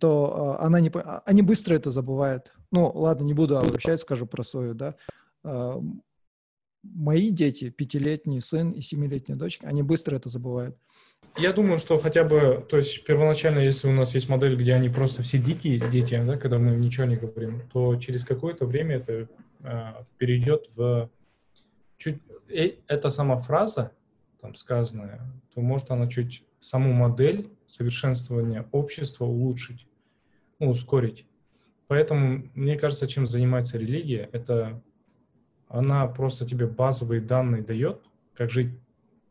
то 0.00 0.56
uh, 0.58 0.64
она 0.64 0.80
не, 0.80 0.90
они 1.26 1.42
быстро 1.42 1.74
это 1.74 1.90
забывают. 1.90 2.52
Ну, 2.70 2.90
ладно, 2.94 3.24
не 3.24 3.34
буду 3.34 3.58
обобщать, 3.58 4.00
скажу 4.00 4.26
про 4.26 4.42
свою, 4.42 4.74
да 4.74 4.96
мои 6.94 7.30
дети, 7.30 7.70
пятилетний 7.70 8.40
сын 8.40 8.70
и 8.72 8.80
семилетняя 8.80 9.38
дочка, 9.38 9.66
они 9.66 9.82
быстро 9.82 10.16
это 10.16 10.28
забывают. 10.28 10.76
Я 11.38 11.52
думаю, 11.52 11.78
что 11.78 11.98
хотя 11.98 12.24
бы, 12.24 12.64
то 12.66 12.78
есть 12.78 13.04
первоначально, 13.04 13.58
если 13.58 13.88
у 13.88 13.92
нас 13.92 14.14
есть 14.14 14.30
модель, 14.30 14.56
где 14.56 14.72
они 14.72 14.88
просто 14.88 15.22
все 15.22 15.36
дикие 15.36 15.78
дети, 15.90 16.18
да, 16.24 16.38
когда 16.38 16.58
мы 16.58 16.70
ничего 16.76 17.04
не 17.04 17.16
говорим, 17.16 17.68
то 17.70 17.96
через 17.96 18.24
какое-то 18.24 18.64
время 18.64 18.96
это 18.96 19.28
э, 19.60 19.92
перейдет 20.16 20.64
в 20.74 21.10
чуть... 21.98 22.22
Э, 22.48 22.70
эта 22.88 23.10
сама 23.10 23.36
фраза, 23.36 23.92
там 24.40 24.54
сказанная, 24.54 25.20
то 25.54 25.60
может 25.60 25.90
она 25.90 26.08
чуть 26.08 26.42
саму 26.58 26.94
модель 26.94 27.50
совершенствования 27.66 28.66
общества 28.72 29.26
улучшить, 29.26 29.86
ну, 30.58 30.70
ускорить. 30.70 31.26
Поэтому, 31.86 32.48
мне 32.54 32.78
кажется, 32.78 33.06
чем 33.06 33.26
занимается 33.26 33.76
религия, 33.76 34.30
это 34.32 34.82
она 35.68 36.06
просто 36.06 36.48
тебе 36.48 36.66
базовые 36.66 37.20
данные 37.20 37.62
дает, 37.62 38.00
как 38.34 38.50
жить 38.50 38.70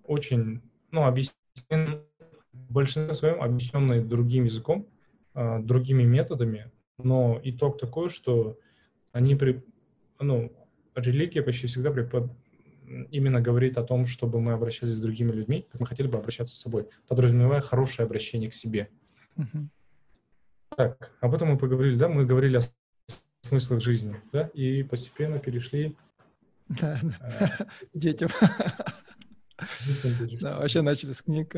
очень, 0.04 0.62
ну, 0.92 1.06
объяснен, 1.06 1.34
в 1.70 2.74
большинстве 2.74 3.16
своем 3.16 3.42
объясненные 3.42 4.02
другим 4.02 4.46
языком, 4.46 4.88
э, 5.34 5.60
другими 5.60 6.04
методами, 6.04 6.72
но 6.98 7.40
итог 7.44 7.80
такой, 7.80 8.10
что 8.10 8.58
они 9.12 9.36
при, 9.36 9.64
ну, 10.20 10.52
религия 10.96 11.42
почти 11.42 11.68
всегда 11.68 11.92
препод, 11.92 12.32
именно 13.12 13.42
говорит 13.42 13.78
о 13.78 13.84
том, 13.84 14.06
чтобы 14.06 14.40
мы 14.40 14.54
обращались 14.54 14.96
с 14.96 15.00
другими 15.00 15.32
людьми, 15.32 15.66
как 15.72 15.82
мы 15.82 15.88
хотели 15.88 16.08
бы 16.08 16.18
обращаться 16.18 16.56
с 16.56 16.60
собой, 16.60 16.88
подразумевая 17.08 17.62
хорошее 17.62 18.06
обращение 18.06 18.50
к 18.50 18.54
себе. 18.54 18.90
Uh-huh. 19.38 19.68
Так, 20.78 21.12
об 21.22 21.34
этом 21.34 21.50
мы 21.50 21.58
поговорили, 21.58 21.98
да? 21.98 22.08
Мы 22.08 22.26
говорили 22.26 22.58
о 22.58 22.62
смыслах 23.42 23.82
жизни, 23.82 24.16
да? 24.32 24.48
И 24.54 24.84
постепенно 24.84 25.40
перешли 25.40 25.96
Детям. 27.94 28.30
Да, 30.42 30.60
вообще 30.60 30.82
начали 30.82 31.12
с 31.12 31.22
книг. 31.22 31.56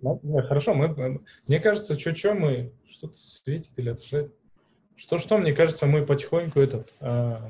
Ну, 0.00 0.20
хорошо, 0.48 0.74
мы, 0.74 1.20
мне 1.46 1.60
кажется, 1.60 1.96
что-что 1.96 2.34
мы, 2.34 2.72
что-то 2.88 3.16
светит 3.16 3.70
или 3.76 3.90
отражает. 3.90 4.34
Что-что, 4.96 5.38
мне 5.38 5.52
кажется, 5.52 5.86
мы 5.86 6.04
потихоньку 6.04 6.58
этот 6.58 6.94
а, 7.00 7.48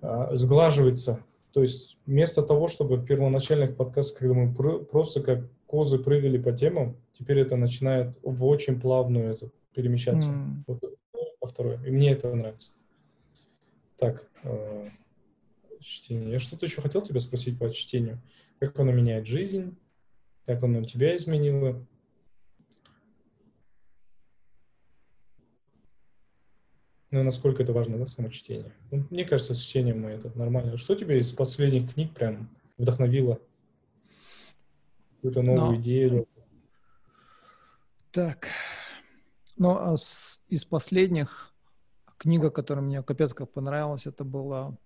а, 0.00 0.34
сглаживается. 0.34 1.20
То 1.52 1.62
есть 1.62 1.96
вместо 2.06 2.42
того, 2.42 2.68
чтобы 2.68 2.96
в 2.96 3.04
первоначальных 3.04 3.76
подкастах, 3.76 4.18
когда 4.18 4.34
мы 4.34 4.54
пр- 4.54 4.84
просто 4.84 5.22
как 5.22 5.48
козы 5.66 5.98
прыгали 5.98 6.38
по 6.38 6.52
темам, 6.52 6.96
теперь 7.12 7.38
это 7.38 7.56
начинает 7.56 8.16
в 8.22 8.44
очень 8.44 8.80
плавную 8.80 9.32
это 9.32 9.50
перемещаться. 9.74 10.30
Mm. 10.30 10.62
Вот, 10.66 10.82
во 11.40 11.48
второе. 11.48 11.82
И 11.84 11.90
мне 11.90 12.12
это 12.12 12.34
нравится. 12.34 12.72
Так, 13.96 14.28
э, 14.42 14.90
чтение. 15.84 16.32
Я 16.32 16.38
что-то 16.38 16.66
еще 16.66 16.80
хотел 16.80 17.02
тебя 17.02 17.20
спросить 17.20 17.58
по 17.58 17.70
чтению. 17.72 18.20
Как 18.58 18.78
оно 18.78 18.92
меняет 18.92 19.26
жизнь? 19.26 19.76
Как 20.46 20.62
оно 20.62 20.82
тебя 20.84 21.14
изменило? 21.16 21.84
Ну, 27.10 27.22
насколько 27.22 27.62
это 27.62 27.72
важно, 27.72 27.96
да, 27.96 28.06
само 28.06 28.28
чтение? 28.28 28.72
Ну, 28.90 29.06
мне 29.10 29.24
кажется, 29.24 29.54
с 29.54 29.60
чтением 29.60 30.02
мы 30.02 30.10
это 30.10 30.36
нормально. 30.36 30.76
Что 30.76 30.94
тебя 30.94 31.16
из 31.16 31.32
последних 31.32 31.94
книг 31.94 32.12
прям 32.12 32.50
вдохновило? 32.76 33.40
Какую-то 35.16 35.42
новую 35.42 35.72
Но... 35.72 35.76
идею? 35.76 36.28
Так. 38.10 38.48
Ну, 39.56 39.70
а 39.70 39.96
с, 39.96 40.42
из 40.48 40.64
последних 40.64 41.54
книга, 42.18 42.50
которая 42.50 42.84
мне 42.84 43.02
капец 43.02 43.32
как 43.32 43.52
понравилась, 43.52 44.06
это 44.06 44.24
была 44.24 44.76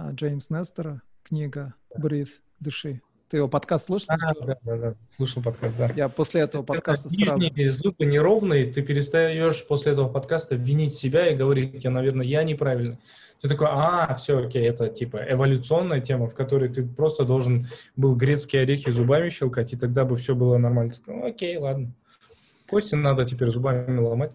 Джеймс 0.00 0.50
Нестера, 0.50 1.02
книга 1.22 1.74
«Breathe», 1.96 2.30
«Дыши». 2.58 3.00
Ты 3.28 3.36
его 3.38 3.48
подкаст 3.48 3.86
слушал? 3.86 4.08
А, 4.10 4.34
да, 4.44 4.58
да, 4.62 4.76
да, 4.76 4.94
слушал 5.08 5.40
подкаст, 5.40 5.78
да. 5.78 5.88
Я 5.94 6.08
после 6.08 6.42
этого 6.42 6.64
подкаста 6.64 7.08
сразу... 7.10 7.40
Зубы 7.76 8.04
неровные, 8.04 8.72
ты 8.72 8.82
перестаешь 8.82 9.64
после 9.66 9.92
этого 9.92 10.08
подкаста 10.08 10.56
винить 10.56 10.94
себя 10.94 11.28
и 11.28 11.36
говорить, 11.36 11.84
я, 11.84 11.90
наверное, 11.90 12.26
я 12.26 12.42
неправильный. 12.42 12.98
Ты 13.40 13.48
такой, 13.48 13.68
а, 13.70 14.14
все, 14.14 14.44
окей, 14.44 14.66
это 14.66 14.88
типа 14.88 15.24
эволюционная 15.28 16.00
тема, 16.00 16.28
в 16.28 16.34
которой 16.34 16.68
ты 16.68 16.84
просто 16.84 17.24
должен 17.24 17.68
был 17.94 18.16
грецкие 18.16 18.62
орехи 18.62 18.90
зубами 18.90 19.28
щелкать, 19.28 19.72
и 19.72 19.76
тогда 19.76 20.04
бы 20.04 20.16
все 20.16 20.34
было 20.34 20.58
нормально. 20.58 20.94
Ты 20.94 20.98
такой, 20.98 21.30
окей, 21.30 21.56
ладно. 21.56 21.92
Кости 22.68 22.96
надо 22.96 23.24
теперь 23.24 23.50
зубами 23.50 23.96
ломать. 23.96 24.32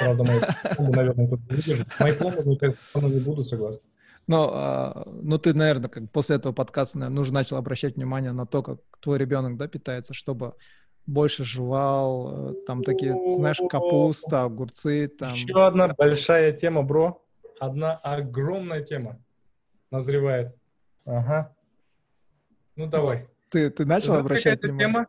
Правда, 0.00 0.24
мои 0.24 0.40
пломбы, 0.76 0.96
наверное, 0.96 1.28
тут 1.28 1.40
не 1.48 1.56
выдержат. 1.56 1.88
Мои 1.98 2.12
пломбы, 2.12 2.42
мне 2.42 2.58
кажется, 2.58 2.80
не 2.94 3.20
будут 3.20 3.46
согласны. 3.46 3.88
Но, 4.28 4.50
а, 4.52 5.04
ну, 5.10 5.38
ты, 5.38 5.54
наверное, 5.54 5.88
как 5.88 6.10
после 6.12 6.36
этого 6.36 6.52
подкаста, 6.52 6.98
наверное, 6.98 7.16
нужно 7.16 7.34
начал 7.34 7.56
обращать 7.56 7.96
внимание 7.96 8.32
на 8.32 8.46
то, 8.46 8.62
как 8.62 8.78
твой 9.00 9.18
ребенок, 9.18 9.56
да, 9.56 9.68
питается, 9.68 10.12
чтобы 10.12 10.54
больше 11.06 11.44
жевал, 11.44 12.50
э, 12.50 12.54
там 12.66 12.84
такие, 12.84 13.16
знаешь, 13.36 13.58
капуста, 13.70 14.42
огурцы, 14.42 15.08
там. 15.08 15.32
Еще 15.32 15.66
одна 15.66 15.88
большая 15.88 16.52
тема, 16.52 16.82
бро. 16.82 17.24
Одна 17.58 17.96
огромная 17.96 18.82
тема 18.82 19.18
назревает. 19.90 20.54
Ага. 21.06 21.56
Ну, 22.76 22.86
давай. 22.86 23.26
Ты, 23.48 23.70
ты 23.70 23.86
начал 23.86 24.08
Знаешь, 24.08 24.20
обращать 24.20 24.62
внимание? 24.62 24.86
Тема? 24.86 25.06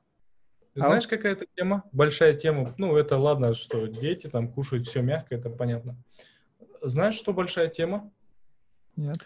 Ты 0.76 0.82
а? 0.82 0.86
знаешь, 0.86 1.08
какая 1.08 1.34
это 1.34 1.46
тема? 1.58 1.84
Большая 1.92 2.34
тема. 2.36 2.74
Ну, 2.78 2.96
это 2.96 3.18
ладно, 3.18 3.54
что 3.54 3.86
дети 3.88 4.28
там 4.28 4.48
кушают 4.48 4.88
все 4.88 5.02
мягко, 5.02 5.36
это 5.36 5.50
понятно. 5.50 5.98
Знаешь, 6.82 7.16
что 7.16 7.34
большая 7.34 7.68
тема? 7.68 8.10
Нет. 9.00 9.26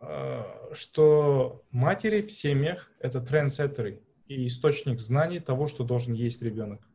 А, 0.00 0.70
что 0.74 1.64
матери 1.70 2.20
в 2.20 2.30
семьях— 2.30 2.90
это 3.00 3.22
трендсеттеры 3.22 4.02
и 4.28 4.46
источник 4.46 5.00
знаний 5.00 5.40
того, 5.40 5.66
что 5.66 5.82
должен 5.82 6.12
есть 6.12 6.42
ребенок. 6.42 6.86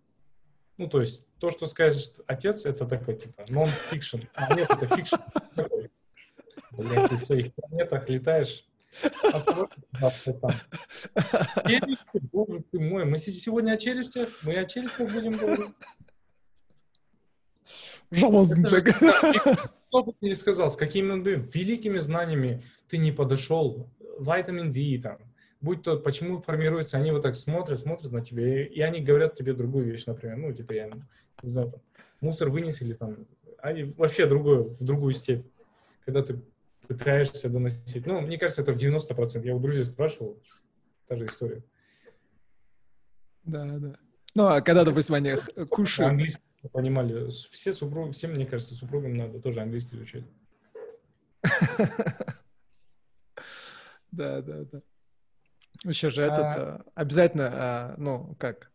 Ну, 0.77 0.87
то 0.87 1.01
есть, 1.01 1.25
то, 1.39 1.49
что 1.49 1.65
скажет 1.65 2.19
отец, 2.27 2.65
это 2.67 2.85
такой, 2.85 3.15
типа, 3.15 3.41
non-fiction. 3.47 4.27
А 4.35 4.53
нет, 4.53 4.69
это 4.69 4.85
fiction. 4.85 5.19
Блин, 6.71 7.07
ты 7.09 7.15
в 7.15 7.19
своих 7.19 7.53
планетах 7.55 8.07
летаешь. 8.09 8.67
Оставайся 9.33 10.33
там. 10.33 10.51
Челюсти, 11.65 12.19
боже 12.31 12.63
ты 12.71 12.79
мой. 12.79 13.05
Мы 13.05 13.17
сегодня 13.17 13.71
о 13.73 13.77
челюстях, 13.77 14.29
мы 14.43 14.55
о 14.55 14.65
челюстях 14.65 15.11
будем 15.11 15.35
говорить. 15.35 15.71
Жалостно. 18.11 18.69
Кто 19.91 20.03
бы 20.03 20.13
ты 20.13 20.33
сказал, 20.35 20.69
с 20.69 20.77
какими 20.77 21.19
бы 21.19 21.33
великими 21.33 21.97
знаниями 21.97 22.63
ты 22.87 22.97
не 22.97 23.11
подошел, 23.11 23.89
витамин 24.19 24.71
D 24.71 25.01
там, 25.03 25.17
будь 25.59 25.83
то, 25.83 25.97
почему 25.97 26.41
формируется, 26.41 26.97
они 26.97 27.11
вот 27.11 27.23
так 27.23 27.35
смотрят, 27.35 27.77
смотрят 27.77 28.13
на 28.13 28.21
тебя, 28.23 28.65
и 28.65 28.79
они 28.79 29.01
говорят 29.01 29.35
тебе 29.35 29.53
другую 29.53 29.83
вещь, 29.87 30.05
например, 30.05 30.37
ну, 30.37 30.53
типа, 30.53 30.71
я 30.71 30.87
не 30.87 31.49
знаю, 31.49 31.71
там, 31.71 31.81
мусор 32.21 32.49
вынесли 32.49 32.93
там, 32.93 33.17
они 33.57 33.83
вообще 33.83 34.27
другое, 34.27 34.61
в 34.61 34.81
другую 34.81 35.11
степь, 35.11 35.45
когда 36.05 36.23
ты 36.23 36.39
пытаешься 36.87 37.49
доносить. 37.49 38.05
Ну, 38.05 38.21
мне 38.21 38.37
кажется, 38.37 38.61
это 38.61 38.71
в 38.71 38.77
90%. 38.77 39.45
Я 39.45 39.55
у 39.55 39.59
друзей 39.59 39.83
спрашивал, 39.83 40.37
та 41.05 41.17
же 41.17 41.25
история. 41.25 41.63
Да, 43.43 43.65
да. 43.65 43.97
Ну, 44.35 44.47
а 44.47 44.61
когда, 44.61 44.85
допустим, 44.85 45.15
они 45.15 45.35
кушают... 45.69 46.11
Английский 46.11 46.43
понимали. 46.69 47.29
Все 47.29 47.73
супруги, 47.73 48.11
всем, 48.11 48.31
мне 48.31 48.45
кажется, 48.45 48.75
супругам 48.75 49.13
надо 49.13 49.39
тоже 49.39 49.61
английский 49.61 49.95
изучать. 49.97 50.23
Да, 54.11 54.41
да, 54.41 54.65
да. 54.65 54.81
Еще 55.85 56.09
же 56.09 56.21
этот 56.21 56.39
а. 56.39 56.85
обязательно, 56.95 57.49
а, 57.53 57.95
ну, 57.97 58.35
как, 58.37 58.71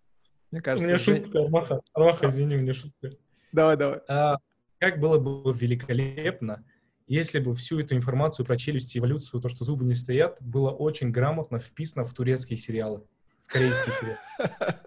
мне 0.51 0.63
кажется... 0.63 0.87
У 0.87 0.89
меня 0.89 0.99
шутка, 0.99 1.41
Армаха, 1.41 1.81
Армаха, 1.93 2.31
извини, 2.31 2.57
мне 2.57 2.73
шутка. 2.73 3.11
Давай, 3.53 3.77
давай. 3.77 4.01
А, 4.09 4.39
как 4.79 4.99
было 4.99 5.19
бы 5.19 5.53
великолепно, 5.53 6.65
если 7.07 7.39
бы 7.39 7.55
всю 7.55 7.79
эту 7.81 7.95
информацию 7.95 8.45
про 8.45 8.57
челюсть 8.57 8.97
и 8.97 8.99
эволюцию, 8.99 9.41
то, 9.41 9.49
что 9.49 9.65
зубы 9.65 9.85
не 9.85 9.95
стоят, 9.95 10.39
было 10.41 10.71
очень 10.71 11.11
грамотно 11.11 11.59
вписано 11.59 12.05
в 12.05 12.13
турецкие 12.13 12.57
сериалы, 12.57 13.03
в 13.45 13.53
корейские 13.53 13.95
сериалы. 13.95 14.19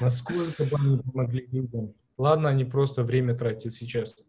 Насколько 0.00 0.64
бы 0.64 0.76
они 0.78 0.98
помогли 0.98 1.46
людям. 1.50 1.94
Ладно, 2.16 2.48
они 2.48 2.64
просто 2.64 3.02
время 3.04 3.34
тратят 3.34 3.72
сейчас. 3.72 4.24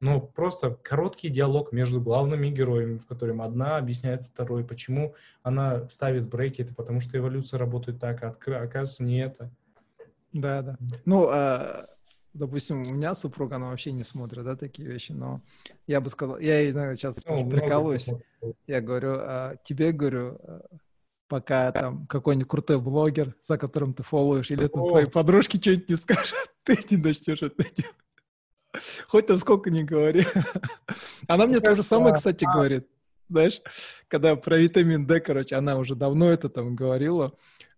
Но 0.00 0.20
просто 0.20 0.70
короткий 0.70 1.28
диалог 1.28 1.72
между 1.72 2.00
главными 2.00 2.48
героями, 2.48 2.98
в 2.98 3.06
котором 3.06 3.42
одна 3.42 3.78
объясняет 3.78 4.24
второй, 4.24 4.64
почему 4.64 5.14
она 5.42 5.88
ставит 5.88 6.28
брейки, 6.28 6.62
это 6.62 6.74
потому 6.74 7.00
что 7.00 7.18
эволюция 7.18 7.58
работает 7.58 7.98
так, 7.98 8.22
а 8.22 8.28
оказывается 8.28 9.02
не 9.02 9.20
это. 9.20 9.50
Да, 10.32 10.62
да. 10.62 10.76
Ну, 11.04 11.28
а, 11.30 11.86
допустим, 12.32 12.82
у 12.88 12.94
меня 12.94 13.14
супруга, 13.14 13.56
она 13.56 13.70
вообще 13.70 13.92
не 13.92 14.04
смотрит, 14.04 14.44
да, 14.44 14.56
такие 14.56 14.88
вещи, 14.88 15.12
но 15.12 15.42
я 15.86 16.00
бы 16.00 16.08
сказал, 16.10 16.38
я 16.38 16.70
иногда 16.70 16.94
сейчас 16.94 17.24
ну, 17.28 17.48
прикалываюсь, 17.48 18.08
я 18.66 18.80
говорю, 18.80 19.16
а, 19.18 19.56
тебе 19.64 19.92
говорю, 19.92 20.38
а, 20.42 20.62
пока 21.28 21.70
там 21.72 22.06
какой-нибудь 22.06 22.48
крутой 22.48 22.80
блогер, 22.80 23.34
за 23.42 23.58
которым 23.58 23.94
ты 23.94 24.02
фолловишь, 24.02 24.50
или 24.50 24.66
там 24.66 24.88
твои 24.88 25.06
подружки 25.06 25.58
что-нибудь 25.60 25.88
не 25.88 25.96
скажут, 25.96 26.34
ты 26.64 26.78
не 26.90 26.96
начнешь 26.96 27.42
это 27.42 27.64
делать. 27.74 27.94
Хоть 29.06 29.26
там 29.26 29.38
сколько 29.38 29.70
не 29.70 29.84
говори. 29.84 30.24
Она 31.26 31.46
мне 31.46 31.60
то 31.60 31.74
же 31.74 31.82
самое, 31.82 32.14
кстати, 32.14 32.44
говорит. 32.44 32.86
Знаешь, 33.28 33.60
когда 34.08 34.36
про 34.36 34.56
витамин 34.56 35.06
D, 35.06 35.20
короче, 35.20 35.56
она 35.56 35.76
уже 35.76 35.94
давно 35.94 36.30
это 36.30 36.48
там 36.48 36.74
говорила. 36.74 37.32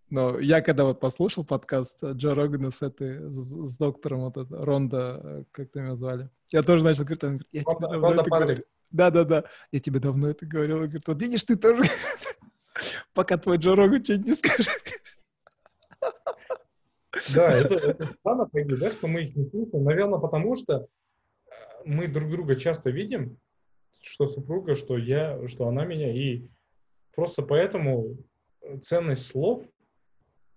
Но 0.09 0.39
я 0.39 0.61
когда 0.61 0.83
вот 0.83 0.99
послушал 0.99 1.45
подкаст 1.45 2.03
Джо 2.03 2.35
Рогана 2.35 2.71
с 2.71 2.81
этой, 2.81 3.25
с, 3.27 3.71
с 3.71 3.77
доктором 3.77 4.21
вот 4.21 4.35
это, 4.35 4.57
Ронда, 4.57 5.45
как 5.51 5.71
там 5.71 5.87
ее 5.87 5.95
звали, 5.95 6.29
я 6.51 6.63
тоже 6.63 6.83
начал 6.83 7.05
говорить, 7.05 7.23
он 7.23 7.29
говорит, 7.37 7.47
я 7.53 7.63
тебе 7.63 7.87
давно 7.87 8.13
это 8.13 8.29
говорил. 8.29 8.63
Да-да-да, 8.91 9.45
я 9.71 9.79
тебе 9.79 9.99
давно 10.01 10.29
это 10.29 10.45
говорил. 10.45 10.77
Он 10.77 10.83
говорит, 10.83 11.07
вот 11.07 11.21
видишь, 11.21 11.45
ты 11.45 11.55
тоже 11.55 11.83
пока 13.13 13.37
твой 13.37 13.57
Джо 13.57 13.75
Роган 13.75 14.03
что-нибудь 14.03 14.27
не 14.27 14.33
скажет. 14.33 15.01
Да, 17.33 17.51
это, 17.51 17.75
это 17.75 18.05
странно, 18.05 18.49
да, 18.53 18.91
что 18.91 19.07
мы 19.07 19.23
их 19.23 19.35
не 19.35 19.49
слушаем. 19.49 19.83
Наверное, 19.83 20.19
потому 20.19 20.55
что 20.55 20.87
э, 21.45 21.51
мы 21.85 22.07
друг 22.07 22.29
друга 22.29 22.55
часто 22.55 22.89
видим, 22.89 23.37
что 24.01 24.27
супруга, 24.27 24.75
что 24.75 24.97
я, 24.97 25.45
что 25.47 25.67
она 25.67 25.85
меня, 25.85 26.11
и 26.11 26.47
просто 27.13 27.43
поэтому 27.43 28.17
ценность 28.81 29.27
слов, 29.27 29.63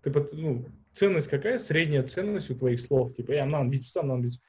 ты, 0.02 0.12
ну, 0.32 0.66
ценность 0.92 1.28
какая? 1.28 1.58
Средняя 1.58 2.02
ценность 2.02 2.50
у 2.50 2.54
твоих 2.54 2.80
слов, 2.80 3.14
типа, 3.14 3.32
я 3.32 3.46
нам 3.46 3.70
ведь 3.70 3.88
сам 3.88 4.08
нам 4.08 4.22
ведь 4.22 4.40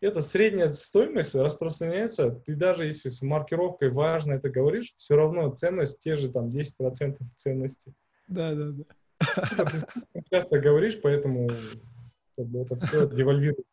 эта 0.00 0.20
средняя 0.20 0.72
стоимость 0.72 1.34
распространяется, 1.34 2.30
ты 2.30 2.56
даже 2.56 2.86
если 2.86 3.08
с 3.08 3.22
маркировкой 3.22 3.90
важно 3.90 4.34
это 4.34 4.48
говоришь, 4.48 4.94
все 4.96 5.16
равно 5.16 5.50
ценность 5.50 6.00
те 6.00 6.16
же 6.16 6.30
там 6.30 6.48
10% 6.48 7.18
ценности. 7.36 7.92
Да, 8.28 8.54
да, 8.54 8.70
да. 8.70 8.84
Ты 10.12 10.22
часто 10.30 10.58
говоришь, 10.58 11.00
поэтому 11.00 11.50
это 12.36 12.76
все 12.76 13.08
девальвирует. 13.08 13.66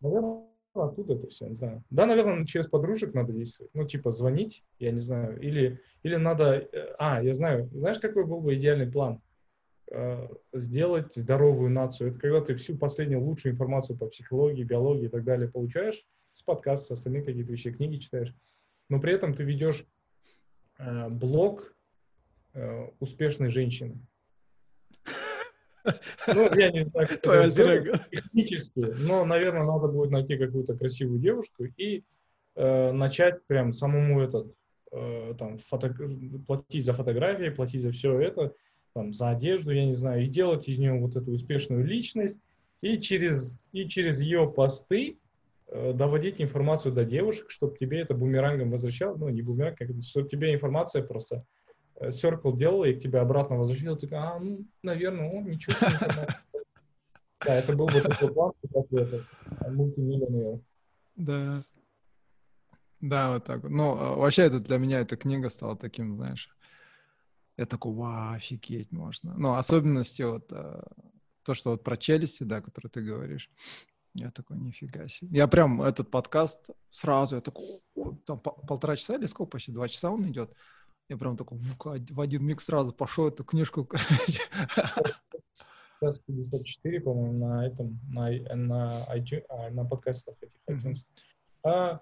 Наверное, 0.00 0.44
оттуда 0.74 1.14
это 1.14 1.26
все, 1.28 1.48
не 1.48 1.54
знаю. 1.54 1.82
Да, 1.90 2.06
наверное, 2.06 2.44
через 2.44 2.68
подружек 2.68 3.14
надо 3.14 3.32
действовать. 3.32 3.72
Ну, 3.74 3.86
типа, 3.86 4.10
звонить, 4.10 4.62
я 4.78 4.92
не 4.92 5.00
знаю. 5.00 5.40
Или, 5.40 5.80
или 6.02 6.16
надо... 6.16 6.68
Э, 6.72 6.94
а, 6.98 7.22
я 7.22 7.34
знаю. 7.34 7.68
Знаешь, 7.72 7.98
какой 7.98 8.26
был 8.26 8.40
бы 8.40 8.54
идеальный 8.54 8.90
план? 8.90 9.20
Э, 9.92 10.26
сделать 10.52 11.14
здоровую 11.14 11.70
нацию. 11.70 12.10
Это 12.10 12.18
когда 12.18 12.40
ты 12.40 12.56
всю 12.56 12.76
последнюю 12.76 13.22
лучшую 13.22 13.52
информацию 13.52 13.96
по 13.96 14.06
психологии, 14.06 14.64
биологии 14.64 15.04
и 15.04 15.08
так 15.08 15.22
далее 15.22 15.48
получаешь 15.48 16.04
с 16.32 16.42
подкаста, 16.42 16.86
с 16.86 16.98
остальных 16.98 17.26
каких-то 17.26 17.52
вещей, 17.52 17.72
книги 17.72 17.98
читаешь, 17.98 18.34
но 18.88 19.00
при 19.00 19.12
этом 19.12 19.32
ты 19.34 19.44
ведешь 19.44 19.86
э, 20.78 21.08
блог 21.08 21.72
э, 22.54 22.88
успешной 22.98 23.50
женщины. 23.50 23.96
Ну, 26.26 26.52
я 26.56 26.72
не 26.72 26.80
знаю, 26.80 27.06
как 27.06 27.18
это 27.18 27.46
сделать 27.46 28.10
технически, 28.10 28.80
но, 28.80 29.24
наверное, 29.24 29.62
надо 29.62 29.86
будет 29.86 30.10
найти 30.10 30.36
какую-то 30.36 30.76
красивую 30.76 31.20
девушку 31.20 31.64
и 31.76 32.02
э, 32.56 32.90
начать 32.90 33.46
прям 33.46 33.72
самому 33.72 34.20
этот, 34.20 34.52
э, 34.90 35.34
там, 35.38 35.58
фото... 35.58 35.94
платить 36.44 36.84
за 36.84 36.92
фотографии, 36.92 37.50
платить 37.50 37.82
за 37.82 37.92
все 37.92 38.18
это, 38.18 38.52
там, 38.96 39.12
за 39.12 39.28
одежду, 39.28 39.72
я 39.72 39.84
не 39.84 39.92
знаю, 39.92 40.24
и 40.24 40.26
делать 40.26 40.66
из 40.68 40.78
нее 40.78 40.98
вот 40.98 41.16
эту 41.16 41.30
успешную 41.30 41.84
личность, 41.84 42.40
и 42.80 42.98
через, 42.98 43.58
и 43.72 43.86
через 43.86 44.22
ее 44.22 44.50
посты 44.50 45.18
э, 45.68 45.92
доводить 45.92 46.40
информацию 46.40 46.94
до 46.94 47.04
девушек, 47.04 47.50
чтобы 47.50 47.76
тебе 47.76 48.00
это 48.00 48.14
бумерангом 48.14 48.70
возвращал, 48.70 49.14
ну, 49.18 49.28
не 49.28 49.42
бумеранг, 49.42 49.76
как 49.76 49.90
чтобы 50.02 50.30
тебе 50.30 50.54
информация 50.54 51.02
просто 51.02 51.44
э, 51.96 52.08
Circle 52.08 52.56
делала 52.56 52.86
и 52.86 52.94
к 52.94 53.00
тебе 53.00 53.18
обратно 53.18 53.58
возвращала, 53.58 53.98
ты 53.98 54.08
а, 54.14 54.38
ну, 54.38 54.64
наверное, 54.82 55.30
он 55.30 55.44
ничего 55.44 55.74
себе. 55.74 56.28
Да, 57.44 57.54
это 57.54 57.76
был 57.76 57.88
вот 57.88 58.02
такой 58.02 58.32
план, 58.32 58.52
как 58.72 58.92
это, 58.92 59.24
мультимиллионер. 59.70 60.60
Да. 61.16 61.62
Да, 63.02 63.32
вот 63.32 63.44
так. 63.44 63.62
Ну, 63.64 63.90
а 63.92 64.16
вообще, 64.16 64.44
это 64.44 64.58
для 64.58 64.78
меня 64.78 65.00
эта 65.00 65.18
книга 65.18 65.50
стала 65.50 65.76
таким, 65.76 66.16
знаешь, 66.16 66.55
Я 67.56 67.66
такой, 67.66 67.92
вау, 67.94 68.34
офигеть 68.34 68.92
можно. 68.92 69.34
Ну, 69.36 69.54
особенности 69.54 70.22
вот 70.22 70.52
э, 70.52 70.82
то, 71.42 71.54
что 71.54 71.70
вот 71.70 71.84
про 71.84 71.96
челюсти, 71.96 72.42
да, 72.42 72.60
который 72.60 72.88
ты 72.88 73.02
говоришь. 73.02 73.50
Я 74.14 74.30
такой, 74.30 74.58
нифига 74.58 75.08
себе. 75.08 75.36
Я 75.36 75.46
прям 75.46 75.82
этот 75.82 76.10
подкаст 76.10 76.70
сразу, 76.90 77.36
я 77.36 77.40
такой, 77.40 77.64
о, 77.94 78.12
там 78.24 78.40
полтора 78.40 78.96
часа 78.96 79.16
или 79.16 79.26
сколько, 79.26 79.52
почти 79.52 79.72
два 79.72 79.88
часа 79.88 80.10
он 80.10 80.28
идет. 80.30 80.52
Я 81.08 81.16
прям 81.18 81.36
такой 81.36 81.58
в 81.58 82.20
один 82.20 82.44
миг 82.44 82.60
сразу 82.60 82.92
пошел 82.92 83.28
эту 83.28 83.44
книжку, 83.44 83.84
короче. 83.84 84.42
Час 86.00 86.18
54, 86.18 87.00
по-моему, 87.00 87.46
на 87.46 87.66
этом, 87.66 88.00
на, 88.08 88.30
на, 88.54 89.06
iTunes, 89.14 89.44
а, 89.48 89.70
на 89.70 89.84
подкастах 89.84 90.34
этих 90.40 90.60
iTunes. 90.68 90.96
Mm-hmm. 90.96 91.70
А 91.70 92.00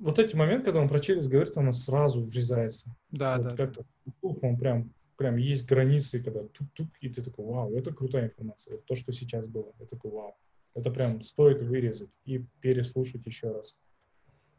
вот 0.00 0.18
эти 0.18 0.34
моменты, 0.34 0.66
когда 0.66 0.80
он 0.80 0.88
про 0.88 0.98
челюсть 0.98 1.28
говорит, 1.28 1.56
она 1.56 1.72
сразу 1.72 2.24
врезается. 2.24 2.94
Да, 3.10 3.36
вот 3.36 3.48
да. 3.48 3.56
Как-то 3.56 3.84
он 4.22 4.58
прям, 4.58 4.92
прям 5.16 5.36
есть 5.36 5.66
границы, 5.68 6.22
когда 6.22 6.42
тук-тук, 6.48 6.88
и 7.00 7.08
ты 7.08 7.22
такой, 7.22 7.44
вау, 7.44 7.74
это 7.74 7.92
крутая 7.92 8.28
информация. 8.28 8.72
Вот 8.76 8.86
то, 8.86 8.94
что 8.96 9.12
сейчас 9.12 9.46
было, 9.46 9.72
я 9.78 9.86
такой, 9.86 10.10
вау. 10.10 10.36
Это 10.74 10.90
прям 10.90 11.22
стоит 11.22 11.62
вырезать 11.62 12.10
и 12.24 12.44
переслушать 12.60 13.26
еще 13.26 13.52
раз. 13.52 13.76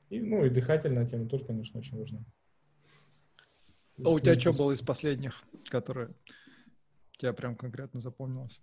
И, 0.10 0.20
ну, 0.20 0.46
и 0.46 0.50
дыхательная 0.50 1.08
тема 1.08 1.28
тоже, 1.28 1.46
конечно, 1.46 1.80
очень 1.80 1.98
важна. 1.98 2.24
А 4.04 4.10
у 4.10 4.20
тебя 4.20 4.40
что 4.40 4.54
было 4.54 4.72
из 4.72 4.82
последних, 4.82 5.42
которые 5.70 6.14
тебя 7.18 7.34
прям 7.34 7.56
конкретно 7.56 8.00
запомнилось? 8.00 8.62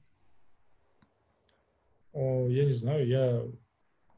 О, 2.12 2.48
я 2.48 2.64
не 2.64 2.72
знаю, 2.72 3.06
я 3.06 3.46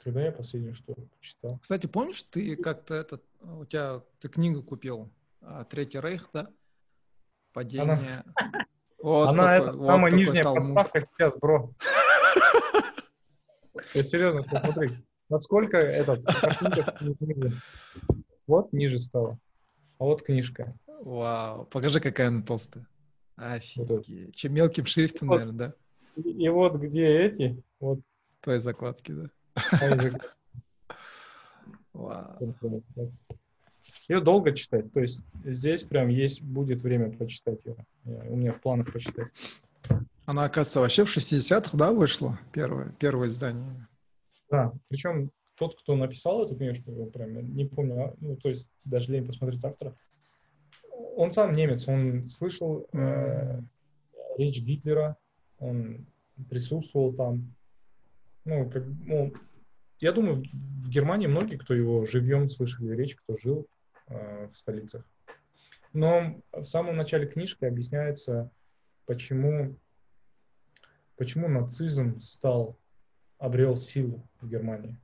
когда 0.03 0.25
я 0.25 0.33
последнюю 0.33 0.75
что 0.75 0.95
читал? 1.21 1.59
Кстати, 1.61 1.87
помнишь, 1.87 2.23
ты 2.23 2.57
как-то 2.57 2.95
этот, 2.95 3.23
у 3.41 3.65
тебя, 3.65 4.03
ты 4.19 4.29
книгу 4.29 4.63
купил, 4.63 5.11
а, 5.41 5.65
Третий 5.65 6.01
Рейх, 6.01 6.29
да? 6.33 6.49
Падение. 7.53 8.25
Она, 8.35 8.37
вот 9.03 9.29
она 9.29 9.45
такой, 9.45 9.69
это 9.69 9.77
вот 9.77 9.87
самая 9.87 10.13
нижняя 10.13 10.43
талмуд. 10.43 10.63
подставка 10.63 11.01
сейчас, 11.01 11.37
бро. 11.37 11.73
Я 13.95 14.03
серьезно, 14.03 14.43
посмотри. 14.43 14.91
Насколько 15.29 15.79
этот 15.79 16.25
картинка 16.25 17.53
Вот 18.47 18.73
ниже 18.73 18.99
стала. 18.99 19.39
А 19.99 20.05
вот 20.05 20.23
книжка. 20.23 20.75
Вау, 20.87 21.67
покажи, 21.67 22.01
какая 22.01 22.29
она 22.29 22.43
толстая. 22.43 22.87
Офигеть. 23.37 24.37
Чем 24.37 24.55
мелким 24.55 24.87
шрифтом, 24.87 25.29
наверное, 25.29 25.53
да? 25.53 25.75
И, 26.17 26.45
и 26.45 26.49
вот 26.49 26.75
где 26.75 27.07
эти, 27.07 27.63
вот. 27.79 28.01
Твои 28.41 28.59
закладки, 28.59 29.13
да? 29.13 29.31
Ее 34.09 34.21
долго 34.21 34.53
читать, 34.53 34.93
то 34.93 35.01
есть 35.01 35.23
здесь 35.45 35.83
прям 35.83 36.09
есть, 36.09 36.43
будет 36.43 36.83
время 36.83 37.11
почитать 37.11 37.65
ее. 37.65 37.77
У 38.05 38.37
меня 38.37 38.53
в 38.53 38.61
планах 38.61 38.93
почитать. 38.93 39.29
Она, 40.27 40.45
оказывается, 40.45 40.81
вообще 40.81 41.05
в 41.05 41.17
60-х, 41.17 41.77
да, 41.77 41.93
вышла? 41.93 42.39
Первое, 42.53 42.95
первое 42.99 43.29
издание. 43.29 43.89
Да, 44.51 44.73
причем 44.89 45.31
тот, 45.57 45.79
кто 45.79 45.97
написал 45.97 46.45
эту 46.45 46.57
книжку, 46.57 46.91
я 46.93 47.07
прям 47.07 47.55
не 47.55 47.67
помню, 47.67 48.05
а, 48.05 48.15
ну, 48.21 48.37
то 48.37 48.49
есть 48.49 48.69
даже 48.85 49.13
лень 49.13 49.27
посмотреть 49.27 49.65
автора, 49.65 49.95
он 51.17 51.33
сам 51.33 51.55
немец, 51.55 51.87
он 51.87 52.29
слышал 52.29 52.87
э, 52.93 53.61
речь 54.39 54.61
Гитлера, 54.61 55.17
он 55.59 56.07
присутствовал 56.49 57.13
там. 57.13 57.55
Ну, 58.45 58.71
как, 58.71 58.85
ну, 59.05 59.33
я 60.01 60.13
думаю, 60.13 60.43
в, 60.53 60.89
Германии 60.89 61.27
многие, 61.27 61.57
кто 61.57 61.75
его 61.75 62.05
живьем 62.05 62.49
слышали 62.49 62.97
речь, 62.97 63.15
кто 63.17 63.37
жил 63.37 63.69
э, 64.09 64.49
в 64.53 64.57
столицах. 64.57 65.07
Но 65.93 66.41
в 66.53 66.65
самом 66.65 66.97
начале 66.97 67.27
книжки 67.27 67.65
объясняется, 67.65 68.51
почему, 69.07 69.77
почему 71.17 71.49
нацизм 71.49 72.21
стал, 72.21 72.79
обрел 73.39 73.77
силу 73.77 74.27
в 74.41 74.49
Германии. 74.49 74.99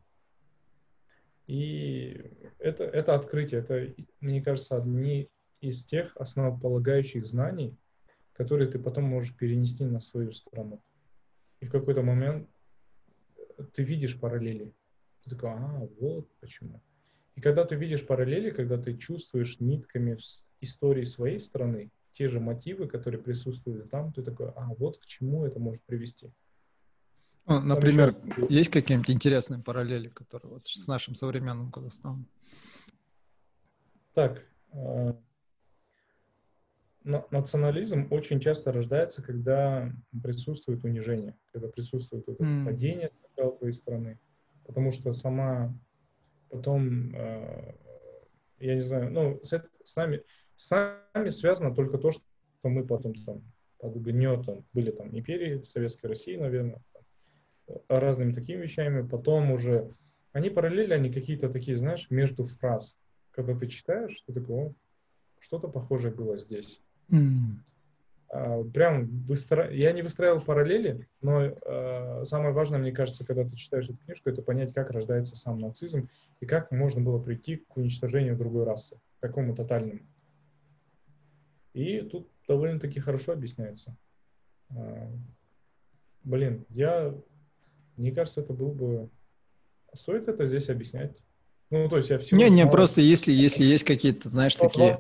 И 1.47 2.33
это, 2.59 2.85
это 2.85 3.15
открытие, 3.15 3.61
это, 3.61 3.95
мне 4.21 4.43
кажется, 4.43 4.77
одни 4.77 5.31
из 5.61 5.85
тех 5.85 6.17
основополагающих 6.17 7.27
знаний, 7.27 7.77
которые 8.33 8.69
ты 8.69 8.79
потом 8.79 9.05
можешь 9.05 9.37
перенести 9.37 9.85
на 9.85 10.01
свою 10.01 10.33
страну. 10.33 10.83
И 11.61 11.67
в 11.67 11.71
какой-то 11.71 12.03
момент 12.03 12.49
ты 13.73 13.83
видишь 13.83 14.19
параллели. 14.19 14.75
Ты 15.27 15.35
такой, 15.35 15.51
а, 15.51 15.89
вот 16.01 16.29
почему. 16.41 16.81
И 17.35 17.41
когда 17.41 17.65
ты 17.65 17.75
видишь 17.75 18.07
параллели, 18.07 18.51
когда 18.51 18.79
ты 18.79 18.97
чувствуешь 18.97 19.59
нитками 19.59 20.15
в 20.15 20.23
истории 20.61 21.03
своей 21.03 21.41
страны 21.41 21.91
те 22.13 22.29
же 22.29 22.39
мотивы, 22.39 22.87
которые 22.87 23.21
присутствуют 23.21 23.91
там, 23.91 24.13
ты 24.13 24.23
такой, 24.23 24.51
а, 24.51 24.73
вот 24.79 24.99
к 24.99 25.05
чему 25.05 25.45
это 25.45 25.59
может 25.59 25.83
привести. 25.83 26.33
Ну, 27.47 27.61
например, 27.61 28.17
еще... 28.25 28.47
есть 28.49 28.71
какие-нибудь 28.71 29.11
интересные 29.11 29.61
параллели, 29.61 30.09
которые 30.09 30.51
вот 30.51 30.65
с 30.65 30.87
нашим 30.87 31.15
современным 31.15 31.71
Казахстаном? 31.71 32.27
Так, 34.15 34.43
э, 34.73 35.13
национализм 37.05 38.09
очень 38.11 38.41
часто 38.41 38.73
рождается, 38.73 39.23
когда 39.23 39.93
присутствует 40.23 40.85
унижение, 40.85 41.37
когда 41.53 41.69
присутствует 41.69 42.29
это 42.29 42.43
mm. 42.43 42.65
падение 42.65 43.13
твоей 43.59 43.73
страны, 43.73 44.19
потому 44.67 44.91
что 44.91 45.13
сама 45.13 45.75
потом, 46.51 47.15
э, 47.15 47.75
я 48.59 48.75
не 48.75 48.81
знаю, 48.81 49.11
ну, 49.11 49.41
с, 49.43 49.63
с, 49.85 49.97
нами, 49.97 50.23
с 50.57 50.71
нами 50.71 51.29
связано 51.29 51.75
только 51.75 51.99
то, 51.99 52.11
что 52.11 52.23
мы 52.63 52.87
потом 52.87 53.15
там 53.15 53.43
под 53.79 53.97
гнетом 53.97 54.65
были 54.73 54.91
там 54.91 55.17
империи 55.17 55.63
Советской 55.63 56.07
России, 56.07 56.37
наверное, 56.37 56.81
разными 57.89 58.33
такими 58.33 58.63
вещами, 58.63 59.07
потом 59.07 59.51
уже 59.51 59.93
они 60.33 60.51
параллели, 60.51 60.93
они 60.93 61.13
какие-то 61.13 61.49
такие, 61.49 61.77
знаешь, 61.77 62.11
между 62.11 62.45
фраз, 62.45 62.99
когда 63.31 63.57
ты 63.57 63.67
читаешь, 63.67 64.23
ты 64.27 64.33
такой, 64.33 64.75
что-то 65.39 65.69
похожее 65.69 66.15
было 66.15 66.37
здесь. 66.37 66.83
Mm. 67.09 67.57
Прям 68.29 69.07
выстра... 69.25 69.71
я 69.73 69.93
не 69.93 70.03
выстраивал 70.03 70.41
параллели, 70.41 71.07
но 71.23 71.43
э, 71.43 72.25
самое 72.25 72.53
важное, 72.53 72.79
мне 72.81 72.91
кажется, 72.91 73.25
когда 73.25 73.45
ты 73.45 73.55
читаешь 73.55 73.85
эту 73.85 73.99
книжку, 73.99 74.29
это 74.29 74.43
понять, 74.43 74.75
как 74.75 74.91
рождается 74.91 75.37
сам 75.37 75.61
нацизм 75.61 76.09
и 76.41 76.47
как 76.47 76.73
можно 76.73 77.01
было 77.01 77.23
прийти 77.23 77.57
к 77.57 77.77
уничтожению 77.77 78.37
другой 78.37 78.65
расы, 78.65 79.01
такому 79.21 79.55
тотальному. 79.55 80.01
И 81.73 82.01
тут 82.01 82.29
довольно-таки 82.49 82.99
хорошо 82.99 83.33
объясняется. 83.33 83.97
Э, 84.71 85.09
блин, 86.25 86.67
я, 86.71 87.15
мне 87.97 88.13
кажется, 88.13 88.41
это 88.41 88.53
был 88.53 88.73
бы... 88.73 89.09
Стоит 89.95 90.29
это 90.29 90.47
здесь 90.47 90.69
объяснять? 90.69 91.17
Ну, 91.71 91.89
то 91.89 91.97
есть 91.97 92.11
я 92.11 92.19
всего... 92.19 92.41
Не, 92.41 92.51
не, 92.51 92.67
просто 92.67 93.01
если, 93.01 93.33
если 93.33 93.65
есть 93.65 93.85
какие-то, 93.85 94.31
знаешь, 94.31 94.57
такие 94.57 94.99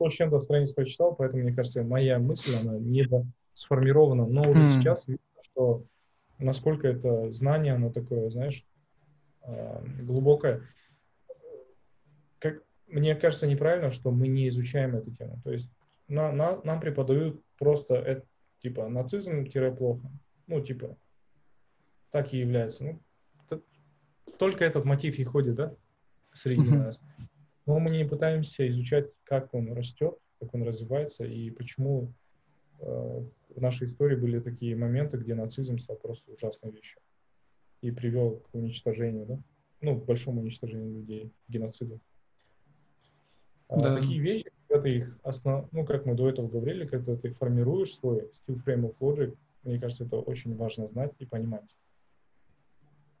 сто 0.00 0.08
с 0.08 0.14
чем-то 0.14 0.40
страниц 0.40 0.72
прочитал, 0.72 1.14
поэтому, 1.14 1.42
мне 1.42 1.52
кажется, 1.52 1.84
моя 1.84 2.18
мысль, 2.18 2.56
она 2.58 2.78
не 2.78 3.06
сформирована, 3.52 4.26
но 4.26 4.48
уже 4.48 4.62
mm. 4.62 4.78
сейчас 4.78 5.06
видно, 5.06 5.22
что 5.42 5.84
насколько 6.38 6.88
это 6.88 7.30
знание, 7.30 7.74
оно 7.74 7.90
такое, 7.90 8.30
знаешь, 8.30 8.64
а, 9.42 9.84
глубокое. 10.00 10.62
Как, 12.38 12.62
мне 12.86 13.14
кажется 13.14 13.46
неправильно, 13.46 13.90
что 13.90 14.10
мы 14.10 14.28
не 14.28 14.48
изучаем 14.48 14.96
эту 14.96 15.14
тему. 15.14 15.38
То 15.44 15.52
есть 15.52 15.68
на, 16.08 16.32
на, 16.32 16.62
нам 16.64 16.80
преподают 16.80 17.42
просто 17.58 17.96
это, 17.96 18.26
типа 18.60 18.88
нацизм-плохо. 18.88 20.10
Ну, 20.46 20.60
типа, 20.62 20.96
так 22.10 22.32
и 22.32 22.38
является. 22.38 22.84
Ну, 22.84 23.02
это, 23.44 23.60
только 24.38 24.64
этот 24.64 24.86
мотив 24.86 25.18
и 25.18 25.24
ходит, 25.24 25.56
да, 25.56 25.74
среди 26.32 26.62
mm-hmm. 26.62 26.84
нас 26.84 27.02
но 27.66 27.78
мы 27.78 27.90
не 27.90 28.04
пытаемся 28.04 28.68
изучать, 28.68 29.10
как 29.24 29.54
он 29.54 29.72
растет, 29.72 30.18
как 30.40 30.54
он 30.54 30.62
развивается 30.62 31.24
и 31.24 31.50
почему 31.50 32.12
э, 32.80 33.24
в 33.54 33.60
нашей 33.60 33.86
истории 33.86 34.16
были 34.16 34.40
такие 34.40 34.76
моменты, 34.76 35.18
где 35.18 35.34
нацизм 35.34 35.78
стал 35.78 35.96
просто 35.96 36.32
ужасной 36.32 36.70
вещью 36.72 37.00
и 37.82 37.90
привел 37.90 38.36
к 38.36 38.54
уничтожению, 38.54 39.26
да? 39.26 39.38
ну, 39.80 40.00
к 40.00 40.04
большому 40.04 40.40
уничтожению 40.40 41.00
людей, 41.00 41.32
геноциду. 41.48 42.00
А 43.68 43.78
да. 43.78 43.96
такие 43.96 44.20
вещи, 44.20 44.50
когда 44.66 44.82
ты 44.82 44.96
их 44.96 45.18
основ... 45.22 45.70
ну, 45.72 45.84
как 45.84 46.04
мы 46.04 46.14
до 46.14 46.28
этого 46.28 46.48
говорили, 46.48 46.86
когда 46.86 47.16
ты 47.16 47.30
формируешь 47.30 47.94
свой 47.94 48.28
стиль 48.32 48.56
frame 48.56 48.90
of 48.90 48.98
logic, 49.00 49.36
мне 49.62 49.78
кажется, 49.78 50.04
это 50.04 50.16
очень 50.16 50.56
важно 50.56 50.88
знать 50.88 51.12
и 51.18 51.26
понимать. 51.26 51.76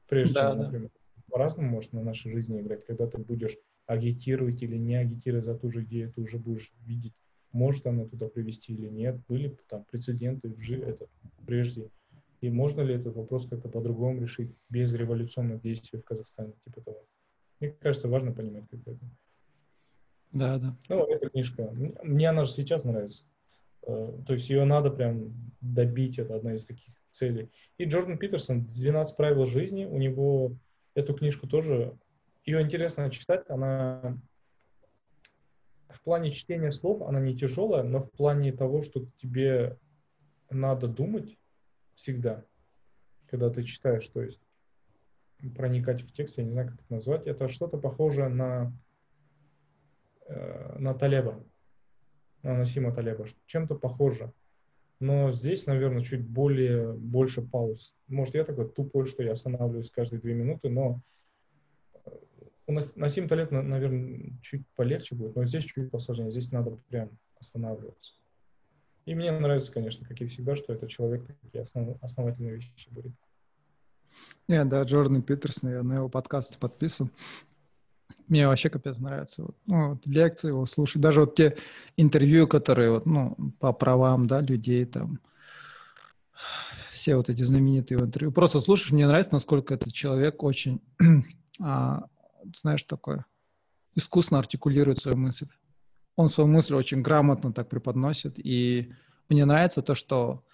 Прежде 0.08 0.34
да, 0.34 0.50
чем, 0.50 0.58
например, 0.58 0.90
да. 1.16 1.22
по-разному 1.30 1.70
может 1.70 1.92
на 1.92 2.02
нашей 2.02 2.32
жизни 2.32 2.60
играть, 2.60 2.84
когда 2.84 3.06
ты 3.06 3.18
будешь 3.18 3.56
агитировать 3.86 4.62
или 4.62 4.76
не 4.76 4.94
агитировать 4.94 5.44
за 5.44 5.54
ту 5.54 5.70
же 5.70 5.84
идею, 5.84 6.12
ты 6.12 6.20
уже 6.20 6.38
будешь 6.38 6.72
видеть, 6.84 7.14
может 7.52 7.86
она 7.86 8.04
туда 8.04 8.28
привести 8.28 8.72
или 8.72 8.88
нет, 8.88 9.20
были 9.28 9.56
там 9.68 9.84
прецеденты 9.84 10.48
в 10.48 10.60
жи- 10.60 10.82
это, 10.82 11.08
прежде, 11.46 11.90
и 12.40 12.48
можно 12.48 12.80
ли 12.80 12.94
этот 12.94 13.16
вопрос 13.16 13.46
как-то 13.46 13.68
по-другому 13.68 14.22
решить 14.22 14.50
без 14.68 14.94
революционных 14.94 15.60
действий 15.60 15.98
в 15.98 16.04
Казахстане, 16.04 16.54
типа 16.64 16.80
того. 16.80 17.06
Мне 17.58 17.70
кажется, 17.72 18.08
важно 18.08 18.32
понимать, 18.32 18.64
как 18.70 18.80
это. 18.80 18.98
Да, 20.32 20.58
да. 20.58 20.76
Ну, 20.88 21.04
эта 21.06 21.28
книжка. 21.28 21.70
Мне 22.02 22.30
она 22.30 22.44
же 22.44 22.52
сейчас 22.52 22.84
нравится. 22.84 23.24
Э, 23.82 24.18
то 24.26 24.32
есть 24.32 24.48
ее 24.48 24.64
надо 24.64 24.90
прям 24.90 25.34
добить, 25.60 26.18
это 26.18 26.36
одна 26.36 26.54
из 26.54 26.64
таких 26.64 26.94
целей. 27.10 27.50
И 27.76 27.84
Джордан 27.84 28.16
Питерсон, 28.16 28.66
«12 28.66 29.16
правил 29.16 29.44
жизни», 29.44 29.84
у 29.84 29.98
него 29.98 30.56
эту 30.94 31.14
книжку 31.14 31.46
тоже, 31.46 31.98
ее 32.50 32.62
интересно 32.62 33.10
читать, 33.10 33.48
она 33.48 34.18
в 35.88 36.02
плане 36.02 36.30
чтения 36.30 36.70
слов, 36.70 37.02
она 37.02 37.20
не 37.20 37.36
тяжелая, 37.36 37.82
но 37.82 38.00
в 38.00 38.10
плане 38.10 38.52
того, 38.52 38.82
что 38.82 39.06
тебе 39.18 39.78
надо 40.50 40.88
думать 40.88 41.38
всегда, 41.94 42.44
когда 43.28 43.50
ты 43.50 43.62
читаешь, 43.62 44.08
то 44.08 44.22
есть 44.22 44.40
проникать 45.56 46.02
в 46.02 46.12
текст, 46.12 46.38
я 46.38 46.44
не 46.44 46.52
знаю, 46.52 46.68
как 46.68 46.80
это 46.80 46.92
назвать, 46.92 47.26
это 47.26 47.48
что-то 47.48 47.78
похожее 47.78 48.28
на, 48.28 48.72
э, 50.26 50.78
на 50.78 50.94
Талеба, 50.94 51.42
на 52.42 52.56
Насима 52.56 52.92
Талеба, 52.92 53.26
чем-то 53.46 53.76
похоже. 53.76 54.32
Но 54.98 55.30
здесь, 55.30 55.66
наверное, 55.66 56.02
чуть 56.02 56.26
более, 56.26 56.92
больше 56.92 57.40
пауз. 57.40 57.94
Может, 58.06 58.34
я 58.34 58.44
такой 58.44 58.70
тупой, 58.70 59.06
что 59.06 59.22
я 59.22 59.32
останавливаюсь 59.32 59.90
каждые 59.90 60.20
две 60.20 60.34
минуты, 60.34 60.68
но 60.68 61.00
у 62.70 62.72
нас 62.72 62.94
Насим 62.94 63.26
Талеб, 63.26 63.50
наверное, 63.50 64.38
чуть 64.42 64.62
полегче 64.76 65.16
будет, 65.16 65.34
но 65.34 65.44
здесь 65.44 65.64
чуть 65.64 65.90
посложнее. 65.90 66.30
Здесь 66.30 66.52
надо 66.52 66.78
прям 66.88 67.10
останавливаться. 67.40 68.12
И 69.06 69.14
мне 69.16 69.32
нравится, 69.32 69.72
конечно, 69.72 70.06
как 70.06 70.20
и 70.20 70.26
всегда, 70.26 70.54
что 70.54 70.72
этот 70.72 70.88
человек 70.88 71.26
такие 71.42 71.62
основ, 71.62 71.98
основательные 72.00 72.54
вещи 72.54 72.70
говорит. 72.90 73.12
Не, 74.46 74.64
да, 74.64 74.84
Джордан 74.84 75.22
Питерсон, 75.22 75.70
я 75.70 75.82
на 75.82 75.96
его 75.96 76.08
подкасте 76.08 76.58
подписан. 76.58 77.10
Мне 78.28 78.46
вообще 78.46 78.70
капец 78.70 78.98
нравится. 78.98 79.42
Вот, 79.42 79.56
ну, 79.66 79.90
вот 79.90 80.06
лекции 80.06 80.48
его 80.48 80.64
слушать. 80.64 81.02
Даже 81.02 81.22
вот 81.22 81.34
те 81.34 81.56
интервью, 81.96 82.46
которые 82.46 82.90
вот, 82.92 83.06
ну, 83.06 83.36
по 83.58 83.72
правам, 83.72 84.28
да, 84.28 84.40
людей 84.40 84.84
там, 84.84 85.18
все 86.92 87.16
вот 87.16 87.30
эти 87.30 87.42
знаменитые 87.42 87.98
интервью. 87.98 88.30
Просто 88.30 88.60
слушаешь, 88.60 88.92
мне 88.92 89.08
нравится, 89.08 89.32
насколько 89.32 89.74
этот 89.74 89.92
человек 89.92 90.44
очень, 90.44 90.80
а, 91.60 92.04
знаешь, 92.60 92.84
такое, 92.84 93.26
искусно 93.94 94.38
артикулирует 94.38 94.98
свою 94.98 95.16
мысль. 95.16 95.48
Он 96.16 96.28
свою 96.28 96.48
мысль 96.48 96.74
очень 96.74 97.02
грамотно 97.02 97.52
так 97.52 97.68
преподносит. 97.68 98.38
И 98.38 98.92
мне 99.28 99.44
нравится 99.44 99.82
то, 99.82 99.94
что 99.94 100.44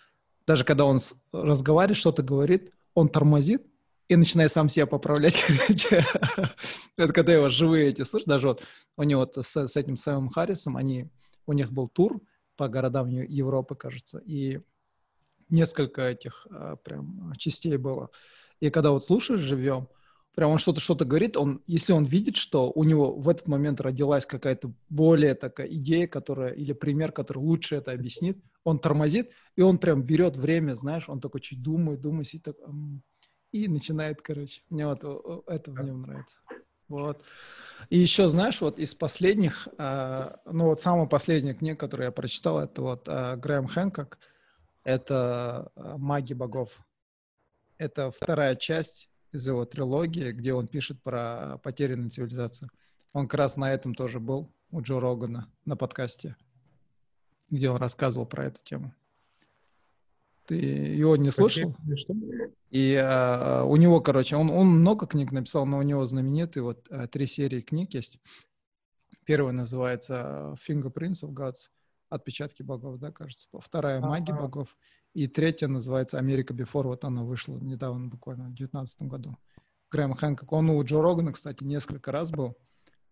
даже 0.47 0.65
когда 0.65 0.85
он 0.85 0.99
разговаривает, 1.33 1.97
что-то 1.97 2.23
говорит, 2.23 2.73
он 2.95 3.09
тормозит, 3.09 3.67
и 4.09 4.17
начинает 4.17 4.53
сам 4.53 4.69
себя 4.69 4.87
поправлять. 4.87 5.45
Это 6.97 7.13
когда 7.13 7.33
его 7.33 7.49
живые 7.49 7.89
эти 7.89 8.03
слышишь, 8.03 8.27
даже 8.27 8.49
вот 8.49 8.63
у 8.97 9.03
него 9.03 9.29
с, 9.35 9.57
с 9.57 9.77
этим 9.77 9.97
Сэмом 9.97 10.29
Харрисом, 10.29 10.77
они, 10.77 11.11
у 11.47 11.53
них 11.53 11.73
был 11.73 11.89
тур 11.89 12.21
по 12.57 12.69
городам 12.69 13.09
Европы, 13.09 13.75
кажется, 13.75 14.19
и 14.19 14.61
несколько 15.49 16.03
этих 16.03 16.47
а, 16.51 16.77
прям 16.77 17.33
частей 17.37 17.77
было. 17.77 18.11
И 18.61 18.71
когда 18.71 18.91
вот 18.91 19.05
слушаешь 19.05 19.41
живем, 19.41 19.89
прям 20.37 20.51
он 20.51 20.59
что-то 20.59 20.81
что-то 20.81 21.07
говорит, 21.07 21.37
он, 21.37 21.63
если 21.67 21.95
он 21.95 22.05
видит, 22.05 22.37
что 22.37 22.71
у 22.71 22.85
него 22.85 23.15
в 23.15 23.27
этот 23.31 23.49
момент 23.49 23.81
родилась 23.81 24.27
какая-то 24.27 24.71
более 24.91 25.35
такая 25.35 25.67
идея, 25.69 26.07
которая, 26.07 26.53
или 26.53 26.75
пример, 26.75 27.11
который 27.11 27.39
лучше 27.39 27.77
это 27.77 27.91
объяснит, 27.91 28.39
он 28.63 28.79
тормозит, 28.79 29.33
и 29.57 29.63
он 29.63 29.79
прям 29.79 30.03
берет 30.03 30.37
время, 30.37 30.75
знаешь, 30.75 31.09
он 31.09 31.21
такой 31.21 31.41
чуть 31.41 31.63
думает, 31.63 32.03
думает, 32.03 32.35
и 32.35 32.39
так, 32.39 32.55
и 33.51 33.67
начинает, 33.67 34.21
короче. 34.21 34.61
Мне 34.69 34.87
вот 34.87 35.03
это 35.47 35.71
в 35.71 35.83
нем 35.83 36.03
нравится. 36.03 36.41
Вот. 36.89 37.25
И 37.89 37.97
еще, 37.97 38.29
знаешь, 38.29 38.61
вот 38.61 38.79
из 38.79 38.95
последних, 38.95 39.69
э, 39.79 40.37
ну 40.45 40.67
вот 40.67 40.83
самая 40.83 41.07
последняя 41.07 41.55
книга, 41.55 41.79
которую 41.79 42.07
я 42.07 42.13
прочитал, 42.13 42.61
это 42.61 42.83
вот 42.83 43.09
э, 43.09 43.37
Грэм 43.37 43.69
Хэнкок, 43.69 44.19
это 44.85 45.73
э, 45.75 45.95
«Маги 45.97 46.35
богов». 46.35 46.79
Это 47.79 48.11
вторая 48.11 48.55
часть 48.55 49.09
из 49.37 49.47
его 49.47 49.65
трилогии, 49.65 50.33
где 50.33 50.53
он 50.53 50.67
пишет 50.67 51.03
про 51.03 51.59
потерянную 51.63 52.11
цивилизацию. 52.11 52.71
Он 53.13 53.29
как 53.29 53.39
раз 53.39 53.57
на 53.57 53.73
этом 53.73 53.95
тоже 53.95 54.21
был 54.21 54.53
у 54.71 54.81
Джо 54.81 54.99
Рогана 55.01 55.51
на 55.65 55.77
подкасте, 55.77 56.37
где 57.49 57.71
он 57.71 57.77
рассказывал 57.77 58.27
про 58.27 58.47
эту 58.47 58.63
тему. 58.63 58.93
Ты 60.47 60.55
его 60.55 61.17
не 61.17 61.31
слышал? 61.31 61.75
И 62.71 62.95
а, 63.03 63.65
у 63.65 63.77
него, 63.77 64.01
короче, 64.01 64.37
он, 64.37 64.51
он 64.51 64.69
много 64.69 65.07
книг 65.07 65.33
написал, 65.33 65.67
но 65.67 65.79
у 65.79 65.83
него 65.83 66.05
знаменитые 66.05 66.63
вот 66.63 66.87
а, 66.91 67.07
три 67.09 67.27
серии 67.27 67.61
книг 67.61 67.95
есть. 67.95 68.19
Первая 69.25 69.53
называется 69.53 70.57
Fingerprints 70.67 71.25
of 71.25 71.33
Gods, 71.33 71.71
отпечатки 72.09 72.63
богов, 72.63 72.99
да, 72.99 73.11
кажется. 73.11 73.49
Вторая 73.59 74.01
Маги 74.01 74.31
богов. 74.31 74.77
И 75.17 75.29
третья 75.29 75.67
называется 75.67 76.19
Америка 76.19 76.53
Before, 76.53 76.83
вот 76.83 77.03
она 77.03 77.23
вышла 77.23 77.57
недавно, 77.57 78.09
буквально 78.09 78.45
в 78.45 78.55
2019 78.55 79.03
году. 79.05 79.39
Грэм 79.91 80.13
Хэнкок, 80.13 80.53
он 80.53 80.69
у 80.69 80.85
Джо 80.85 81.01
Рогана, 81.01 81.33
кстати, 81.33 81.65
несколько 81.65 82.13
раз 82.13 82.31
был. 82.31 82.59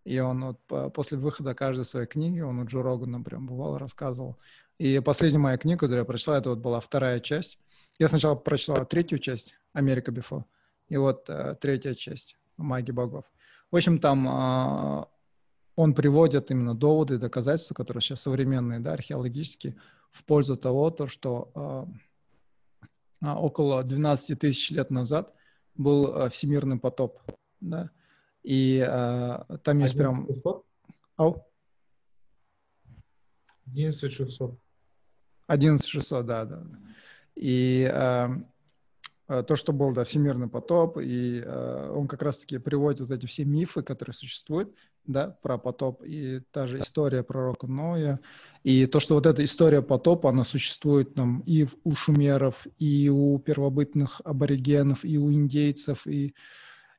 И 0.03 0.19
он 0.19 0.45
вот 0.45 0.93
после 0.93 1.17
выхода 1.17 1.55
каждой 1.55 1.83
своей 1.83 2.05
книги, 2.05 2.41
он 2.41 2.59
у 2.59 2.65
Джо 2.65 2.83
Рогана 2.83 3.23
прям 3.23 3.47
бывал, 3.47 3.79
рассказывал. 3.79 4.37
И 4.77 4.99
последняя 4.99 5.39
моя 5.39 5.57
книга, 5.57 5.79
которую 5.79 6.01
я 6.01 6.05
прочла, 6.05 6.37
это 6.37 6.51
вот 6.51 6.59
была 6.59 6.79
вторая 6.79 7.19
часть. 7.19 7.57
Я 7.97 8.07
сначала 8.07 8.35
прочла 8.35 8.85
третью 8.85 9.17
часть 9.17 9.55
«Америка 9.73 10.11
Бифо», 10.11 10.45
и 10.87 10.97
вот 10.97 11.27
э, 11.27 11.55
третья 11.59 11.95
часть 11.95 12.37
«Маги 12.55 12.91
богов». 12.91 13.25
В 13.71 13.77
общем, 13.77 13.97
там 13.97 14.27
э, 14.29 15.05
он 15.75 15.95
приводит 15.95 16.51
именно 16.51 16.75
доводы 16.75 17.17
доказательства, 17.17 17.73
которые 17.73 18.01
сейчас 18.01 18.21
современные, 18.21 18.79
да, 18.79 18.93
археологические, 18.93 19.75
в 20.15 20.23
пользу 20.23 20.55
того, 20.55 20.91
то, 20.91 21.07
что 21.07 21.89
э, 23.21 23.27
около 23.27 23.83
12 23.83 24.39
тысяч 24.39 24.71
лет 24.71 24.89
назад 24.89 25.33
был 25.75 26.15
э, 26.15 26.29
всемирный 26.29 26.79
потоп, 26.79 27.19
да, 27.59 27.91
и 28.43 28.79
там 29.63 29.79
есть 29.79 29.97
прям... 29.97 30.27
Ау? 31.17 31.43
11600. 33.65 34.59
11600, 35.47 36.25
да, 36.25 36.45
да. 36.45 36.63
И 37.35 37.83
то, 39.27 39.55
что 39.55 39.73
был, 39.73 39.91
да, 39.91 40.03
всемирный 40.03 40.47
потоп, 40.47 40.99
и 41.01 41.41
э, 41.43 41.91
он 41.95 42.07
как 42.07 42.21
раз-таки 42.21 42.59
приводит 42.59 42.99
вот 42.99 43.11
эти 43.11 43.25
все 43.25 43.43
мифы, 43.43 43.81
которые 43.81 44.13
существуют, 44.13 44.75
да, 45.07 45.37
про 45.41 45.57
потоп, 45.57 46.03
и 46.03 46.41
та 46.51 46.67
же 46.67 46.79
история 46.79 47.23
пророка 47.23 47.65
Ноя, 47.65 48.19
и 48.63 48.85
то, 48.85 48.99
что 48.99 49.15
вот 49.15 49.25
эта 49.25 49.43
история 49.43 49.81
потопа, 49.81 50.29
она 50.29 50.43
существует 50.43 51.15
там 51.15 51.39
и 51.39 51.65
у 51.83 51.95
шумеров, 51.95 52.67
и 52.77 53.09
у 53.09 53.39
первобытных 53.39 54.21
аборигенов, 54.23 55.03
и 55.03 55.17
у 55.17 55.31
индейцев, 55.31 56.05
и, 56.05 56.35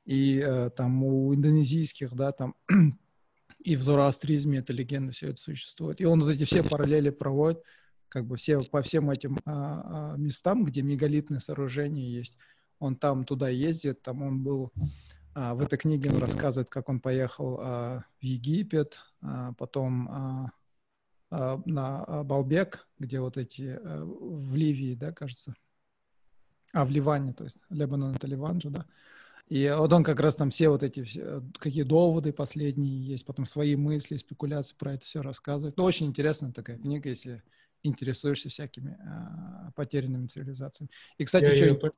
и 0.04 0.42
э, 0.44 0.70
там 0.70 1.04
у 1.04 1.32
индонезийских, 1.32 2.12
да, 2.12 2.32
там 2.32 2.56
и 3.60 3.76
в 3.76 3.82
зороастризме 3.82 4.58
эта 4.58 4.72
легенда, 4.72 5.12
все 5.12 5.28
это 5.28 5.40
существует. 5.40 6.00
И 6.00 6.04
он 6.04 6.22
вот 6.22 6.30
эти 6.30 6.44
все 6.44 6.64
параллели 6.64 7.10
проводит, 7.10 7.62
как 8.08 8.26
бы 8.26 8.36
все 8.36 8.60
по 8.70 8.82
всем 8.82 9.10
этим 9.10 9.38
а, 9.44 10.12
а, 10.14 10.16
местам, 10.16 10.64
где 10.64 10.82
мегалитные 10.82 11.40
сооружения 11.40 12.06
есть. 12.08 12.36
Он 12.78 12.96
там 12.96 13.24
туда 13.24 13.48
ездит, 13.48 14.02
там 14.02 14.22
он 14.22 14.42
был 14.42 14.72
а, 15.34 15.54
в 15.54 15.60
этой 15.60 15.78
книге 15.78 16.10
он 16.10 16.18
рассказывает, 16.18 16.70
как 16.70 16.88
он 16.88 17.00
поехал 17.00 17.58
а, 17.60 18.04
в 18.20 18.24
Египет, 18.24 19.00
а, 19.20 19.52
потом 19.54 20.08
а, 20.08 20.50
а, 21.30 21.60
на 21.66 22.24
Балбек, 22.24 22.88
где 22.98 23.20
вот 23.20 23.36
эти 23.36 23.78
а, 23.78 24.04
в 24.04 24.54
Ливии, 24.54 24.94
да, 24.94 25.12
кажется, 25.12 25.54
а 26.72 26.84
в 26.84 26.90
Ливане, 26.90 27.32
то 27.32 27.44
есть 27.44 27.62
Лебанон 27.68 28.14
это 28.14 28.26
Ливан 28.26 28.60
же, 28.60 28.70
да. 28.70 28.86
И 29.48 29.72
вот 29.76 29.92
он 29.92 30.02
как 30.02 30.18
раз 30.20 30.34
там 30.34 30.50
все 30.50 30.68
вот 30.68 30.82
эти 30.82 31.04
все, 31.04 31.42
какие 31.58 31.84
доводы 31.84 32.32
последние 32.32 33.06
есть, 33.06 33.24
потом 33.24 33.44
свои 33.44 33.76
мысли, 33.76 34.16
спекуляции 34.16 34.74
про 34.74 34.94
это 34.94 35.04
все 35.04 35.22
рассказывает. 35.22 35.76
Ну, 35.76 35.84
очень 35.84 36.06
интересная 36.06 36.52
такая 36.52 36.78
книга, 36.78 37.10
если 37.10 37.42
интересуешься 37.82 38.48
всякими 38.48 38.98
э, 38.98 39.72
потерянными 39.74 40.26
цивилизациями. 40.26 40.90
И, 41.18 41.24
кстати, 41.24 41.54
что... 41.54 41.92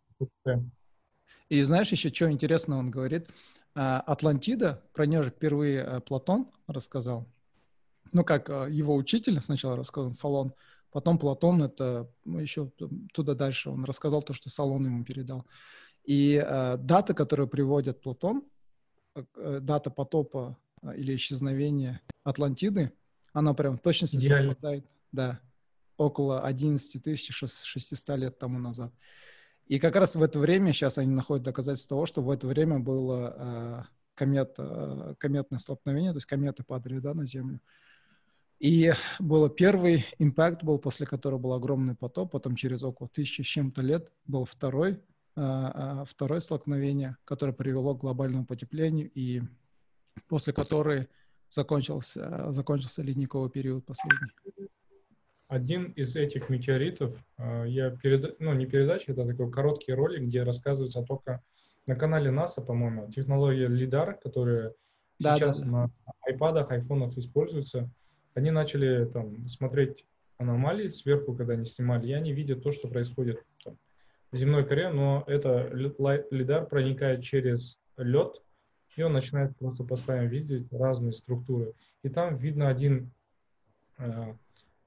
И 1.49 1.63
знаешь 1.63 1.91
еще, 1.91 2.11
что 2.11 2.31
интересно 2.31 2.79
он 2.79 2.91
говорит? 2.91 3.29
Э, 3.75 4.01
Атлантида, 4.07 4.83
про 4.93 5.07
нее 5.07 5.23
же 5.23 5.31
впервые 5.31 5.81
э, 5.81 6.01
Платон 6.01 6.51
рассказал. 6.67 7.27
Ну, 8.13 8.25
как 8.25 8.51
э, 8.51 8.69
его 8.71 8.95
учитель 8.95 9.41
сначала 9.41 9.77
рассказал, 9.77 10.13
Салон, 10.15 10.53
потом 10.91 11.19
Платон, 11.19 11.63
это 11.63 12.11
ну, 12.25 12.39
еще 12.39 12.71
туда 13.13 13.35
дальше, 13.35 13.71
он 13.71 13.85
рассказал 13.85 14.23
то, 14.23 14.33
что 14.33 14.51
Салон 14.51 14.85
ему 14.85 15.05
передал. 15.05 15.47
И 16.05 16.43
э, 16.45 16.77
дата, 16.79 17.15
которую 17.15 17.49
приводит 17.49 18.01
Платон, 18.01 18.45
э, 19.15 19.61
дата 19.61 19.91
потопа 19.91 20.57
э, 20.83 20.97
или 20.97 21.15
исчезновения 21.15 22.01
Атлантиды, 22.25 22.93
она 23.33 23.55
прям 23.55 23.79
точно 23.79 24.07
совпадает. 24.07 24.87
Да, 25.13 25.41
около 25.99 26.41
11 26.41 27.19
600 27.19 28.17
лет 28.17 28.39
тому 28.39 28.59
назад. 28.59 28.93
И 29.67 29.79
как 29.79 29.97
раз 29.97 30.15
в 30.15 30.23
это 30.23 30.39
время, 30.39 30.73
сейчас 30.73 30.97
они 30.97 31.13
находят 31.13 31.45
доказательства 31.45 31.97
того, 31.97 32.07
что 32.07 32.23
в 32.23 32.31
это 32.31 32.47
время 32.47 32.79
было, 32.79 33.35
э, 33.37 33.83
комет, 34.15 34.55
э, 34.57 35.15
кометное 35.19 35.59
столкновение, 35.59 36.13
то 36.13 36.17
есть 36.17 36.27
кометы 36.27 36.65
падали, 36.65 37.01
да, 37.01 37.13
на 37.13 37.27
Землю. 37.27 37.61
И 38.59 38.93
был 39.19 39.49
первый 39.51 40.07
импакт, 40.19 40.63
был 40.63 40.79
после 40.79 41.07
которого 41.07 41.39
был 41.39 41.53
огромный 41.53 41.95
потоп, 41.95 42.33
потом 42.33 42.57
через 42.57 42.83
около 42.83 43.09
тысячи 43.09 43.43
с 43.43 43.47
чем-то 43.47 43.83
лет 43.83 44.11
был 44.27 44.47
второй, 44.47 45.01
э, 45.37 46.05
второе 46.09 46.41
столкновение, 46.41 47.19
которое 47.25 47.53
привело 47.53 47.95
к 47.95 48.01
глобальному 48.01 48.47
потеплению, 48.47 49.11
и 49.13 49.43
после 50.29 50.53
которой 50.55 51.09
закончился, 51.51 52.51
закончился 52.53 53.03
ледниковый 53.03 53.51
период 53.51 53.85
последний. 53.85 54.68
Один 55.49 55.93
из 55.93 56.15
этих 56.15 56.51
метеоритов, 56.51 57.17
я 57.39 57.91
перед, 57.91 58.39
ну 58.39 58.53
не 58.53 58.67
передача, 58.67 59.13
это 59.13 59.27
такой 59.27 59.51
короткий 59.51 59.93
ролик, 59.93 60.23
где 60.23 60.43
рассказывается 60.43 61.03
только 61.03 61.43
на 61.87 61.97
канале 61.97 62.31
НАСА, 62.31 62.61
по-моему, 62.61 63.11
технология 63.11 63.67
LIDAR, 63.67 64.19
которая 64.23 64.75
да, 65.19 65.37
сейчас 65.37 65.63
да, 65.63 65.67
да. 65.67 65.73
на 65.73 65.91
айпадах, 66.27 66.71
айфонах 66.71 67.17
используется, 67.17 67.91
они 68.35 68.51
начали 68.51 69.07
там 69.07 69.49
смотреть 69.49 70.05
аномалии 70.37 70.89
сверху, 70.89 71.35
когда 71.35 71.55
они 71.55 71.65
снимали, 71.65 72.09
и 72.09 72.13
они 72.13 72.33
видят 72.33 72.63
то, 72.63 72.71
что 72.71 72.89
происходит 72.89 73.43
там, 73.65 73.77
в 74.31 74.37
земной 74.37 74.65
коре, 74.67 74.91
но 74.91 75.25
это 75.27 75.69
лидар 75.73 76.67
проникает 76.67 77.25
через 77.25 77.79
лед, 77.97 78.41
и 78.97 79.03
он 79.03 79.13
начинает 79.13 79.57
просто 79.57 79.85
постоянно 79.85 80.29
видеть 80.29 80.73
разные 80.73 81.13
структуры. 81.13 81.73
И 82.03 82.09
там 82.09 82.37
видно 82.37 82.69
один, 82.69 83.11
э, 83.99 84.35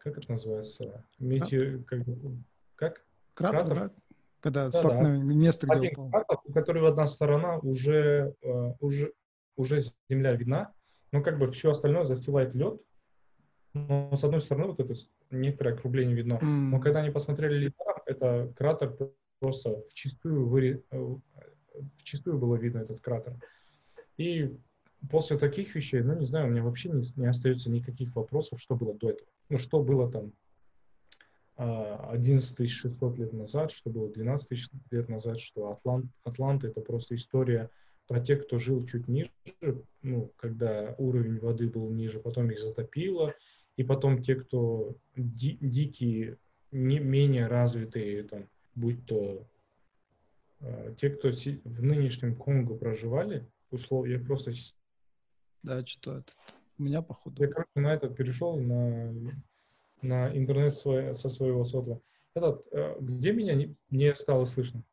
как 0.03 0.17
это 0.17 0.31
называется, 0.31 1.05
метеор, 1.19 1.83
как? 2.75 3.05
Кратер, 3.33 3.59
Кратер? 3.59 3.75
Да? 3.75 3.91
Когда 4.39 4.65
да, 4.65 4.71
столкновение, 4.71 5.35
да. 5.35 5.41
место, 5.41 5.67
где 5.67 5.75
Один 5.75 5.91
упал. 5.91 6.09
Кратер, 6.09 6.37
у 6.45 6.53
которого 6.53 6.89
одна 6.89 7.07
сторона 7.07 7.57
уже, 7.59 8.33
э, 8.41 8.73
уже, 8.79 9.13
уже 9.55 9.79
земля 10.09 10.33
видна, 10.33 10.73
но 11.11 11.21
как 11.21 11.37
бы 11.37 11.51
все 11.51 11.71
остальное 11.71 12.05
застилает 12.05 12.55
лед, 12.55 12.81
но 13.73 14.15
с 14.15 14.23
одной 14.23 14.41
стороны 14.41 14.67
вот 14.67 14.79
это 14.79 14.93
некоторое 15.29 15.75
округление 15.75 16.15
видно. 16.15 16.33
Mm. 16.41 16.69
Но 16.71 16.79
когда 16.79 17.01
они 17.01 17.11
посмотрели 17.11 17.65
лидар, 17.65 18.01
это 18.05 18.51
кратер 18.57 18.97
просто 19.39 19.83
в 19.87 19.93
чистую, 19.93 20.47
выре... 20.47 20.83
Э, 20.91 20.97
в 20.97 22.03
чистую 22.03 22.37
было 22.37 22.55
видно 22.55 22.79
этот 22.79 22.99
кратер. 22.99 23.35
И 24.17 24.57
после 25.09 25.37
таких 25.37 25.73
вещей, 25.73 26.01
ну, 26.01 26.15
не 26.15 26.25
знаю, 26.25 26.47
у 26.47 26.49
меня 26.49 26.63
вообще 26.63 26.89
не, 26.89 27.01
не 27.15 27.27
остается 27.27 27.71
никаких 27.71 28.15
вопросов, 28.15 28.59
что 28.59 28.75
было 28.75 28.93
до 28.93 29.11
этого. 29.11 29.30
Ну, 29.51 29.57
что 29.57 29.83
было 29.83 30.09
там 30.09 30.31
11 31.57 32.69
600 32.69 33.17
лет 33.17 33.33
назад, 33.33 33.71
что 33.71 33.89
было 33.89 34.09
12 34.09 34.47
тысяч 34.47 34.69
лет 34.91 35.09
назад, 35.09 35.41
что 35.41 35.71
Атлант, 35.71 36.05
Атланта— 36.23 36.67
это 36.69 36.79
просто 36.79 37.15
история 37.15 37.69
про 38.07 38.21
тех, 38.21 38.45
кто 38.45 38.59
жил 38.59 38.85
чуть 38.85 39.09
ниже, 39.09 39.29
ну, 40.01 40.31
когда 40.37 40.95
уровень 40.97 41.37
воды 41.39 41.67
был 41.67 41.89
ниже, 41.89 42.21
потом 42.21 42.49
их 42.49 42.61
затопило, 42.61 43.35
и 43.75 43.83
потом 43.83 44.23
те, 44.23 44.35
кто 44.35 44.95
ди, 45.17 45.57
дикие, 45.59 46.37
не, 46.71 46.99
менее 46.99 47.47
развитые, 47.47 48.23
там, 48.23 48.47
будь 48.75 49.05
то 49.05 49.45
э, 50.61 50.95
те, 50.97 51.09
кто 51.09 51.33
си, 51.33 51.59
в 51.65 51.83
нынешнем 51.83 52.37
Конго 52.37 52.75
проживали, 52.75 53.45
условия 53.69 54.17
просто... 54.17 54.53
Да, 55.61 55.85
что 55.85 56.19
это? 56.19 56.31
У 56.81 56.83
меня, 56.83 57.03
походу... 57.03 57.43
Я, 57.43 57.47
короче, 57.47 57.69
на 57.75 57.93
это 57.93 58.09
перешел, 58.09 58.57
на, 58.57 59.13
на 60.01 60.35
интернет 60.35 60.73
свой, 60.73 61.13
со 61.13 61.29
своего 61.29 61.63
сотового. 61.63 62.01
Этот, 62.33 62.65
э, 62.71 62.95
где 62.99 63.33
меня 63.33 63.53
не, 63.53 63.75
не 63.91 64.15
стало 64.15 64.45
слышно? 64.45 64.83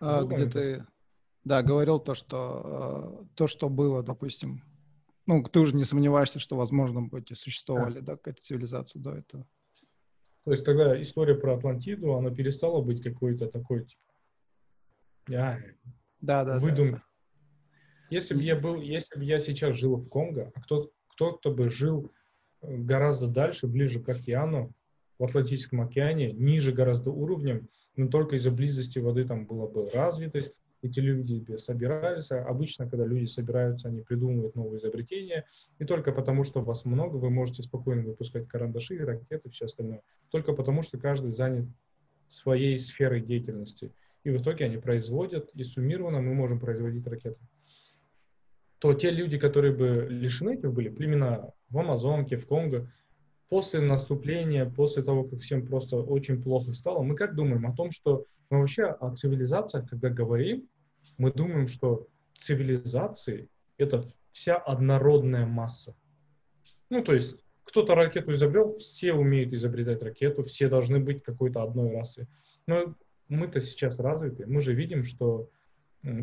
А, 0.00 0.22
где 0.22 0.46
ты... 0.46 0.86
Да, 1.42 1.64
говорил 1.64 1.98
то, 1.98 2.14
что 2.14 3.24
э, 3.24 3.34
то, 3.34 3.48
что 3.48 3.68
было, 3.68 4.04
допустим, 4.04 4.62
ну, 5.26 5.42
ты 5.42 5.58
уже 5.58 5.74
не 5.74 5.82
сомневаешься, 5.82 6.38
что, 6.38 6.56
возможно, 6.56 7.02
быть 7.02 7.36
существовали, 7.36 7.98
да, 7.98 8.12
да 8.12 8.16
какая-то 8.16 8.42
цивилизация 8.42 9.02
до 9.02 9.16
этого. 9.16 9.44
То 10.44 10.52
есть 10.52 10.64
тогда 10.64 11.02
история 11.02 11.34
про 11.34 11.56
Атлантиду, 11.56 12.14
она 12.14 12.30
перестала 12.30 12.82
быть 12.82 13.02
какой-то 13.02 13.48
такой, 13.48 13.84
типа, 13.84 15.36
а, 15.36 15.58
да, 16.20 16.44
да, 16.44 16.60
выдумка. 16.60 16.98
Да, 16.98 17.04
Если 18.10 18.34
бы 18.34 18.42
я 18.42 18.54
был, 18.54 18.80
если 18.80 19.18
бы 19.18 19.24
я 19.24 19.40
сейчас 19.40 19.74
жил 19.74 19.96
в 19.96 20.08
Конго, 20.08 20.52
а 20.54 20.60
кто, 20.60 20.92
кто, 21.20 21.32
кто 21.34 21.50
бы 21.50 21.68
жил 21.68 22.10
э, 22.62 22.76
гораздо 22.78 23.28
дальше, 23.28 23.66
ближе 23.66 24.00
к 24.00 24.08
океану, 24.08 24.72
в 25.18 25.24
Атлантическом 25.24 25.82
океане, 25.82 26.32
ниже 26.32 26.72
гораздо 26.72 27.10
уровнем, 27.10 27.68
но 27.94 28.08
только 28.08 28.36
из-за 28.36 28.50
близости 28.50 28.98
воды 28.98 29.26
там 29.26 29.44
была 29.44 29.66
бы 29.66 29.90
развитость, 29.90 30.58
эти 30.80 30.98
люди 30.98 31.56
собираются. 31.56 32.42
Обычно, 32.42 32.88
когда 32.88 33.04
люди 33.04 33.26
собираются, 33.26 33.88
они 33.88 34.00
придумывают 34.00 34.54
новые 34.54 34.80
изобретения. 34.80 35.44
И 35.78 35.84
только 35.84 36.10
потому, 36.10 36.42
что 36.42 36.62
вас 36.62 36.86
много, 36.86 37.16
вы 37.16 37.28
можете 37.28 37.62
спокойно 37.62 38.00
выпускать 38.02 38.48
карандаши, 38.48 38.96
ракеты 39.04 39.50
все 39.50 39.66
остальное. 39.66 40.00
Только 40.30 40.54
потому, 40.54 40.80
что 40.80 40.96
каждый 40.96 41.32
занят 41.32 41.66
своей 42.28 42.78
сферой 42.78 43.20
деятельности. 43.20 43.92
И 44.24 44.30
в 44.30 44.40
итоге 44.40 44.64
они 44.64 44.78
производят, 44.78 45.50
и 45.52 45.64
суммированно 45.64 46.22
мы 46.22 46.32
можем 46.32 46.58
производить 46.58 47.06
ракеты. 47.06 47.36
То 48.80 48.94
те 48.94 49.10
люди, 49.10 49.38
которые 49.38 49.74
бы 49.74 50.06
лишены 50.08 50.54
этих 50.54 50.72
были, 50.72 50.88
племена 50.88 51.50
в 51.68 51.78
Амазонке, 51.78 52.36
в 52.36 52.46
Конго, 52.46 52.90
после 53.50 53.80
наступления, 53.80 54.64
после 54.64 55.02
того, 55.02 55.24
как 55.24 55.40
всем 55.40 55.66
просто 55.66 55.98
очень 55.98 56.42
плохо 56.42 56.72
стало, 56.72 57.02
мы 57.02 57.14
как 57.14 57.34
думаем 57.34 57.66
о 57.66 57.74
том, 57.74 57.90
что 57.90 58.24
мы 58.48 58.60
вообще 58.60 58.84
о 58.84 59.14
цивилизациях, 59.14 59.88
когда 59.88 60.08
говорим, 60.08 60.66
мы 61.18 61.30
думаем, 61.30 61.68
что 61.68 62.06
цивилизации— 62.36 63.48
это 63.76 64.02
вся 64.32 64.56
однородная 64.56 65.46
масса. 65.46 65.94
Ну, 66.88 67.04
то 67.04 67.12
есть 67.12 67.36
кто-то 67.64 67.94
ракету 67.94 68.32
изобрел, 68.32 68.76
все 68.78 69.12
умеют 69.12 69.52
изобретать 69.52 70.02
ракету, 70.02 70.42
все 70.42 70.68
должны 70.68 71.00
быть 71.00 71.22
какой-то 71.22 71.62
одной 71.62 71.90
расы. 71.90 72.28
Но 72.66 72.94
мы-то 73.28 73.60
сейчас 73.60 74.00
развиты, 74.00 74.46
мы 74.46 74.62
же 74.62 74.74
видим, 74.74 75.04
что 75.04 75.50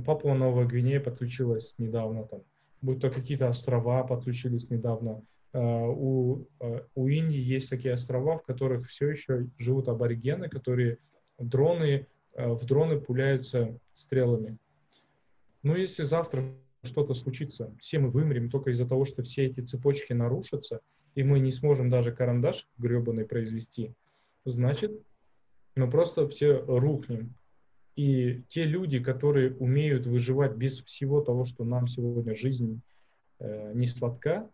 Папуа 0.05 0.34
Новая 0.34 0.65
Гвинея 0.65 0.99
подключилась 0.99 1.75
недавно, 1.78 2.23
там, 2.23 2.41
будь 2.82 2.99
то 2.99 3.09
какие-то 3.09 3.47
острова 3.47 4.03
подключились 4.03 4.69
недавно, 4.69 5.23
а, 5.53 5.88
у, 5.88 6.47
а, 6.59 6.84
у 6.95 7.07
Индии 7.07 7.39
есть 7.39 7.69
такие 7.69 7.93
острова, 7.93 8.38
в 8.38 8.43
которых 8.43 8.88
все 8.88 9.09
еще 9.09 9.47
живут 9.57 9.88
аборигены, 9.88 10.49
которые 10.49 10.97
дроны, 11.39 12.07
а, 12.36 12.53
в 12.53 12.65
дроны 12.65 12.99
пуляются 12.99 13.78
стрелами. 13.93 14.57
Но 15.63 15.75
если 15.75 16.03
завтра 16.03 16.43
что-то 16.84 17.13
случится, 17.13 17.75
все 17.80 17.99
мы 17.99 18.09
вымрем 18.09 18.49
только 18.49 18.71
из-за 18.71 18.88
того, 18.88 19.05
что 19.05 19.23
все 19.23 19.45
эти 19.45 19.61
цепочки 19.61 20.13
нарушатся, 20.13 20.82
и 21.15 21.23
мы 21.23 21.39
не 21.39 21.51
сможем 21.51 21.89
даже 21.89 22.11
карандаш 22.11 22.67
гребаный 22.78 23.25
произвести, 23.25 23.93
значит, 24.45 24.91
мы 25.75 25.89
просто 25.89 26.28
все 26.28 26.63
рухнем. 26.65 27.36
И 27.98 28.43
те 28.48 28.64
люди, 28.64 29.00
которые 29.00 29.56
умеют 29.56 30.06
выживать 30.06 30.56
без 30.56 30.84
всего 30.84 31.20
того, 31.20 31.45
что 31.45 31.66
нам 31.66 31.88
сегодня 31.88 32.36
жизнь 32.36 32.80
э, 33.39 33.74
не 33.74 33.88
сладка, 33.88 34.48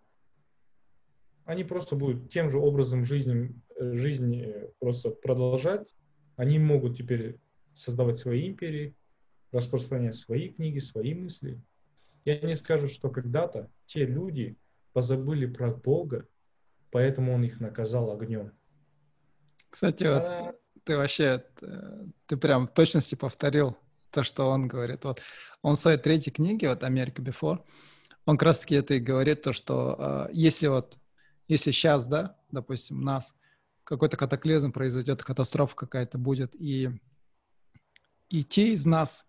они 1.44 1.66
просто 1.66 1.98
будут 1.98 2.32
тем 2.32 2.50
же 2.50 2.58
образом 2.58 3.04
жизни, 3.04 3.54
э, 3.76 3.96
жизни 3.96 4.46
э, 4.46 4.70
просто 4.80 5.10
продолжать. 5.10 5.94
Они 6.38 6.58
могут 6.58 6.96
теперь 6.96 7.36
создавать 7.76 8.18
свои 8.18 8.48
империи, 8.48 8.96
распространять 9.52 10.16
свои 10.16 10.48
книги, 10.48 10.80
свои 10.80 11.14
мысли. 11.14 11.60
Я 12.24 12.39
не 12.39 12.56
скажу, 12.56 12.88
что 12.88 13.10
когда-то 13.10 13.70
те 13.86 14.06
люди 14.06 14.56
позабыли 14.94 15.48
про 15.48 15.70
Бога, 15.70 16.26
поэтому 16.91 17.34
Он 17.34 17.44
их 17.44 17.60
наказал 17.60 18.10
огнем. 18.10 18.54
Кстати, 19.70 20.06
а... 20.06 20.56
ты 20.84 20.97
вообще, 20.97 21.43
э, 21.61 22.05
ты 22.25 22.38
прям 22.38 22.67
в 22.67 22.73
точности 22.73 23.15
повторил 23.15 23.77
то, 24.11 24.23
что 24.23 24.49
он 24.49 24.67
говорит. 24.67 25.03
Вот 25.05 25.21
он 25.61 25.75
в 25.75 25.79
своей 25.79 25.97
третьей 25.97 26.31
книге, 26.31 26.69
вот 26.69 26.84
«Америка 26.84 27.21
Before», 27.21 27.59
он 28.25 28.38
как 28.38 28.47
раз-таки 28.47 28.75
это 28.75 28.93
и 28.93 28.99
говорит, 28.99 29.41
то, 29.41 29.53
что 29.53 30.27
э, 30.29 30.29
если 30.34 30.67
вот 30.67 30.97
если 31.47 31.71
сейчас, 31.71 32.07
да, 32.07 32.38
допустим, 32.51 32.99
у 32.99 33.03
нас 33.03 33.36
какой-то 33.84 34.17
катаклизм 34.17 34.71
произойдет, 34.71 35.23
катастрофа 35.23 35.75
какая-то 35.75 36.17
будет, 36.17 36.55
и, 36.55 36.89
и 38.29 38.43
те 38.43 38.73
из 38.73 38.86
нас, 38.86 39.25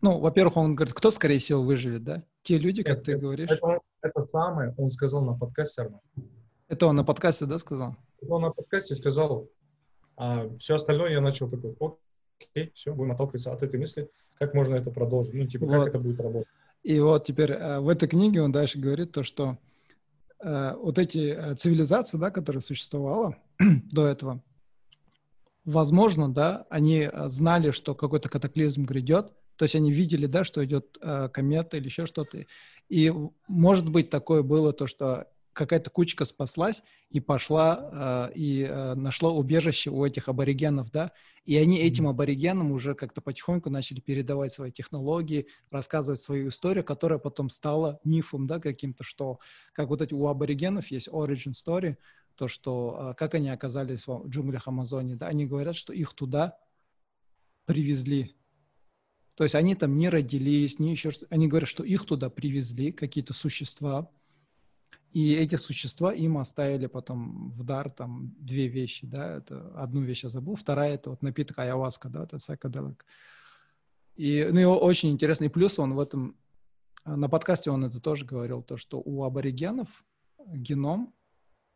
ну, 0.00 0.18
во-первых, 0.18 0.56
он 0.56 0.74
говорит, 0.76 0.94
кто, 0.94 1.10
скорее 1.10 1.38
всего, 1.38 1.62
выживет, 1.62 2.04
да? 2.04 2.22
Те 2.42 2.58
люди, 2.58 2.82
как 2.82 2.98
это, 2.98 3.04
ты 3.06 3.18
говоришь. 3.18 3.50
Это, 3.50 3.80
это 4.02 4.22
самое 4.22 4.74
он 4.76 4.90
сказал 4.90 5.24
на 5.24 5.36
подкасте, 5.36 5.90
Это 6.68 6.86
он 6.86 6.96
на 6.96 7.04
подкасте, 7.04 7.46
да, 7.46 7.58
сказал? 7.58 7.96
Он 8.28 8.42
на 8.42 8.50
подкасте 8.50 8.94
сказал, 8.94 9.50
а 10.16 10.48
все 10.58 10.74
остальное 10.74 11.10
я 11.10 11.20
начал 11.20 11.48
такой, 11.48 11.74
окей, 12.40 12.72
все, 12.74 12.94
будем 12.94 13.12
отталкиваться 13.12 13.52
от 13.52 13.62
этой 13.62 13.78
мысли, 13.78 14.10
как 14.38 14.54
можно 14.54 14.74
это 14.74 14.90
продолжить, 14.90 15.34
ну, 15.34 15.46
типа, 15.46 15.66
вот. 15.66 15.78
как 15.78 15.88
это 15.88 15.98
будет 15.98 16.20
работать. 16.20 16.48
И 16.82 17.00
вот 17.00 17.24
теперь 17.24 17.52
э, 17.52 17.80
в 17.80 17.88
этой 17.88 18.08
книге 18.08 18.42
он 18.42 18.52
дальше 18.52 18.78
говорит 18.78 19.12
то, 19.12 19.22
что 19.22 19.58
Э, 20.42 20.74
вот 20.76 20.98
эти 20.98 21.34
э, 21.36 21.54
цивилизации, 21.54 22.18
да, 22.18 22.30
которые 22.30 22.60
существовала 22.60 23.36
до 23.58 24.06
этого, 24.06 24.42
возможно, 25.64 26.32
да, 26.32 26.66
они 26.68 27.08
знали, 27.26 27.70
что 27.70 27.94
какой-то 27.94 28.28
катаклизм 28.28 28.84
грядет, 28.84 29.32
То 29.56 29.64
есть 29.64 29.74
они 29.74 29.90
видели, 29.90 30.26
да, 30.26 30.44
что 30.44 30.64
идет 30.64 30.98
э, 31.00 31.28
комета 31.30 31.78
или 31.78 31.86
еще 31.86 32.06
что-то. 32.06 32.44
И 32.88 33.12
может 33.48 33.88
быть 33.88 34.10
такое 34.10 34.42
было 34.42 34.72
то, 34.72 34.86
что 34.86 35.28
какая-то 35.56 35.90
кучка 35.90 36.24
спаслась 36.24 36.82
и 37.10 37.18
пошла 37.18 38.28
э, 38.30 38.32
и 38.34 38.62
э, 38.62 38.94
нашла 38.94 39.30
убежище 39.30 39.90
у 39.90 40.04
этих 40.04 40.28
аборигенов, 40.28 40.90
да, 40.92 41.12
и 41.44 41.56
они 41.56 41.78
этим 41.78 42.06
аборигенам 42.06 42.72
уже 42.72 42.94
как-то 42.94 43.20
потихоньку 43.20 43.70
начали 43.70 44.00
передавать 44.00 44.52
свои 44.52 44.70
технологии, 44.70 45.46
рассказывать 45.70 46.20
свою 46.20 46.48
историю, 46.48 46.84
которая 46.84 47.18
потом 47.18 47.50
стала 47.50 47.98
мифом, 48.04 48.46
да, 48.46 48.60
каким-то, 48.60 49.02
что 49.02 49.38
как 49.72 49.88
вот 49.88 50.02
эти 50.02 50.12
у 50.14 50.26
аборигенов 50.26 50.90
есть 50.90 51.08
origin 51.08 51.52
story, 51.52 51.96
то, 52.36 52.48
что 52.48 53.10
э, 53.12 53.14
как 53.14 53.34
они 53.34 53.48
оказались 53.48 54.06
в 54.06 54.28
джунглях 54.28 54.68
Амазонии, 54.68 55.14
да, 55.14 55.28
они 55.28 55.46
говорят, 55.46 55.74
что 55.74 55.92
их 55.92 56.12
туда 56.12 56.58
привезли. 57.64 58.36
То 59.36 59.44
есть 59.44 59.54
они 59.54 59.74
там 59.74 59.96
не 59.96 60.08
родились, 60.08 60.78
не 60.78 60.92
еще 60.92 61.10
что 61.10 61.26
Они 61.28 61.46
говорят, 61.46 61.68
что 61.68 61.84
их 61.84 62.06
туда 62.06 62.30
привезли, 62.30 62.90
какие-то 62.90 63.34
существа, 63.34 64.10
и 65.16 65.34
эти 65.34 65.56
существа 65.56 66.12
им 66.12 66.36
оставили 66.36 66.88
потом 66.88 67.48
в 67.48 67.64
дар 67.64 67.88
там 67.88 68.34
две 68.38 68.68
вещи, 68.68 69.06
да, 69.06 69.38
это 69.38 69.72
одну 69.74 70.02
вещь 70.02 70.24
я 70.24 70.28
забыл, 70.28 70.56
вторая 70.56 70.92
это 70.92 71.08
вот 71.08 71.22
напиток 71.22 71.58
ayahuasca, 71.58 72.10
да, 72.10 72.24
это 72.24 72.36
psychedelic. 72.36 72.98
И, 74.16 74.46
ну, 74.52 74.60
и 74.60 74.64
очень 74.64 75.10
интересный 75.10 75.48
плюс 75.48 75.78
он 75.78 75.94
в 75.94 76.00
этом, 76.00 76.36
а, 77.04 77.16
на 77.16 77.30
подкасте 77.30 77.70
он 77.70 77.86
это 77.86 77.98
тоже 77.98 78.26
говорил, 78.26 78.62
то, 78.62 78.76
что 78.76 79.00
у 79.02 79.24
аборигенов 79.24 80.04
геном, 80.48 81.14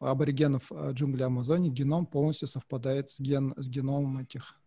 у 0.01 0.05
аборигенов 0.05 0.71
а, 0.71 0.91
джунгли 0.91 1.23
Амазонии 1.23 1.71
геном 1.71 2.05
полностью 2.05 2.47
совпадает 2.47 3.09
с, 3.09 3.21
ген, 3.21 3.55
с 3.57 3.71
геномом 3.71 4.19
этих 4.19 4.61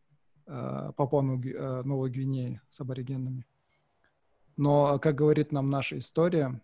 э, 0.48 0.94
Папуа 0.98 1.22
Новой 1.22 2.10
Гвинеи 2.10 2.60
с 2.70 2.82
аборигенами. 2.82 3.46
Но, 4.58 4.98
как 4.98 5.14
говорит 5.14 5.52
нам 5.52 5.70
наша 5.70 6.00
история, 6.00 6.60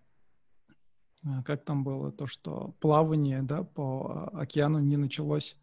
как 1.45 1.63
там 1.65 1.83
было, 1.83 2.11
то, 2.11 2.27
что 2.27 2.75
плавание 2.79 3.41
да, 3.41 3.63
по 3.63 4.29
а, 4.33 4.41
океану 4.41 4.79
не 4.79 4.97
началось, 4.97 5.57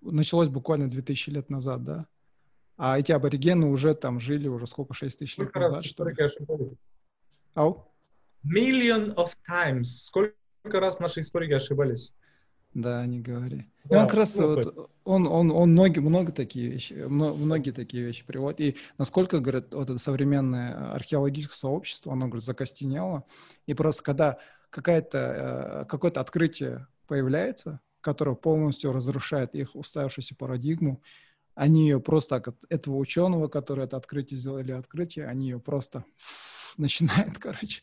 началось 0.00 0.48
буквально 0.48 0.90
2000 0.90 1.30
лет 1.30 1.50
назад, 1.50 1.84
да, 1.84 2.06
а 2.76 2.98
эти 2.98 3.12
аборигены 3.12 3.66
уже 3.66 3.94
там 3.94 4.20
жили 4.20 4.48
уже 4.48 4.66
сколько, 4.66 4.94
6 4.94 5.18
тысяч 5.18 5.38
лет 5.38 5.54
назад, 5.54 5.84
что 5.84 6.08
ли? 6.08 6.16
Ау? 7.54 7.92
Million 8.44 9.14
of 9.16 9.32
times. 9.48 9.84
Сколько 9.84 10.34
раз 10.80 11.00
наши 11.00 11.20
историки 11.20 11.52
ошибались? 11.52 12.12
Да, 12.76 13.06
не 13.06 13.20
говори. 13.20 13.64
Да, 13.84 14.02
он 14.02 14.06
как 14.06 14.18
раз 14.18 14.36
ну, 14.36 14.54
вот, 14.54 14.90
он, 15.04 15.26
он, 15.26 15.50
он 15.50 15.70
многие, 15.70 16.00
много 16.00 16.30
такие 16.30 16.68
вещи, 16.68 16.92
многие 16.92 17.70
такие 17.70 18.04
вещи 18.04 18.22
приводит. 18.26 18.60
И 18.60 18.76
насколько, 18.98 19.40
говорят, 19.40 19.72
вот 19.72 19.88
это 19.88 19.98
современное 19.98 20.92
археологическое 20.92 21.56
сообщество, 21.56 22.12
оно, 22.12 22.26
говорит, 22.26 22.44
закостенело. 22.44 23.24
И 23.64 23.72
просто 23.72 24.02
когда 24.02 24.38
какая-то, 24.68 25.18
э, 25.18 25.84
какое-то 25.86 26.20
открытие 26.20 26.86
появляется, 27.06 27.80
которое 28.02 28.36
полностью 28.36 28.92
разрушает 28.92 29.54
их 29.54 29.74
уставшуюся 29.74 30.34
парадигму, 30.36 31.02
они 31.54 31.88
ее 31.88 31.98
просто, 31.98 32.40
как 32.40 32.56
этого 32.68 32.96
ученого, 32.96 33.48
который 33.48 33.86
это 33.86 33.96
открытие 33.96 34.38
сделали, 34.38 34.72
открытие, 34.72 35.28
они 35.28 35.46
ее 35.46 35.60
просто 35.60 36.04
начинают, 36.76 37.38
короче. 37.38 37.80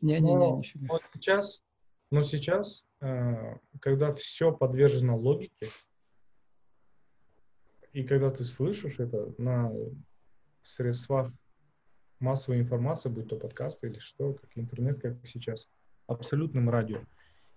Не-не-не, 0.00 0.50
нифига. 0.50 0.86
Вот 0.88 1.02
сейчас, 1.14 1.62
но 2.12 2.22
сейчас 2.22 2.86
Э, 3.02 3.56
когда 3.80 4.14
все 4.14 4.52
подвержено 4.52 5.18
логике, 5.18 5.68
и 7.92 8.04
когда 8.04 8.30
ты 8.30 8.44
слышишь 8.44 9.00
это 9.00 9.34
на 9.38 9.72
средствах 10.62 11.32
массовой 12.20 12.60
информации, 12.60 13.08
будь 13.08 13.28
то 13.28 13.36
подкасты 13.36 13.88
или 13.88 13.98
что, 13.98 14.34
как 14.34 14.50
интернет, 14.54 15.02
как 15.02 15.16
сейчас, 15.26 15.68
абсолютным 16.06 16.70
радио. 16.70 17.00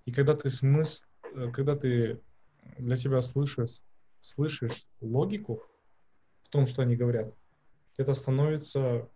И 0.06 0.12
когда 0.12 0.34
ты 0.34 0.50
смысл, 0.50 1.04
э, 1.36 1.52
когда 1.52 1.76
ты 1.76 2.20
для 2.80 2.96
себя 2.96 3.22
слышишь, 3.22 3.84
слышишь 4.20 4.88
логику 5.00 5.62
в 6.42 6.50
том, 6.50 6.66
что 6.66 6.82
они 6.82 6.96
говорят, 6.96 7.32
это 7.98 8.16
становится, 8.16 9.08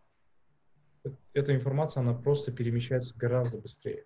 э, 1.04 1.10
эта 1.34 1.56
информация, 1.56 2.02
она 2.02 2.14
просто 2.14 2.52
перемещается 2.52 3.18
гораздо 3.18 3.58
быстрее. 3.58 4.06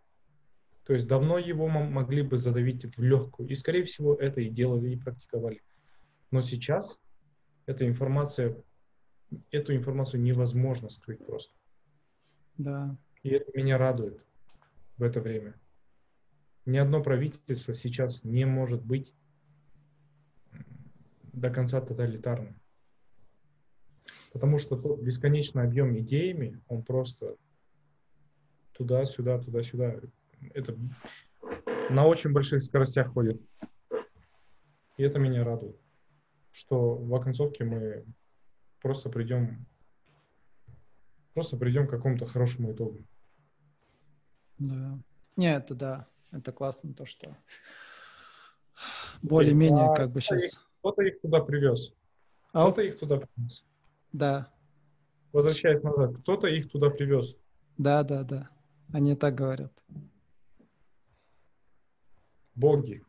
То 0.86 0.94
есть 0.94 1.08
давно 1.08 1.38
его 1.38 1.68
могли 1.68 2.24
бы 2.24 2.38
задавить 2.38 2.98
в 2.98 3.02
легкую. 3.02 3.50
И, 3.50 3.56
скорее 3.56 3.84
всего, 3.86 4.16
это 4.16 4.42
и 4.42 4.50
делали, 4.50 4.90
и 4.90 5.00
практиковали. 5.00 5.62
Но 6.32 6.42
сейчас 6.42 7.02
эта 7.66 7.88
информация, 7.88 8.58
эту 9.52 9.76
информацию 9.76 10.22
невозможно 10.22 10.90
скрыть 10.90 11.26
просто. 11.26 11.56
Да. 12.58 12.98
И 13.24 13.30
это 13.30 13.50
меня 13.58 13.78
радует 13.78 14.22
в 14.98 15.04
это 15.04 15.22
время. 15.22 15.56
Ни 16.66 16.78
одно 16.78 17.02
правительство 17.02 17.74
сейчас 17.74 18.24
не 18.24 18.46
может 18.46 18.84
быть 18.84 19.14
до 21.32 21.50
конца 21.50 21.80
тоталитарным. 21.82 22.60
Потому 24.34 24.58
что 24.58 24.76
тот 24.76 25.02
бесконечный 25.02 25.64
объем 25.64 25.98
идеями, 26.00 26.62
он 26.68 26.84
просто 26.84 27.38
туда-сюда, 28.74 29.40
туда-сюда 29.40 30.00
это 30.54 30.78
на 31.90 32.06
очень 32.06 32.32
больших 32.32 32.62
скоростях 32.62 33.14
ходит. 33.14 33.42
И 34.98 35.04
это 35.04 35.20
меня 35.20 35.44
радует, 35.44 35.78
что 36.52 36.96
в 36.96 37.14
оконцовке 37.16 37.64
мы 37.64 38.06
просто 38.82 39.10
придем, 39.10 39.66
просто 41.34 41.58
придем 41.58 41.88
к 41.88 41.92
какому-то 41.92 42.26
хорошему 42.26 42.72
итогу. 42.74 43.04
Да. 44.60 45.00
Не, 45.36 45.56
это 45.56 45.74
да. 45.76 46.08
Это 46.32 46.52
классно, 46.52 46.94
то, 46.94 47.06
что 47.06 47.36
более-менее 49.22 49.86
а 49.86 49.96
как 49.96 50.12
бы 50.12 50.22
сейчас... 50.22 50.60
Кто-то 50.80 51.04
их 51.04 51.22
туда 51.22 51.40
привез. 51.42 51.94
А? 52.54 52.64
Кто-то 52.64 52.82
их 52.82 53.00
туда 53.00 53.18
привез. 53.18 53.64
Да. 54.12 54.52
Возвращаясь 55.32 55.82
назад, 55.82 56.18
кто-то 56.18 56.48
их 56.48 56.70
туда 56.70 56.90
привез. 56.90 57.36
Да, 57.78 58.04
да, 58.04 58.24
да. 58.24 58.50
Они 58.92 59.16
так 59.16 59.36
говорят 59.36 59.72
боги. 62.56 63.04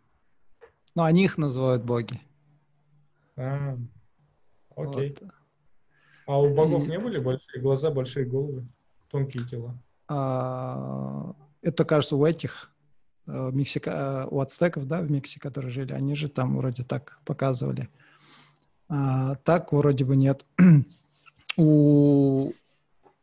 Ну, 0.94 1.02
они 1.02 1.24
их 1.24 1.38
называют 1.38 1.84
боги. 1.84 2.20
А, 3.36 3.76
окей. 4.76 5.16
Вот. 5.20 5.30
А 6.26 6.40
у 6.40 6.54
богов 6.54 6.84
И... 6.84 6.90
не 6.90 6.98
были 6.98 7.18
большие 7.18 7.60
глаза, 7.60 7.90
большие 7.90 8.24
головы, 8.24 8.66
тонкие 9.10 9.46
тела? 9.46 9.78
А, 10.08 11.34
это, 11.60 11.84
кажется, 11.84 12.16
у 12.16 12.24
этих, 12.24 12.70
э, 13.26 13.50
Мексика, 13.52 13.90
э, 13.90 14.28
у 14.30 14.40
ацтеков, 14.40 14.86
да, 14.86 15.02
в 15.02 15.10
Мексике, 15.10 15.40
которые 15.40 15.70
жили, 15.70 15.92
они 15.92 16.14
же 16.14 16.28
там 16.28 16.56
вроде 16.56 16.82
так 16.82 17.18
показывали. 17.24 17.88
А, 18.88 19.34
так 19.36 19.72
вроде 19.72 20.04
бы 20.04 20.16
нет. 20.16 20.46
у, 21.56 22.52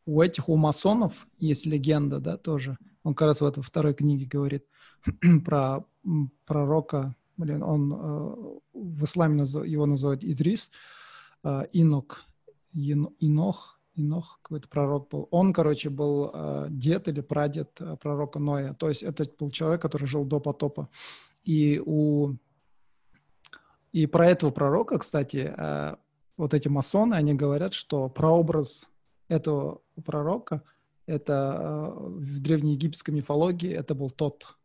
у 0.05 0.21
этих, 0.21 0.49
у 0.49 0.55
масонов 0.57 1.13
есть 1.37 1.65
легенда, 1.65 2.19
да, 2.19 2.37
тоже. 2.37 2.77
Он 3.03 3.15
как 3.15 3.27
раз 3.27 3.41
в 3.41 3.45
этой 3.45 3.63
второй 3.63 3.93
книге 3.93 4.25
говорит 4.25 4.65
про 5.45 5.83
пророка, 6.45 7.15
блин, 7.37 7.63
он 7.63 7.93
э, 7.93 8.59
в 8.73 9.03
исламе 9.03 9.35
назов, 9.35 9.65
его 9.65 9.85
называют 9.85 10.23
Идрис, 10.23 10.71
э, 11.43 11.63
Инок, 11.73 12.23
Инох, 12.73 13.79
Инох, 13.95 14.39
какой-то 14.41 14.67
пророк 14.69 15.09
был. 15.09 15.27
Он, 15.31 15.53
короче, 15.53 15.89
был 15.89 16.31
э, 16.33 16.67
дед 16.69 17.07
или 17.07 17.21
прадед 17.21 17.79
пророка 18.01 18.39
Ноя. 18.39 18.73
То 18.73 18.89
есть 18.89 19.03
это 19.03 19.25
был 19.39 19.51
человек, 19.51 19.81
который 19.81 20.07
жил 20.07 20.25
до 20.25 20.39
потопа. 20.39 20.89
И 21.43 21.81
у 21.85 22.35
и 23.91 24.05
про 24.07 24.29
этого 24.29 24.51
пророка, 24.51 24.99
кстати, 24.99 25.53
вот 26.37 26.53
эти 26.53 26.69
масоны, 26.69 27.15
они 27.15 27.33
говорят, 27.33 27.73
что 27.73 28.07
прообраз 28.07 28.87
этого 29.27 29.81
пророка, 30.05 30.63
это 31.07 31.93
в 31.97 32.39
древнеегипетской 32.39 33.13
мифологии, 33.13 33.69
это 33.69 33.93
был 33.93 34.09
тот 34.09 34.55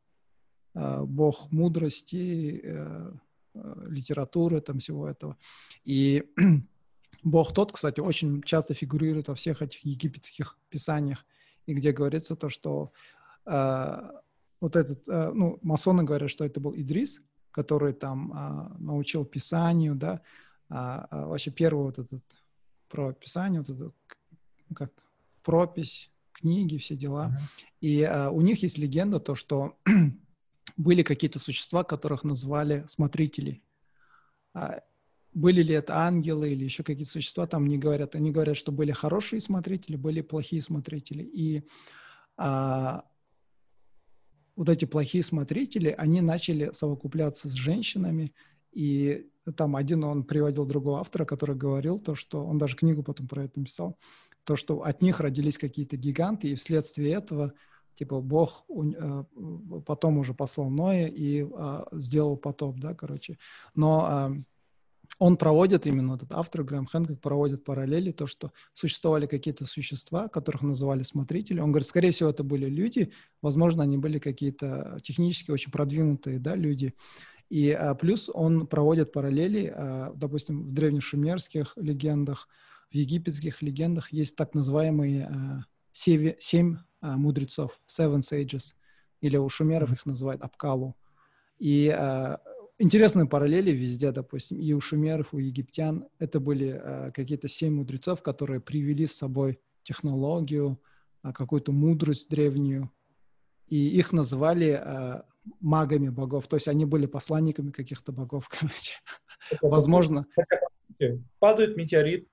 бог 0.76 1.50
мудрости, 1.52 2.60
э, 2.62 3.12
э, 3.54 3.86
литературы, 3.88 4.60
там 4.60 4.78
всего 4.78 5.08
этого. 5.08 5.38
И 5.84 6.24
бог 7.22 7.54
тот, 7.54 7.72
кстати, 7.72 8.00
очень 8.00 8.42
часто 8.42 8.74
фигурирует 8.74 9.28
во 9.28 9.34
всех 9.34 9.62
этих 9.62 9.84
египетских 9.86 10.58
писаниях, 10.68 11.24
и 11.64 11.72
где 11.72 11.92
говорится 11.92 12.36
то, 12.36 12.48
что 12.48 12.92
вот 13.44 14.74
этот, 14.74 15.06
ну, 15.06 15.58
масоны 15.62 16.02
говорят, 16.02 16.30
что 16.30 16.44
это 16.44 16.58
был 16.58 16.74
Идрис, 16.74 17.22
который 17.52 17.92
там 17.92 18.76
научил 18.80 19.24
писанию, 19.24 19.94
да, 19.94 20.20
а, 20.68 21.06
а 21.10 21.26
вообще 21.26 21.52
первый 21.52 21.84
вот 21.84 21.98
этот 22.00 22.24
про 22.88 23.12
писание, 23.12 23.60
вот 23.60 23.70
это, 23.70 23.92
как 24.74 24.92
пропись, 25.44 26.10
книги, 26.32 26.76
все 26.78 26.96
дела. 26.96 27.30
Uh-huh. 27.30 27.66
И 27.80 28.30
у 28.32 28.40
них 28.40 28.62
есть 28.62 28.78
легенда, 28.78 29.20
то, 29.20 29.36
что 29.36 29.76
были 30.76 31.02
какие-то 31.02 31.38
существа, 31.38 31.84
которых 31.84 32.24
назвали 32.24 32.84
смотрители. 32.86 33.62
А, 34.54 34.80
были 35.32 35.62
ли 35.62 35.74
это 35.74 35.98
ангелы 35.98 36.50
или 36.50 36.64
еще 36.64 36.82
какие-то 36.82 37.12
существа, 37.12 37.46
там 37.46 37.66
не 37.66 37.78
говорят. 37.78 38.14
Они 38.14 38.30
говорят, 38.30 38.56
что 38.56 38.72
были 38.72 38.92
хорошие 38.92 39.40
смотрители, 39.40 39.96
были 39.96 40.22
плохие 40.22 40.62
смотрители. 40.62 41.22
И 41.22 41.62
а, 42.36 43.04
вот 44.56 44.68
эти 44.68 44.86
плохие 44.86 45.22
смотрители, 45.22 45.94
они 45.96 46.22
начали 46.22 46.70
совокупляться 46.72 47.48
с 47.48 47.52
женщинами, 47.52 48.34
и 48.72 49.28
там 49.56 49.76
один 49.76 50.04
он 50.04 50.24
приводил 50.24 50.66
другого 50.66 51.00
автора, 51.00 51.24
который 51.24 51.54
говорил 51.54 51.98
то, 51.98 52.14
что 52.14 52.44
он 52.44 52.58
даже 52.58 52.76
книгу 52.76 53.02
потом 53.02 53.28
про 53.28 53.44
это 53.44 53.60
написал, 53.60 53.98
то, 54.44 54.56
что 54.56 54.82
от 54.82 55.02
них 55.02 55.20
родились 55.20 55.58
какие-то 55.58 55.96
гиганты, 55.96 56.48
и 56.48 56.54
вследствие 56.54 57.12
этого 57.12 57.52
типа 57.96 58.20
Бог 58.20 58.64
э, 58.68 59.24
потом 59.84 60.18
уже 60.18 60.34
послал 60.34 60.70
Ноя 60.70 61.06
и 61.06 61.46
а, 61.54 61.86
сделал 61.92 62.36
потоп, 62.36 62.78
да, 62.78 62.94
короче. 62.94 63.38
Но 63.74 64.04
а, 64.04 64.32
он 65.18 65.36
проводит, 65.36 65.86
именно 65.86 66.14
этот 66.14 66.32
автор, 66.32 66.62
Грэм 66.62 66.86
Хэнкок, 66.86 67.20
проводит 67.20 67.64
параллели, 67.64 68.12
то, 68.12 68.26
что 68.26 68.52
существовали 68.74 69.26
какие-то 69.26 69.64
существа, 69.64 70.28
которых 70.28 70.62
называли 70.62 71.02
смотрители. 71.04 71.60
Он 71.60 71.72
говорит, 71.72 71.88
скорее 71.88 72.10
всего, 72.10 72.28
это 72.28 72.44
были 72.44 72.66
люди, 72.66 73.12
возможно, 73.40 73.82
они 73.82 73.96
были 73.96 74.18
какие-то 74.18 74.98
технически 75.02 75.50
очень 75.50 75.72
продвинутые, 75.72 76.38
да, 76.38 76.54
люди. 76.54 76.94
И 77.48 77.70
а, 77.70 77.94
плюс 77.94 78.28
он 78.32 78.66
проводит 78.66 79.12
параллели, 79.12 79.72
а, 79.74 80.12
допустим, 80.14 80.64
в 80.64 80.72
древнешумерских 80.72 81.72
легендах, 81.76 82.48
в 82.90 82.94
египетских 82.94 83.62
легендах 83.62 84.12
есть 84.12 84.36
так 84.36 84.54
называемые 84.54 85.26
а, 85.26 85.64
севи, 85.92 86.36
семь 86.38 86.76
а, 87.00 87.16
мудрецов, 87.16 87.80
seven 87.86 88.20
sages, 88.20 88.74
или 89.20 89.36
у 89.36 89.48
шумеров 89.48 89.92
их 89.92 90.06
называют 90.06 90.42
Апкалу. 90.42 90.96
И 91.58 91.88
а, 91.88 92.40
интересные 92.78 93.26
параллели 93.26 93.70
везде, 93.70 94.12
допустим, 94.12 94.58
и 94.58 94.72
у 94.72 94.80
шумеров, 94.80 95.32
и 95.32 95.36
у 95.36 95.38
египтян. 95.38 96.08
Это 96.18 96.40
были 96.40 96.70
а, 96.70 97.10
какие-то 97.10 97.48
семь 97.48 97.74
мудрецов, 97.74 98.22
которые 98.22 98.60
привели 98.60 99.06
с 99.06 99.16
собой 99.16 99.60
технологию, 99.82 100.80
а, 101.22 101.32
какую-то 101.32 101.72
мудрость 101.72 102.28
древнюю, 102.30 102.90
и 103.68 103.88
их 103.88 104.12
называли 104.12 104.70
а, 104.70 105.24
магами 105.60 106.08
богов, 106.08 106.46
то 106.48 106.56
есть 106.56 106.68
они 106.68 106.84
были 106.84 107.06
посланниками 107.06 107.70
каких-то 107.70 108.12
богов, 108.12 108.48
короче. 108.48 108.94
Возможно. 109.60 110.26
Падает 111.38 111.76
метеорит, 111.76 112.28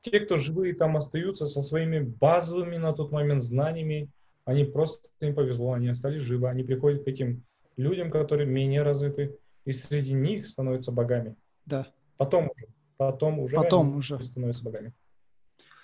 те, 0.00 0.20
кто 0.20 0.36
живые 0.36 0.74
там 0.74 0.96
остаются 0.96 1.46
со 1.46 1.62
своими 1.62 2.00
базовыми 2.00 2.76
на 2.76 2.92
тот 2.92 3.12
момент 3.12 3.42
знаниями, 3.42 4.10
они 4.44 4.64
просто 4.64 5.08
им 5.20 5.34
повезло, 5.34 5.72
они 5.72 5.88
остались 5.88 6.22
живы, 6.22 6.48
они 6.48 6.62
приходят 6.62 7.04
к 7.04 7.08
этим 7.08 7.44
людям, 7.76 8.10
которые 8.10 8.46
менее 8.46 8.82
развиты, 8.82 9.36
и 9.64 9.72
среди 9.72 10.14
них 10.14 10.46
становятся 10.46 10.92
богами. 10.92 11.36
Да. 11.66 11.86
Потом 12.16 12.50
уже. 12.50 12.66
Потом 12.96 13.38
уже, 13.38 13.56
потом 13.56 13.96
уже. 13.96 14.20
становятся 14.22 14.64
богами. 14.64 14.92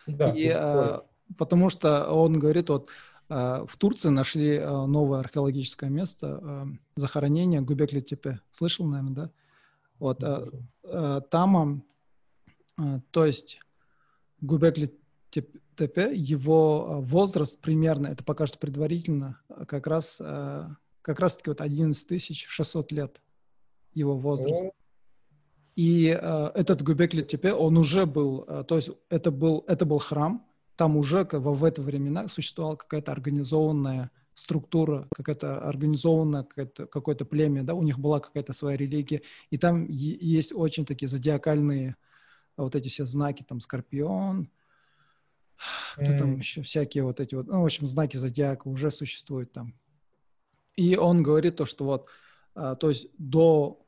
Да, 0.07 0.31
и, 0.31 0.51
а, 0.51 1.05
потому 1.39 1.69
что 1.69 2.11
он 2.11 2.39
говорит, 2.39 2.69
вот 2.71 2.91
а, 3.29 3.65
в 3.67 3.77
Турции 3.77 4.11
нашли 4.11 4.59
а, 4.59 4.87
новое 4.87 5.21
археологическое 5.21 5.91
место 5.91 6.41
а, 6.43 6.67
захоронения 6.97 7.61
Губекли-Тепе. 7.61 8.41
Слышал, 8.51 8.87
наверное, 8.87 9.15
да? 9.15 9.31
Вот, 10.01 10.25
там, 11.31 11.85
то 13.11 13.25
есть 13.25 13.61
Губекли-Тепе, 14.45 16.13
его 16.15 16.87
а, 16.89 17.01
возраст 17.01 17.61
примерно, 17.61 18.09
это 18.09 18.25
пока 18.25 18.47
что 18.47 18.59
предварительно, 18.59 19.41
как 19.67 19.87
раз, 19.87 20.21
а, 20.21 20.77
как 21.03 21.21
раз 21.21 21.37
таки 21.37 21.51
вот 21.51 21.61
11 21.61 22.37
600 22.37 22.93
лет 22.93 23.21
его 23.93 24.17
возраст. 24.17 24.65
И 25.77 26.05
этот 26.07 26.83
Губекли-Тепе, 26.83 27.53
он 27.53 27.77
уже 27.77 28.07
был, 28.07 28.45
то 28.45 28.77
есть 28.77 28.91
это 29.09 29.33
был, 29.33 29.65
это 29.67 29.85
был 29.85 29.99
храм, 29.99 30.47
там 30.77 30.97
уже 30.97 31.27
в, 31.31 31.53
в 31.53 31.65
это 31.65 31.83
времена 31.83 32.29
существовала 32.29 32.77
какая-то 32.77 33.11
организованная 33.11 34.13
структура, 34.35 35.09
какая-то 35.15 35.61
организованная 35.61 36.43
какое-то, 36.43 36.87
какое-то 36.87 37.25
племя, 37.25 37.63
да, 37.63 37.75
у 37.75 37.83
них 37.83 37.99
была 37.99 38.21
какая-то 38.21 38.53
своя 38.53 38.77
религия, 38.77 39.23
и 39.51 39.59
там 39.59 39.87
есть 39.89 40.53
очень 40.53 40.85
такие 40.85 41.09
зодиакальные 41.09 41.97
вот 42.57 42.75
эти 42.75 42.89
все 42.89 43.05
знаки, 43.05 43.43
там, 43.43 43.61
Скорпион, 43.61 44.51
кто 45.95 46.07
mm. 46.13 46.19
там 46.19 46.39
еще, 46.39 46.63
всякие 46.63 47.05
вот 47.05 47.21
эти 47.21 47.35
вот, 47.35 47.47
ну, 47.47 47.63
в 47.63 47.65
общем, 47.65 47.87
знаки 47.87 48.17
зодиака 48.17 48.69
уже 48.69 48.91
существуют 48.91 49.53
там. 49.53 49.75
И 50.77 50.97
он 50.97 51.23
говорит 51.23 51.57
то, 51.57 51.67
что 51.67 51.85
вот, 51.85 52.09
а, 52.55 52.75
то 52.75 52.89
есть 52.89 53.09
до 53.19 53.81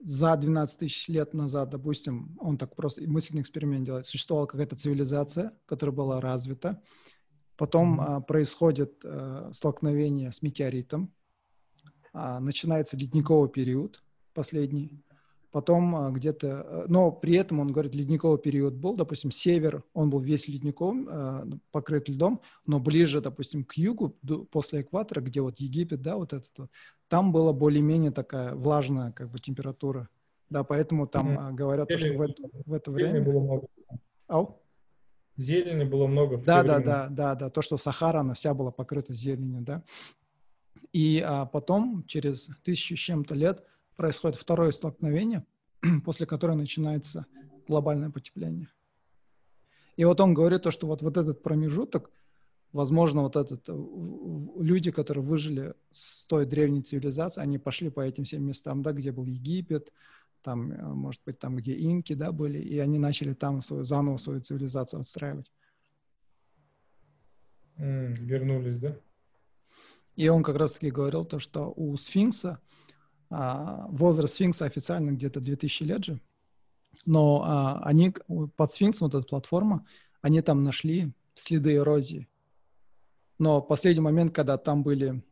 за 0.00 0.36
12 0.36 0.78
тысяч 0.78 1.08
лет 1.08 1.34
назад, 1.34 1.70
допустим, 1.70 2.36
он 2.40 2.58
так 2.58 2.74
просто 2.76 3.02
мысленный 3.08 3.42
эксперимент 3.42 3.84
делает, 3.84 4.06
существовала 4.06 4.46
какая-то 4.46 4.76
цивилизация, 4.76 5.52
которая 5.66 5.94
была 5.94 6.20
развита, 6.20 6.82
потом 7.56 8.00
mm-hmm. 8.00 8.16
а, 8.16 8.20
происходит 8.20 9.02
а, 9.04 9.50
столкновение 9.52 10.32
с 10.32 10.42
метеоритом, 10.42 11.12
а, 12.12 12.40
начинается 12.40 12.96
ледниковый 12.96 13.48
период 13.48 14.02
последний, 14.34 15.02
потом 15.56 15.96
а, 15.96 16.10
где-то, 16.10 16.60
а, 16.60 16.84
но 16.86 17.10
при 17.10 17.34
этом 17.34 17.60
он 17.60 17.72
говорит, 17.72 17.94
ледниковый 17.94 18.38
период 18.38 18.74
был, 18.74 18.94
допустим, 18.94 19.30
север, 19.30 19.84
он 19.94 20.10
был 20.10 20.20
весь 20.20 20.48
ледником, 20.48 21.08
а, 21.10 21.46
покрыт 21.72 22.10
льдом, 22.10 22.42
но 22.66 22.78
ближе, 22.78 23.22
допустим, 23.22 23.64
к 23.64 23.72
югу, 23.72 24.18
после 24.50 24.82
экватора, 24.82 25.22
где 25.22 25.40
вот 25.40 25.56
Египет, 25.56 26.02
да, 26.02 26.16
вот 26.16 26.34
этот 26.34 26.52
вот, 26.58 26.70
там 27.08 27.32
была 27.32 27.54
более-менее 27.54 28.10
такая 28.10 28.54
влажная 28.54 29.12
как 29.12 29.30
бы 29.30 29.38
температура, 29.38 30.10
да, 30.50 30.62
поэтому 30.62 31.06
там 31.06 31.30
mm-hmm. 31.30 31.54
говорят, 31.54 31.88
то, 31.88 31.96
что 31.96 32.12
в, 32.12 32.20
это, 32.20 32.42
в 32.66 32.72
это 32.74 32.90
время... 32.90 33.22
Было 33.22 33.40
много. 33.40 33.66
Ау? 34.26 34.60
Зелени 35.36 35.84
было 35.84 36.06
много. 36.06 36.36
Да, 36.36 36.62
да, 36.64 36.80
да, 36.80 37.08
да, 37.08 37.34
да, 37.34 37.48
то, 37.48 37.62
что 37.62 37.78
Сахара, 37.78 38.20
она 38.20 38.34
вся 38.34 38.52
была 38.52 38.72
покрыта 38.72 39.14
зеленью, 39.14 39.62
да. 39.62 39.82
И 40.92 41.24
а, 41.26 41.46
потом, 41.46 42.04
через 42.06 42.50
тысячу 42.62 42.94
с 42.94 42.98
чем-то 42.98 43.34
лет, 43.34 43.64
происходит 43.96 44.38
второе 44.38 44.70
столкновение, 44.70 45.44
после 46.04 46.26
которого 46.26 46.56
начинается 46.56 47.26
глобальное 47.66 48.10
потепление. 48.10 48.68
И 49.96 50.04
вот 50.04 50.20
он 50.20 50.34
говорит 50.34 50.62
то, 50.62 50.70
что 50.70 50.86
вот, 50.86 51.02
вот 51.02 51.16
этот 51.16 51.42
промежуток, 51.42 52.10
возможно, 52.72 53.22
вот 53.22 53.36
этот, 53.36 53.68
э, 53.68 53.72
люди, 54.58 54.90
которые 54.90 55.24
выжили 55.24 55.74
с 55.90 56.26
той 56.26 56.44
древней 56.44 56.82
цивилизации, 56.82 57.40
они 57.40 57.58
пошли 57.58 57.90
по 57.90 58.00
этим 58.00 58.24
всем 58.24 58.44
местам, 58.44 58.82
да, 58.82 58.92
где 58.92 59.10
был 59.10 59.24
Египет, 59.24 59.92
там, 60.42 60.70
э, 60.70 60.82
может 60.82 61.22
быть, 61.24 61.38
там, 61.38 61.56
где 61.56 61.74
инки, 61.74 62.12
да, 62.12 62.30
были, 62.30 62.58
и 62.58 62.78
они 62.78 62.98
начали 62.98 63.32
там 63.32 63.62
свою, 63.62 63.84
заново 63.84 64.18
свою 64.18 64.40
цивилизацию 64.40 65.00
отстраивать. 65.00 65.50
Mm, 67.78 68.14
вернулись, 68.20 68.78
да? 68.78 68.96
И 70.14 70.28
он 70.28 70.42
как 70.42 70.56
раз-таки 70.56 70.90
говорил 70.90 71.24
то, 71.24 71.38
что 71.38 71.72
у 71.76 71.96
сфинкса, 71.96 72.60
а, 73.30 73.86
возраст 73.88 74.34
сфинкса 74.34 74.64
официально 74.64 75.10
где-то 75.10 75.40
2000 75.40 75.82
лет 75.84 76.04
же, 76.04 76.20
но 77.04 77.42
а, 77.44 77.80
они 77.84 78.14
под 78.56 78.70
сфинксом, 78.70 79.08
вот 79.08 79.18
эта 79.18 79.26
платформа, 79.26 79.86
они 80.22 80.40
там 80.42 80.64
нашли 80.64 81.12
следы 81.34 81.74
эрозии. 81.74 82.28
Но 83.38 83.60
последний 83.60 84.00
момент, 84.02 84.34
когда 84.34 84.56
там 84.56 84.82
были 84.82 85.22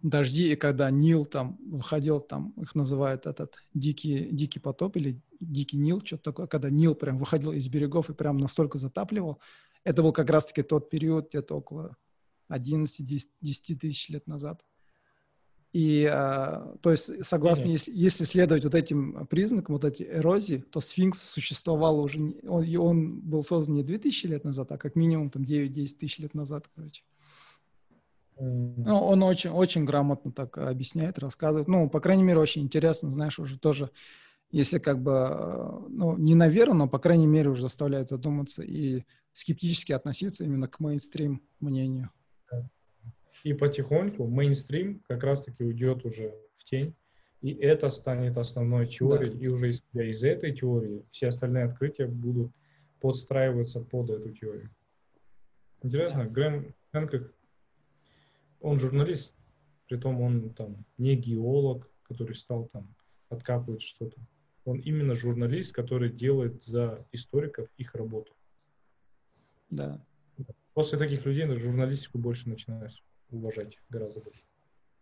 дожди, 0.00 0.52
и 0.52 0.56
когда 0.56 0.90
Нил 0.90 1.24
там 1.26 1.58
выходил, 1.60 2.20
там 2.20 2.50
их 2.56 2.74
называют 2.74 3.26
этот 3.26 3.58
дикий, 3.74 4.28
дикий 4.30 4.60
потоп 4.60 4.96
или 4.96 5.20
дикий 5.40 5.76
Нил, 5.76 6.00
что-то 6.04 6.24
такое, 6.24 6.46
когда 6.46 6.70
Нил 6.70 6.94
прям 6.94 7.18
выходил 7.18 7.52
из 7.52 7.68
берегов 7.68 8.10
и 8.10 8.14
прям 8.14 8.38
настолько 8.38 8.78
затапливал, 8.78 9.40
это 9.84 10.02
был 10.02 10.12
как 10.12 10.30
раз-таки 10.30 10.62
тот 10.62 10.90
период, 10.90 11.28
где-то 11.28 11.56
около 11.56 11.96
11-10 12.50 13.28
тысяч 13.40 14.08
лет 14.08 14.26
назад. 14.26 14.64
И, 15.72 16.08
а, 16.10 16.76
то 16.80 16.90
есть, 16.90 17.24
согласно, 17.26 17.68
если, 17.68 17.92
если 17.92 18.24
следовать 18.24 18.64
вот 18.64 18.74
этим 18.74 19.26
признакам, 19.26 19.74
вот 19.74 19.84
эти 19.84 20.02
эрозии, 20.02 20.64
то 20.70 20.80
сфинкс 20.80 21.20
существовал 21.20 22.00
уже, 22.00 22.18
он, 22.46 22.76
он 22.76 23.20
был 23.20 23.42
создан 23.42 23.74
не 23.74 23.82
2000 23.82 24.26
лет 24.26 24.44
назад, 24.44 24.72
а 24.72 24.78
как 24.78 24.96
минимум 24.96 25.30
там 25.30 25.42
9-10 25.42 25.94
тысяч 25.98 26.18
лет 26.18 26.34
назад, 26.34 26.70
короче. 26.74 27.02
Ну, 28.40 28.96
он 28.98 29.22
очень, 29.24 29.50
очень 29.50 29.84
грамотно 29.84 30.32
так 30.32 30.56
объясняет, 30.58 31.18
рассказывает. 31.18 31.68
Ну, 31.68 31.90
по 31.90 32.00
крайней 32.00 32.22
мере, 32.22 32.38
очень 32.38 32.62
интересно, 32.62 33.10
знаешь, 33.10 33.38
уже 33.38 33.58
тоже, 33.58 33.90
если 34.50 34.78
как 34.78 35.02
бы, 35.02 35.12
а, 35.14 35.84
ну, 35.88 36.16
не 36.16 36.34
на 36.34 36.48
веру, 36.48 36.72
но, 36.72 36.88
по 36.88 36.98
крайней 36.98 37.26
мере, 37.26 37.50
уже 37.50 37.62
заставляет 37.62 38.08
задуматься 38.08 38.62
и 38.62 39.04
скептически 39.32 39.92
относиться 39.92 40.44
именно 40.44 40.66
к 40.66 40.80
мейнстрим 40.80 41.42
мнению. 41.60 42.10
И 43.44 43.52
потихоньку 43.52 44.26
мейнстрим 44.26 45.00
как 45.06 45.22
раз-таки 45.22 45.64
уйдет 45.64 46.04
уже 46.04 46.34
в 46.54 46.64
тень, 46.64 46.94
и 47.40 47.52
это 47.52 47.88
станет 47.88 48.36
основной 48.36 48.88
теорией, 48.88 49.32
да. 49.32 49.38
и 49.38 49.46
уже 49.46 49.70
исходя 49.70 50.04
из 50.04 50.24
этой 50.24 50.52
теории 50.52 51.04
все 51.10 51.28
остальные 51.28 51.64
открытия 51.64 52.06
будут 52.06 52.52
подстраиваться 53.00 53.80
под 53.80 54.10
эту 54.10 54.30
теорию. 54.30 54.70
Интересно, 55.82 56.24
да. 56.24 56.30
Грэм 56.30 56.74
Хэнкок, 56.92 57.32
он 58.60 58.78
журналист, 58.78 59.34
притом 59.86 60.20
он 60.20 60.52
там 60.54 60.84
не 60.96 61.14
геолог, 61.14 61.88
который 62.02 62.34
стал 62.34 62.68
там 62.72 62.92
откапывать 63.28 63.82
что-то. 63.82 64.20
Он 64.64 64.80
именно 64.80 65.14
журналист, 65.14 65.74
который 65.74 66.10
делает 66.10 66.62
за 66.62 67.06
историков 67.12 67.68
их 67.76 67.94
работу. 67.94 68.34
Да. 69.70 70.04
После 70.74 70.98
таких 70.98 71.24
людей 71.24 71.46
журналистику 71.58 72.18
больше 72.18 72.48
начинаешь 72.48 73.04
уважать 73.30 73.78
гораздо 73.90 74.20
больше. 74.20 74.40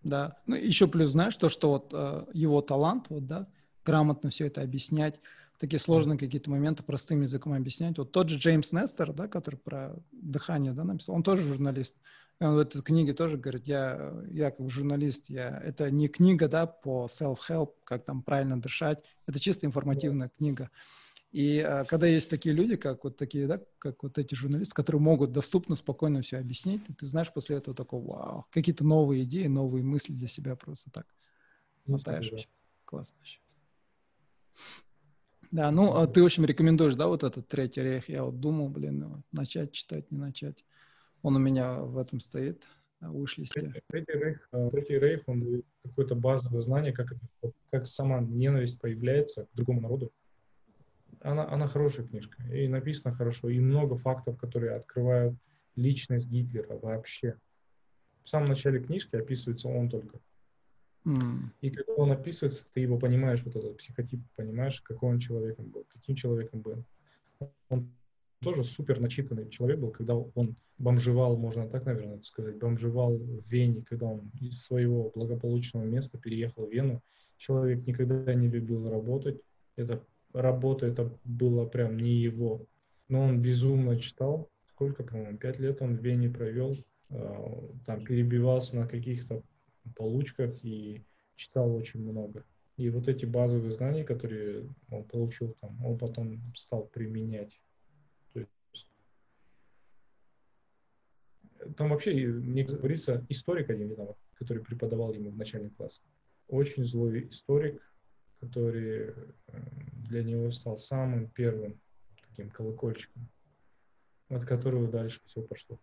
Да. 0.03 0.37
Ну, 0.47 0.57
еще 0.57 0.87
плюс, 0.87 1.11
знаешь, 1.11 1.37
то, 1.37 1.49
что 1.49 1.71
вот 1.71 1.91
э, 1.93 2.27
его 2.33 2.61
талант, 2.61 3.07
вот, 3.09 3.27
да, 3.27 3.49
грамотно 3.85 4.31
все 4.31 4.47
это 4.47 4.63
объяснять, 4.63 5.21
такие 5.59 5.79
сложные 5.79 6.19
какие-то 6.19 6.51
моменты 6.51 6.83
простым 6.83 7.23
языком 7.23 7.55
объяснять. 7.55 7.99
Вот 7.99 8.13
тот 8.13 8.29
же 8.29 8.39
Джеймс 8.39 8.73
Нестер, 8.73 9.13
да, 9.13 9.29
который 9.29 9.57
про 9.57 9.97
дыхание, 10.13 10.73
да, 10.73 10.85
написал, 10.85 11.15
он 11.15 11.23
тоже 11.23 11.43
журналист. 11.43 11.97
И 12.41 12.45
он 12.45 12.55
в 12.55 12.59
этой 12.59 12.83
книге 12.83 13.15
тоже 13.15 13.39
говорит, 13.39 13.67
я, 13.67 14.13
я 14.31 14.51
как 14.51 14.69
журналист, 14.69 15.31
я, 15.31 15.59
это 15.65 15.91
не 15.91 16.09
книга, 16.09 16.49
да, 16.49 16.67
по 16.67 17.07
self-help, 17.07 17.73
как 17.85 18.05
там 18.05 18.23
правильно 18.23 18.61
дышать, 18.61 19.03
это 19.27 19.41
чисто 19.41 19.67
информативная 19.67 20.29
yeah. 20.29 20.37
книга. 20.37 20.71
И 21.37 21.59
а, 21.61 21.85
когда 21.85 22.07
есть 22.07 22.31
такие 22.31 22.55
люди, 22.55 22.77
как 22.77 23.05
вот 23.05 23.19
такие, 23.19 23.47
да, 23.47 23.61
как 23.79 24.03
вот 24.03 24.17
эти 24.17 24.35
журналисты, 24.35 24.75
которые 24.75 25.03
могут 25.03 25.33
доступно, 25.33 25.77
спокойно 25.77 26.23
все 26.23 26.39
объяснить, 26.39 26.81
ты 26.99 27.05
знаешь 27.05 27.31
после 27.31 27.59
этого 27.59 27.77
такого, 27.77 28.07
вау, 28.07 28.47
какие-то 28.51 28.85
новые 28.87 29.25
идеи, 29.25 29.47
новые 29.47 29.85
мысли 29.85 30.15
для 30.15 30.29
себя 30.29 30.57
просто 30.57 30.91
так 30.91 31.07
мотаешь. 31.85 32.31
Да. 32.31 32.39
Классно 32.87 33.19
вообще. 33.19 33.39
Да, 35.51 35.71
ну, 35.71 35.95
а 35.95 36.07
ты, 36.07 36.23
в 36.23 36.25
общем, 36.25 36.47
рекомендуешь, 36.47 36.95
да, 36.95 37.07
вот 37.07 37.23
этот 37.23 37.47
третий 37.49 37.83
рейх? 37.83 38.09
Я 38.09 38.25
вот 38.25 38.41
думал, 38.41 38.71
блин, 38.71 39.23
начать 39.31 39.73
читать, 39.73 40.11
не 40.11 40.17
начать. 40.17 40.65
Он 41.21 41.37
у 41.37 41.39
меня 41.39 41.81
в 41.81 41.99
этом 41.99 42.21
стоит, 42.21 42.67
в 43.01 43.13
выш-листе. 43.13 43.75
Третий 43.91 44.19
рейх, 44.19 44.49
а, 44.53 44.71
третий 44.71 44.99
рейх, 44.99 45.25
он 45.27 45.63
какое-то 45.85 46.15
базовое 46.15 46.63
знание, 46.63 46.95
как, 46.95 47.13
как 47.71 47.87
сама 47.87 48.21
ненависть 48.21 48.81
появляется 48.81 49.45
к 49.45 49.49
другому 49.55 49.83
народу. 49.83 50.15
Она, 51.27 51.51
она 51.51 51.67
хорошая 51.67 52.07
книжка, 52.07 52.41
и 52.53 52.69
написано 52.69 53.13
хорошо, 53.13 53.49
и 53.49 53.59
много 53.59 53.97
фактов, 53.97 54.39
которые 54.39 54.77
открывают 54.77 55.35
личность 55.75 56.31
Гитлера 56.31 56.79
вообще. 56.79 57.37
В 58.23 58.29
самом 58.29 58.49
начале 58.49 58.81
книжки 58.81 59.17
описывается 59.17 59.69
он 59.69 59.89
только. 59.89 60.21
И 61.61 61.71
когда 61.71 61.93
он 61.95 62.13
описывается, 62.13 62.67
ты 62.73 62.81
его 62.81 62.97
понимаешь, 62.99 63.43
вот 63.45 63.57
этот 63.57 63.77
психотип, 63.77 64.21
понимаешь, 64.37 64.81
какой 64.81 65.11
он 65.11 65.19
человеком 65.19 65.67
был, 65.67 65.85
каким 65.89 66.15
человеком 66.15 66.61
был. 66.61 66.85
Он 67.71 67.91
тоже 68.41 68.63
супер 68.63 69.01
начитанный 69.01 69.51
человек 69.51 69.81
был, 69.81 69.91
когда 69.91 70.15
он 70.15 70.55
бомжевал, 70.79 71.37
можно 71.37 71.69
так, 71.69 71.87
наверное, 71.87 72.23
сказать, 72.23 72.57
бомжевал 72.57 73.17
в 73.17 73.51
Вене, 73.51 73.83
когда 73.83 74.07
он 74.07 74.31
из 74.41 74.63
своего 74.63 75.11
благополучного 75.15 75.85
места 75.85 76.19
переехал 76.19 76.67
в 76.67 76.73
Вену. 76.73 77.03
Человек 77.37 77.85
никогда 77.85 78.33
не 78.35 78.49
любил 78.49 78.89
работать. 78.89 79.41
Это 79.77 80.05
работа, 80.43 80.87
это 80.87 81.13
было 81.25 81.67
прям 81.67 81.97
не 81.97 82.15
его. 82.15 82.67
Но 83.09 83.23
он 83.23 83.41
безумно 83.41 83.99
читал. 83.99 84.51
Сколько, 84.71 85.03
по-моему, 85.03 85.39
пять 85.39 85.59
лет 85.59 85.81
он 85.81 85.97
в 85.97 86.03
Вене 86.03 86.29
провел. 86.29 86.77
А, 87.11 87.75
там 87.87 88.05
перебивался 88.05 88.77
на 88.77 88.87
каких-то 88.87 89.43
получках 89.95 90.65
и 90.65 91.05
читал 91.35 91.75
очень 91.75 92.01
много. 92.01 92.45
И 92.77 92.91
вот 92.91 93.09
эти 93.09 93.25
базовые 93.25 93.71
знания, 93.71 94.05
которые 94.05 94.69
он 94.91 95.05
получил 95.05 95.57
там, 95.61 95.83
он 95.85 95.97
потом 95.99 96.43
стал 96.55 96.87
применять. 96.87 97.59
То 98.35 98.41
есть, 98.41 98.91
там 101.77 101.91
вообще, 101.91 102.13
мне 102.15 102.65
говорится, 102.65 103.25
историк 103.29 103.71
один 103.71 103.97
который 104.35 104.63
преподавал 104.63 105.15
ему 105.15 105.31
в 105.31 105.37
начальный 105.37 105.71
класс. 105.71 106.03
Очень 106.49 106.85
злой 106.85 107.29
историк, 107.31 107.83
который 108.41 109.09
э, 109.09 109.15
для 110.09 110.23
него 110.23 110.51
стал 110.51 110.77
самым 110.77 111.29
первым 111.29 111.81
таким 112.29 112.51
колокольчиком, 112.51 113.29
от 114.29 114.45
которого 114.45 114.89
дальше 114.89 115.21
все 115.25 115.43
пошло. 115.43 115.81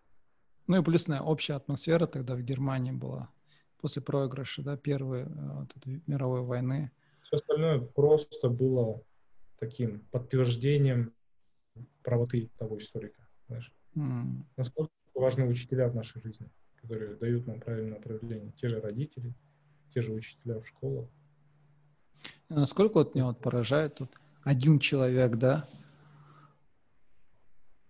Ну 0.67 0.81
и 0.81 0.83
плюс 0.83 1.07
общая 1.09 1.53
атмосфера 1.53 2.05
тогда 2.05 2.35
в 2.35 2.41
Германии 2.41 2.91
была 2.91 3.29
после 3.79 4.01
проигрыша, 4.01 4.61
да, 4.63 4.77
первой 4.77 5.23
э, 5.23 5.27
вот 5.27 5.75
этой 5.75 6.01
мировой 6.07 6.41
войны. 6.41 6.91
Все 7.23 7.35
остальное 7.35 7.79
просто 7.79 8.49
было 8.49 9.01
таким 9.57 9.99
подтверждением 10.11 11.13
правоты 12.01 12.49
того 12.57 12.77
историка, 12.77 13.27
знаешь. 13.47 13.73
Mm. 13.95 14.43
Насколько 14.57 14.91
важны 15.13 15.45
учителя 15.45 15.89
в 15.89 15.95
нашей 15.95 16.21
жизни, 16.21 16.49
которые 16.75 17.15
дают 17.15 17.45
нам 17.47 17.59
правильное 17.59 17.97
направление. 17.97 18.51
Те 18.53 18.69
же 18.69 18.79
родители, 18.79 19.33
те 19.93 20.01
же 20.01 20.13
учителя 20.13 20.59
в 20.59 20.67
школах. 20.67 21.09
Насколько 22.49 22.99
вот 22.99 23.15
меня 23.15 23.25
вот 23.25 23.39
поражает 23.39 23.95
тут 23.95 24.11
один 24.43 24.79
человек, 24.79 25.35
да, 25.35 25.67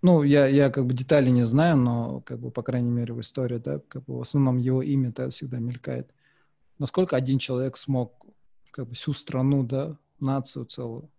ну, 0.04 0.22
я, 0.22 0.48
я 0.48 0.70
как 0.70 0.86
бы 0.86 0.94
детали 0.94 1.30
не 1.30 1.46
знаю, 1.46 1.78
но 1.78 2.20
как 2.22 2.38
бы, 2.38 2.52
по 2.52 2.62
крайней 2.62 2.92
мере, 2.92 3.14
в 3.14 3.22
истории, 3.22 3.58
да, 3.58 3.80
как 3.88 4.04
бы 4.04 4.18
в 4.18 4.22
основном 4.22 4.58
его 4.58 4.82
имя 4.82 5.14
да, 5.14 5.30
всегда 5.30 5.60
мелькает. 5.60 6.14
Насколько 6.78 7.16
один 7.16 7.40
человек 7.40 7.78
смог 7.78 8.26
как 8.72 8.90
бы 8.90 8.96
всю 8.96 9.14
страну, 9.14 9.64
да, 9.64 9.98
нацию 10.20 10.66
целую, 10.66 11.10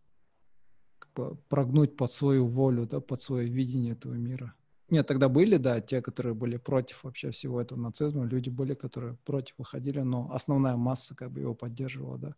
как 0.98 1.10
бы 1.14 1.36
прогнуть 1.48 1.97
под 1.97 2.10
свою 2.10 2.44
волю, 2.44 2.86
да, 2.86 3.01
под 3.01 3.22
свое 3.22 3.48
видение 3.48 3.94
этого 3.94 4.12
мира. 4.12 4.55
Нет, 4.90 5.06
тогда 5.06 5.31
были, 5.31 5.56
да, 5.56 5.81
те, 5.81 6.02
которые 6.02 6.35
были 6.35 6.59
против 6.59 7.05
вообще 7.05 7.31
всего 7.31 7.62
этого 7.62 7.78
нацизма, 7.78 8.24
люди 8.24 8.51
были, 8.51 8.74
которые 8.74 9.16
против 9.24 9.55
выходили, 9.56 10.01
но 10.01 10.31
основная 10.31 10.76
масса 10.76 11.14
как 11.14 11.31
бы 11.31 11.40
его 11.40 11.55
поддерживала, 11.55 12.18
да. 12.18 12.35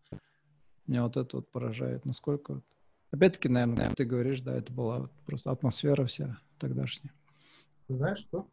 Меня 0.87 1.05
вот 1.05 1.17
это 1.17 1.37
вот 1.37 1.51
поражает, 1.51 2.05
насколько 2.05 2.55
вот 2.55 2.65
Опять-таки, 3.11 3.49
наверное, 3.49 3.91
ты 3.91 4.05
говоришь, 4.05 4.41
да, 4.41 4.57
это 4.57 4.73
была 4.73 5.09
просто 5.27 5.51
атмосфера 5.51 6.05
вся 6.07 6.39
тогдашняя. 6.59 7.13
Знаешь 7.89 8.19
что? 8.19 8.49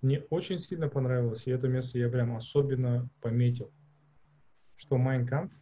Мне 0.00 0.20
очень 0.30 0.58
сильно 0.58 0.88
понравилось, 0.88 1.46
и 1.46 1.52
это 1.52 1.68
место 1.68 1.98
я 1.98 2.08
прям 2.08 2.36
особенно 2.36 3.08
пометил, 3.20 3.72
что 4.74 4.98
Майнкамп 4.98 5.52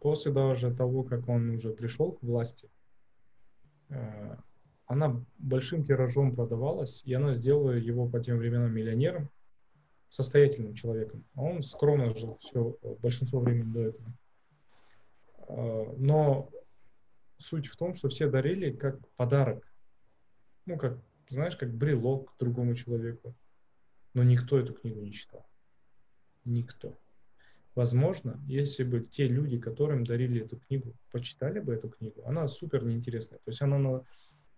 после 0.00 0.32
даже 0.32 0.74
того, 0.74 1.04
как 1.04 1.28
он 1.28 1.50
уже 1.50 1.70
пришел 1.72 2.12
к 2.12 2.22
власти, 2.22 2.70
э, 3.90 4.36
она 4.86 5.22
большим 5.38 5.84
тиражом 5.84 6.34
продавалась, 6.34 7.02
и 7.04 7.12
она 7.12 7.34
сделала 7.34 7.72
его 7.72 8.08
по 8.08 8.18
тем 8.18 8.38
временам 8.38 8.72
миллионером, 8.72 9.30
состоятельным 10.08 10.74
человеком. 10.74 11.24
А 11.34 11.42
он 11.42 11.62
скромно 11.62 12.16
жил 12.16 12.38
все 12.40 12.76
большинство 13.00 13.40
времени 13.40 13.72
до 13.72 13.80
этого. 13.80 14.12
Э, 15.52 15.94
но 15.98 16.50
суть 17.38 17.66
в 17.66 17.76
том, 17.76 17.94
что 17.94 18.08
все 18.08 18.28
дарили 18.28 18.72
как 18.72 19.08
подарок. 19.16 19.66
Ну, 20.66 20.78
как, 20.78 20.98
знаешь, 21.28 21.56
как 21.56 21.74
брелок 21.74 22.34
другому 22.38 22.74
человеку. 22.74 23.34
Но 24.14 24.22
никто 24.22 24.58
эту 24.58 24.74
книгу 24.74 25.00
не 25.00 25.12
читал. 25.12 25.46
Никто. 26.44 26.98
Возможно, 27.74 28.38
если 28.46 28.84
бы 28.84 29.00
те 29.00 29.26
люди, 29.26 29.58
которым 29.58 30.04
дарили 30.04 30.44
эту 30.44 30.58
книгу, 30.58 30.94
почитали 31.10 31.58
бы 31.58 31.74
эту 31.74 31.88
книгу, 31.88 32.22
она 32.26 32.46
супер 32.46 32.84
неинтересная. 32.84 33.38
То 33.38 33.48
есть 33.50 33.62
она 33.62 34.02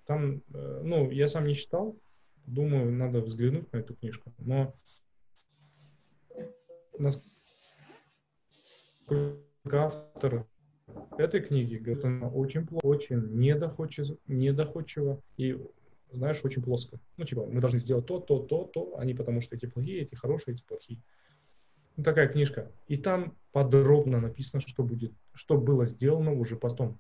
там, 0.04 0.42
э, 0.52 0.80
ну, 0.84 1.10
я 1.10 1.28
сам 1.28 1.46
не 1.46 1.54
читал, 1.54 1.96
думаю, 2.46 2.92
надо 2.92 3.20
взглянуть 3.20 3.72
на 3.72 3.78
эту 3.78 3.94
книжку, 3.94 4.34
но 4.38 4.74
автор 9.70 10.46
этой 11.18 11.40
книги 11.40 11.76
говорит, 11.76 12.04
она 12.04 12.28
очень 12.28 12.66
очень 12.82 13.38
недоходчиво, 13.38 14.16
недоходчиво 14.26 15.20
и, 15.36 15.58
знаешь, 16.12 16.40
очень 16.44 16.62
плоско. 16.62 16.98
Ну, 17.16 17.24
типа, 17.24 17.46
мы 17.46 17.60
должны 17.60 17.78
сделать 17.78 18.06
то, 18.06 18.20
то, 18.20 18.40
то, 18.40 18.64
то, 18.64 18.98
они 18.98 19.14
потому 19.14 19.40
что 19.40 19.56
эти 19.56 19.66
плохие, 19.66 20.02
эти 20.02 20.14
хорошие, 20.14 20.54
эти 20.54 20.62
плохие. 20.62 21.00
Ну, 21.96 22.04
такая 22.04 22.28
книжка. 22.28 22.70
И 22.88 22.96
там 22.96 23.36
подробно 23.52 24.20
написано, 24.20 24.60
что 24.60 24.82
будет, 24.82 25.12
что 25.32 25.56
было 25.56 25.84
сделано 25.84 26.32
уже 26.32 26.56
потом. 26.56 26.98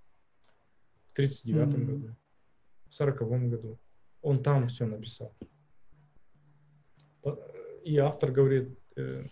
В 1.06 1.18
39-м 1.18 1.68
mm-hmm. 1.68 1.84
году, 1.84 2.16
в 2.88 3.00
40-м 3.00 3.50
году. 3.50 3.78
Он 4.22 4.42
там 4.42 4.68
все 4.68 4.86
написал. 4.86 5.34
И 7.84 7.98
автор 7.98 8.32
говорит, 8.32 8.78
э, 8.96 9.26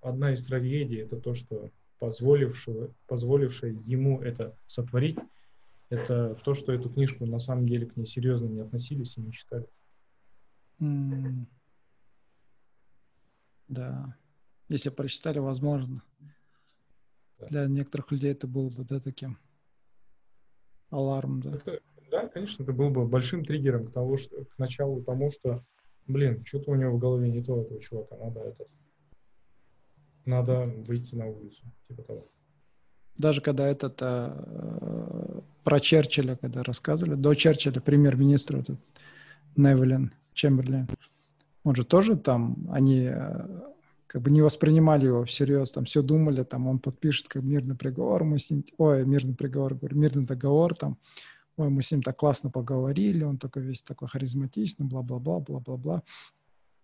одна 0.00 0.32
из 0.32 0.44
трагедий 0.44 0.96
это 0.96 1.16
то, 1.16 1.34
что 1.34 1.70
позволившего, 2.00 2.92
позволившее 3.06 3.78
ему 3.84 4.20
это 4.20 4.56
сотворить, 4.66 5.18
это 5.90 6.34
то, 6.44 6.54
что 6.54 6.72
эту 6.72 6.88
книжку 6.90 7.26
на 7.26 7.38
самом 7.38 7.68
деле 7.68 7.86
к 7.86 7.96
ней 7.96 8.06
серьезно 8.06 8.46
не 8.46 8.60
относились 8.60 9.18
и 9.18 9.20
не 9.20 9.32
читали. 9.32 9.68
Mm. 10.80 11.46
Да. 13.68 14.16
Если 14.68 14.88
прочитали, 14.88 15.38
возможно. 15.38 16.02
Да. 17.38 17.46
Для 17.48 17.66
некоторых 17.66 18.10
людей 18.12 18.32
это 18.32 18.46
было 18.46 18.70
бы, 18.70 18.84
да, 18.84 19.00
таким 19.00 19.38
аларм, 20.90 21.42
да. 21.42 21.56
Это, 21.56 21.80
да, 22.10 22.28
конечно, 22.28 22.62
это 22.62 22.72
было 22.72 22.90
бы 22.90 23.06
большим 23.06 23.44
триггером 23.44 23.86
к, 23.86 23.92
того, 23.92 24.16
что, 24.16 24.44
к 24.44 24.58
началу 24.58 25.02
тому, 25.02 25.30
что, 25.30 25.64
блин, 26.06 26.44
что-то 26.44 26.70
у 26.70 26.74
него 26.76 26.96
в 26.96 26.98
голове 26.98 27.30
не 27.30 27.42
то, 27.42 27.60
этого 27.60 27.80
чувака, 27.80 28.16
надо 28.16 28.40
это 28.40 28.66
надо 30.24 30.72
выйти 30.86 31.14
на 31.14 31.26
улицу, 31.26 31.64
типа 31.88 32.02
того. 32.02 32.26
Даже 33.16 33.40
когда 33.40 33.66
этот 33.66 33.98
э, 34.00 35.40
про 35.62 35.80
Черчилля, 35.80 36.36
когда 36.36 36.62
рассказывали, 36.62 37.14
до 37.14 37.34
Черчилля 37.34 37.80
премьер-министр 37.80 38.56
этот 38.56 38.80
Невелин 39.56 40.12
Чемберлин, 40.32 40.88
он 41.64 41.74
же 41.74 41.84
тоже 41.84 42.16
там, 42.16 42.66
они 42.70 43.10
э, 43.12 43.46
как 44.06 44.22
бы 44.22 44.30
не 44.30 44.42
воспринимали 44.42 45.06
его 45.06 45.24
всерьез, 45.24 45.70
там 45.70 45.84
все 45.84 46.02
думали, 46.02 46.42
там 46.42 46.66
он 46.66 46.78
подпишет 46.78 47.28
как 47.28 47.42
мирный 47.42 47.76
приговор, 47.76 48.24
мы 48.24 48.38
с 48.38 48.50
ним, 48.50 48.64
ой, 48.78 49.04
мирный 49.04 49.34
приговор, 49.34 49.74
говорю, 49.74 49.98
мирный 49.98 50.24
договор, 50.24 50.74
там, 50.74 50.98
ой, 51.56 51.68
мы 51.68 51.82
с 51.82 51.92
ним 51.92 52.02
так 52.02 52.16
классно 52.16 52.50
поговорили, 52.50 53.22
он 53.22 53.38
такой 53.38 53.62
весь 53.62 53.82
такой 53.82 54.08
харизматичный, 54.08 54.86
бла-бла-бла, 54.86 55.40
бла-бла-бла. 55.40 56.02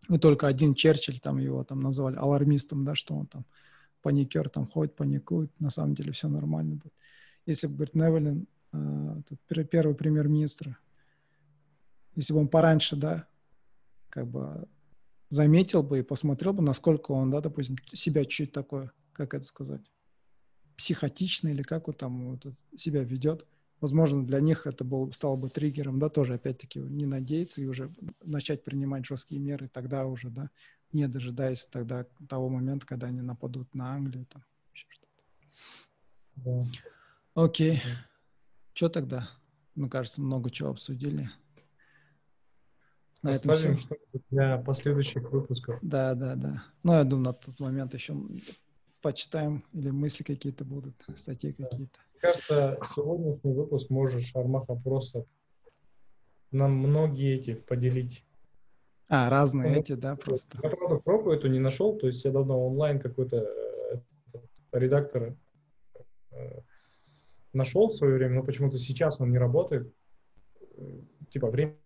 И 0.09 0.19
только 0.19 0.47
один 0.47 0.75
Черчилль, 0.75 1.19
там 1.19 1.39
его 1.39 1.65
там 1.65 1.81
назвали 1.81 2.17
алармистом, 2.17 2.85
да, 2.85 2.95
что 2.95 3.15
он 3.15 3.27
там 3.27 3.45
паникер, 4.03 4.49
там 4.49 4.69
ходит, 4.69 4.95
паникует, 4.95 5.51
на 5.59 5.71
самом 5.71 5.95
деле 5.95 6.13
все 6.13 6.29
нормально 6.29 6.77
будет. 6.77 6.95
Если 7.45 7.67
бы, 7.67 7.75
говорит, 7.75 7.95
Невелин, 7.95 8.47
э, 8.73 9.65
первый 9.65 9.95
премьер-министр, 9.95 10.79
если 12.15 12.33
бы 12.33 12.41
он 12.41 12.49
пораньше, 12.49 12.97
да, 12.97 13.27
как 14.09 14.29
бы 14.29 14.69
заметил 15.29 15.83
бы 15.83 15.99
и 15.99 16.03
посмотрел 16.03 16.53
бы, 16.53 16.63
насколько 16.63 17.13
он, 17.13 17.31
да, 17.31 17.41
допустим, 17.41 17.77
себя 17.93 18.25
чуть 18.25 18.53
такое, 18.53 18.93
как 19.13 19.35
это 19.35 19.45
сказать, 19.45 19.91
психотичный 20.77 21.53
или 21.53 21.63
как 21.63 21.89
он 21.89 21.95
там 21.95 22.31
вот, 22.31 22.47
себя 22.77 23.03
ведет. 23.03 23.47
Возможно, 23.81 24.25
для 24.25 24.41
них 24.41 24.67
это 24.67 24.85
был, 24.85 25.13
стало 25.13 25.37
бы 25.37 25.51
триггером, 25.51 25.99
да, 25.99 26.09
тоже, 26.09 26.35
опять-таки, 26.35 26.81
не 26.81 27.05
надеяться 27.05 27.61
и 27.61 27.67
уже 27.67 27.93
начать 28.23 28.65
принимать 28.65 29.05
жесткие 29.05 29.41
меры 29.41 29.69
тогда 29.69 30.07
уже, 30.07 30.31
да, 30.31 30.51
не 30.93 31.07
дожидаясь 31.09 31.67
тогда 31.67 32.07
того 32.29 32.49
момента, 32.49 32.87
когда 32.87 33.09
они 33.09 33.21
нападут 33.21 33.75
на 33.75 33.93
Англию, 33.93 34.25
там, 34.27 34.43
еще 34.73 34.87
что-то. 34.89 35.23
Да. 36.37 36.67
Окей. 37.35 37.83
Что 38.73 38.89
тогда? 38.89 39.29
Ну, 39.75 39.91
кажется, 39.91 40.23
много 40.23 40.51
чего 40.51 40.71
обсудили. 40.71 41.31
На 43.23 43.33
Оставим 43.33 43.73
этом 43.73 43.77
что 43.77 43.97
для 44.31 44.59
последующих 44.59 45.31
выпусков. 45.31 45.79
Да, 45.83 46.15
да, 46.15 46.35
да. 46.35 46.65
Ну, 46.83 46.93
я 46.95 47.05
думаю, 47.05 47.27
на 47.27 47.33
тот 47.35 47.59
момент 47.61 47.93
еще 47.93 48.17
почитаем 49.03 49.65
или 49.73 49.91
мысли 49.91 50.23
какие-то 50.23 50.65
будут, 50.65 50.95
статьи 51.17 51.55
да. 51.59 51.65
какие-то. 51.65 51.99
Кажется, 52.21 52.79
сегодняшний 52.83 53.53
выпуск 53.53 53.91
можешь, 53.91 54.35
Армаха, 54.35 54.75
просто 54.75 55.25
нам 56.51 56.73
многие 56.73 57.37
эти 57.37 57.55
поделить. 57.55 58.25
А, 59.09 59.31
разные 59.31 59.73
ну, 59.73 59.81
эти, 59.81 59.93
да, 59.93 60.17
просто. 60.17 60.59
Я, 60.63 60.71
правда, 60.71 60.97
пробу 60.97 61.31
эту 61.31 61.49
не 61.49 61.61
нашел, 61.61 61.97
то 61.97 62.07
есть 62.07 62.25
я 62.25 62.33
давно 62.33 62.67
онлайн 62.67 62.99
какой-то 62.99 63.37
э, 63.37 64.39
редактор 64.73 65.37
э, 66.33 66.61
нашел 67.53 67.89
в 67.89 67.95
свое 67.95 68.15
время, 68.15 68.37
но 68.37 68.43
почему-то 68.43 68.79
сейчас 68.79 69.21
он 69.21 69.31
не 69.31 69.39
работает. 69.39 69.93
Э, 70.77 71.01
типа, 71.31 71.51
время 71.51 71.77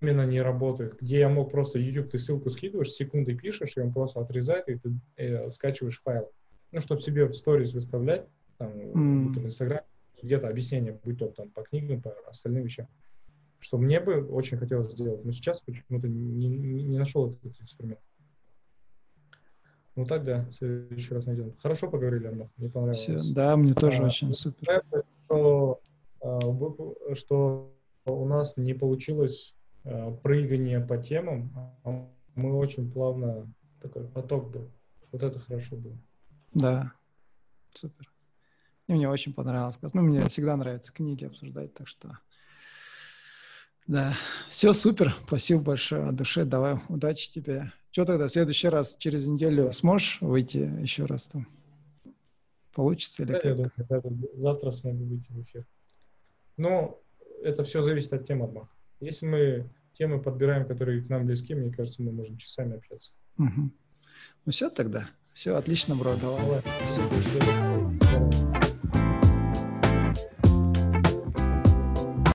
именно 0.00 0.26
не 0.26 0.40
работает, 0.42 1.00
где 1.00 1.20
я 1.20 1.28
мог 1.28 1.50
просто 1.52 1.78
YouTube, 1.78 2.10
ты 2.10 2.18
ссылку 2.18 2.50
скидываешь, 2.50 2.90
секунды 2.90 3.34
пишешь, 3.34 3.76
и 3.76 3.80
он 3.80 3.92
просто 3.92 4.20
отрезает, 4.20 4.68
и 4.68 4.78
ты 4.78 4.90
э, 5.16 5.50
скачиваешь 5.50 6.00
файл. 6.02 6.30
Ну, 6.72 6.80
чтобы 6.80 7.00
себе 7.00 7.26
в 7.26 7.34
сторис 7.34 7.72
выставлять, 7.72 8.26
там, 8.58 8.70
mm. 8.72 9.40
в 9.40 9.44
Инстаграме, 9.44 9.84
где-то 10.22 10.48
объяснение, 10.48 10.98
будь 11.04 11.18
то 11.18 11.28
там 11.28 11.50
по 11.50 11.62
книгам, 11.62 12.00
по 12.00 12.12
остальным 12.28 12.64
вещам. 12.64 12.88
Что 13.58 13.78
мне 13.78 14.00
бы 14.00 14.26
очень 14.26 14.58
хотелось 14.58 14.92
сделать, 14.92 15.24
но 15.24 15.32
сейчас 15.32 15.62
почему-то 15.62 16.08
не, 16.08 16.48
не, 16.48 16.82
не 16.82 16.98
нашел 16.98 17.30
этот 17.30 17.60
инструмент. 17.60 18.00
Ну 19.94 20.06
так 20.06 20.24
да, 20.24 20.46
в 20.46 20.54
следующий 20.54 21.14
раз 21.14 21.26
найдем. 21.26 21.54
Хорошо 21.58 21.88
поговорили, 21.90 22.26
Армах, 22.26 22.48
мне 22.56 22.70
понравилось. 22.70 23.00
Все, 23.00 23.34
да, 23.34 23.56
мне 23.56 23.74
тоже 23.74 24.02
а, 24.02 24.06
очень 24.06 24.34
супер. 24.34 24.82
Что, 25.26 25.80
а, 26.20 27.14
что 27.14 27.72
у 28.06 28.26
нас 28.26 28.56
не 28.56 28.74
получилось 28.74 29.54
Э, 29.84 30.12
прыгание 30.22 30.80
по 30.80 30.96
темам, 30.96 31.52
а 31.82 32.08
мы 32.36 32.56
очень 32.56 32.90
плавно, 32.90 33.52
такой 33.80 34.06
поток 34.06 34.50
был. 34.50 34.70
Вот 35.10 35.22
это 35.24 35.40
хорошо 35.40 35.76
было. 35.76 35.98
Да, 36.54 36.92
супер. 37.74 38.11
И 38.92 38.94
мне 38.94 39.08
очень 39.08 39.32
понравилось. 39.32 39.78
Ну, 39.94 40.02
мне 40.02 40.28
всегда 40.28 40.54
нравится 40.54 40.92
книги 40.92 41.24
обсуждать, 41.24 41.72
так 41.72 41.88
что... 41.88 42.18
Да, 43.86 44.14
все 44.50 44.74
супер. 44.74 45.14
Спасибо 45.26 45.62
большое 45.62 46.08
от 46.08 46.16
души. 46.16 46.44
Давай, 46.44 46.78
удачи 46.88 47.30
тебе. 47.30 47.72
Что 47.90 48.04
тогда, 48.04 48.26
в 48.28 48.30
следующий 48.30 48.68
раз, 48.68 48.96
через 48.98 49.26
неделю 49.26 49.72
сможешь 49.72 50.18
выйти 50.20 50.58
еще 50.58 51.06
раз 51.06 51.28
там? 51.28 51.48
Получится 52.74 53.22
или 53.22 53.32
да, 53.32 53.40
как? 53.40 53.44
Я 53.44 53.54
думаю, 53.54 53.72
да, 53.76 54.40
завтра 54.40 54.70
смогу 54.70 55.04
выйти 55.04 55.32
в 55.32 55.42
эфир. 55.42 55.66
Но 56.58 57.00
это 57.42 57.64
все 57.64 57.80
зависит 57.80 58.12
от 58.12 58.26
темы, 58.26 58.44
Армах. 58.44 58.68
Если 59.00 59.24
мы 59.26 59.70
темы 59.94 60.20
подбираем, 60.20 60.66
которые 60.66 61.02
к 61.02 61.08
нам 61.08 61.24
близки, 61.24 61.54
мне 61.54 61.72
кажется, 61.72 62.02
мы 62.02 62.12
можем 62.12 62.36
часами 62.36 62.76
общаться. 62.76 63.12
Угу. 63.38 63.70
Ну 64.44 64.52
все 64.52 64.68
тогда. 64.68 65.08
Все, 65.32 65.56
отлично, 65.56 65.96
бро, 65.96 66.14
давай. 66.16 66.40
давай. 66.42 66.62
Спасибо 66.82 67.08
большое. 67.08 67.71